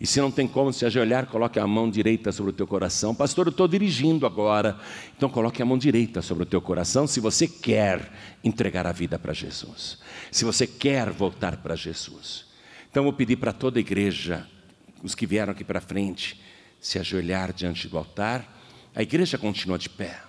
E 0.00 0.06
se 0.06 0.20
não 0.20 0.30
tem 0.30 0.46
como 0.46 0.72
se 0.72 0.86
ajoelhar, 0.86 1.26
coloque 1.26 1.58
a 1.58 1.66
mão 1.66 1.90
direita 1.90 2.30
sobre 2.30 2.50
o 2.50 2.52
teu 2.52 2.68
coração. 2.68 3.14
Pastor, 3.14 3.48
eu 3.48 3.50
estou 3.50 3.66
dirigindo 3.66 4.26
agora. 4.26 4.78
Então 5.16 5.28
coloque 5.28 5.60
a 5.60 5.66
mão 5.66 5.76
direita 5.76 6.22
sobre 6.22 6.44
o 6.44 6.46
teu 6.46 6.60
coração 6.60 7.06
se 7.06 7.18
você 7.18 7.48
quer 7.48 8.12
entregar 8.44 8.86
a 8.86 8.92
vida 8.92 9.18
para 9.18 9.32
Jesus. 9.32 9.98
Se 10.30 10.44
você 10.44 10.68
quer 10.68 11.10
voltar 11.10 11.56
para 11.56 11.74
Jesus. 11.74 12.46
Então 12.88 13.00
eu 13.00 13.10
vou 13.10 13.12
pedir 13.12 13.36
para 13.36 13.52
toda 13.52 13.78
a 13.78 13.80
igreja, 13.80 14.46
os 15.02 15.16
que 15.16 15.26
vieram 15.26 15.52
aqui 15.52 15.64
para 15.64 15.80
frente, 15.80 16.40
se 16.80 16.98
ajoelhar 17.00 17.52
diante 17.52 17.88
do 17.88 17.98
altar. 17.98 18.46
A 18.94 19.02
igreja 19.02 19.36
continua 19.36 19.78
de 19.78 19.88
pé. 19.88 20.22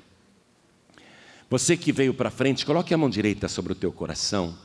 Você 1.47 1.77
que 1.77 1.91
veio 1.91 2.13
para 2.13 2.31
frente, 2.31 2.65
coloque 2.65 2.93
a 2.93 2.97
mão 2.97 3.09
direita 3.09 3.47
sobre 3.47 3.73
o 3.73 3.75
teu 3.75 3.91
coração 3.91 4.55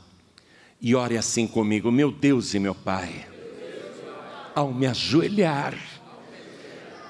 E 0.81 0.95
ore 0.95 1.17
assim 1.17 1.47
comigo, 1.47 1.91
meu 1.91 2.11
Deus 2.11 2.53
e 2.53 2.59
meu 2.59 2.75
Pai. 2.75 3.34
Ao 4.55 4.73
me 4.73 4.87
ajoelhar, 4.87 5.75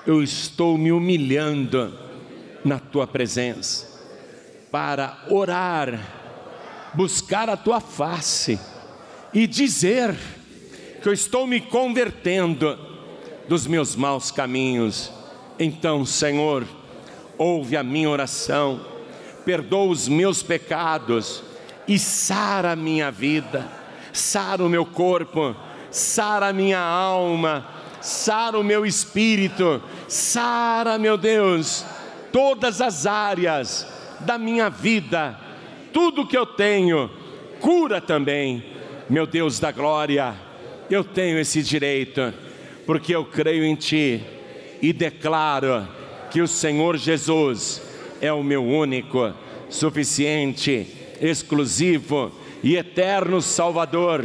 eu 0.07 0.22
estou 0.22 0.78
me 0.78 0.90
humilhando 0.90 1.92
na 2.64 2.78
tua 2.78 3.07
presença 3.07 3.95
para 4.70 5.24
orar, 5.28 6.01
buscar 6.95 7.49
a 7.51 7.57
tua 7.57 7.80
face 7.80 8.59
e 9.32 9.47
dizer 9.47 10.14
que 11.03 11.09
eu 11.09 11.12
estou 11.12 11.47
me 11.47 11.61
convertendo 11.61 12.78
dos 13.49 13.66
meus 13.66 13.95
maus 13.95 14.30
caminhos. 14.30 15.12
Então, 15.59 16.05
Senhor, 16.07 16.66
ouve 17.36 17.76
a 17.76 17.82
minha 17.82 18.09
oração, 18.09 18.80
perdoa 19.45 19.90
os 19.90 20.09
meus 20.09 20.42
pecados 20.42 21.42
e 21.86 21.99
sara 21.99 22.72
a 22.72 22.76
minha 22.76 23.11
vida, 23.11 23.70
sara 24.12 24.64
o 24.64 24.68
meu 24.68 24.86
corpo, 24.86 25.55
sara 25.95 26.53
minha 26.53 26.80
alma, 26.80 27.64
sara 28.01 28.59
o 28.59 28.64
meu 28.64 28.84
espírito, 28.84 29.80
sara, 30.09 30.99
meu 30.99 31.16
Deus, 31.16 31.86
todas 32.32 32.80
as 32.80 33.07
áreas 33.07 33.86
da 34.18 34.36
minha 34.36 34.68
vida, 34.68 35.38
tudo 35.92 36.26
que 36.26 36.36
eu 36.36 36.45
tenho, 36.45 37.09
cura 37.61 38.01
também, 38.01 38.64
meu 39.09 39.24
Deus 39.24 39.61
da 39.61 39.70
glória, 39.70 40.34
eu 40.90 41.05
tenho 41.05 41.38
esse 41.38 41.62
direito, 41.62 42.34
porque 42.84 43.14
eu 43.14 43.24
creio 43.24 43.64
em 43.64 43.76
Ti 43.76 44.20
e 44.82 44.92
declaro 44.92 45.86
que 46.28 46.42
o 46.42 46.49
Senhor 46.49 46.97
Jesus 46.97 47.80
é 48.20 48.32
o 48.32 48.42
meu 48.42 48.64
único, 48.64 49.32
suficiente, 49.70 50.88
exclusivo 51.20 52.32
e 52.64 52.76
eterno 52.76 53.40
Salvador 53.40 54.24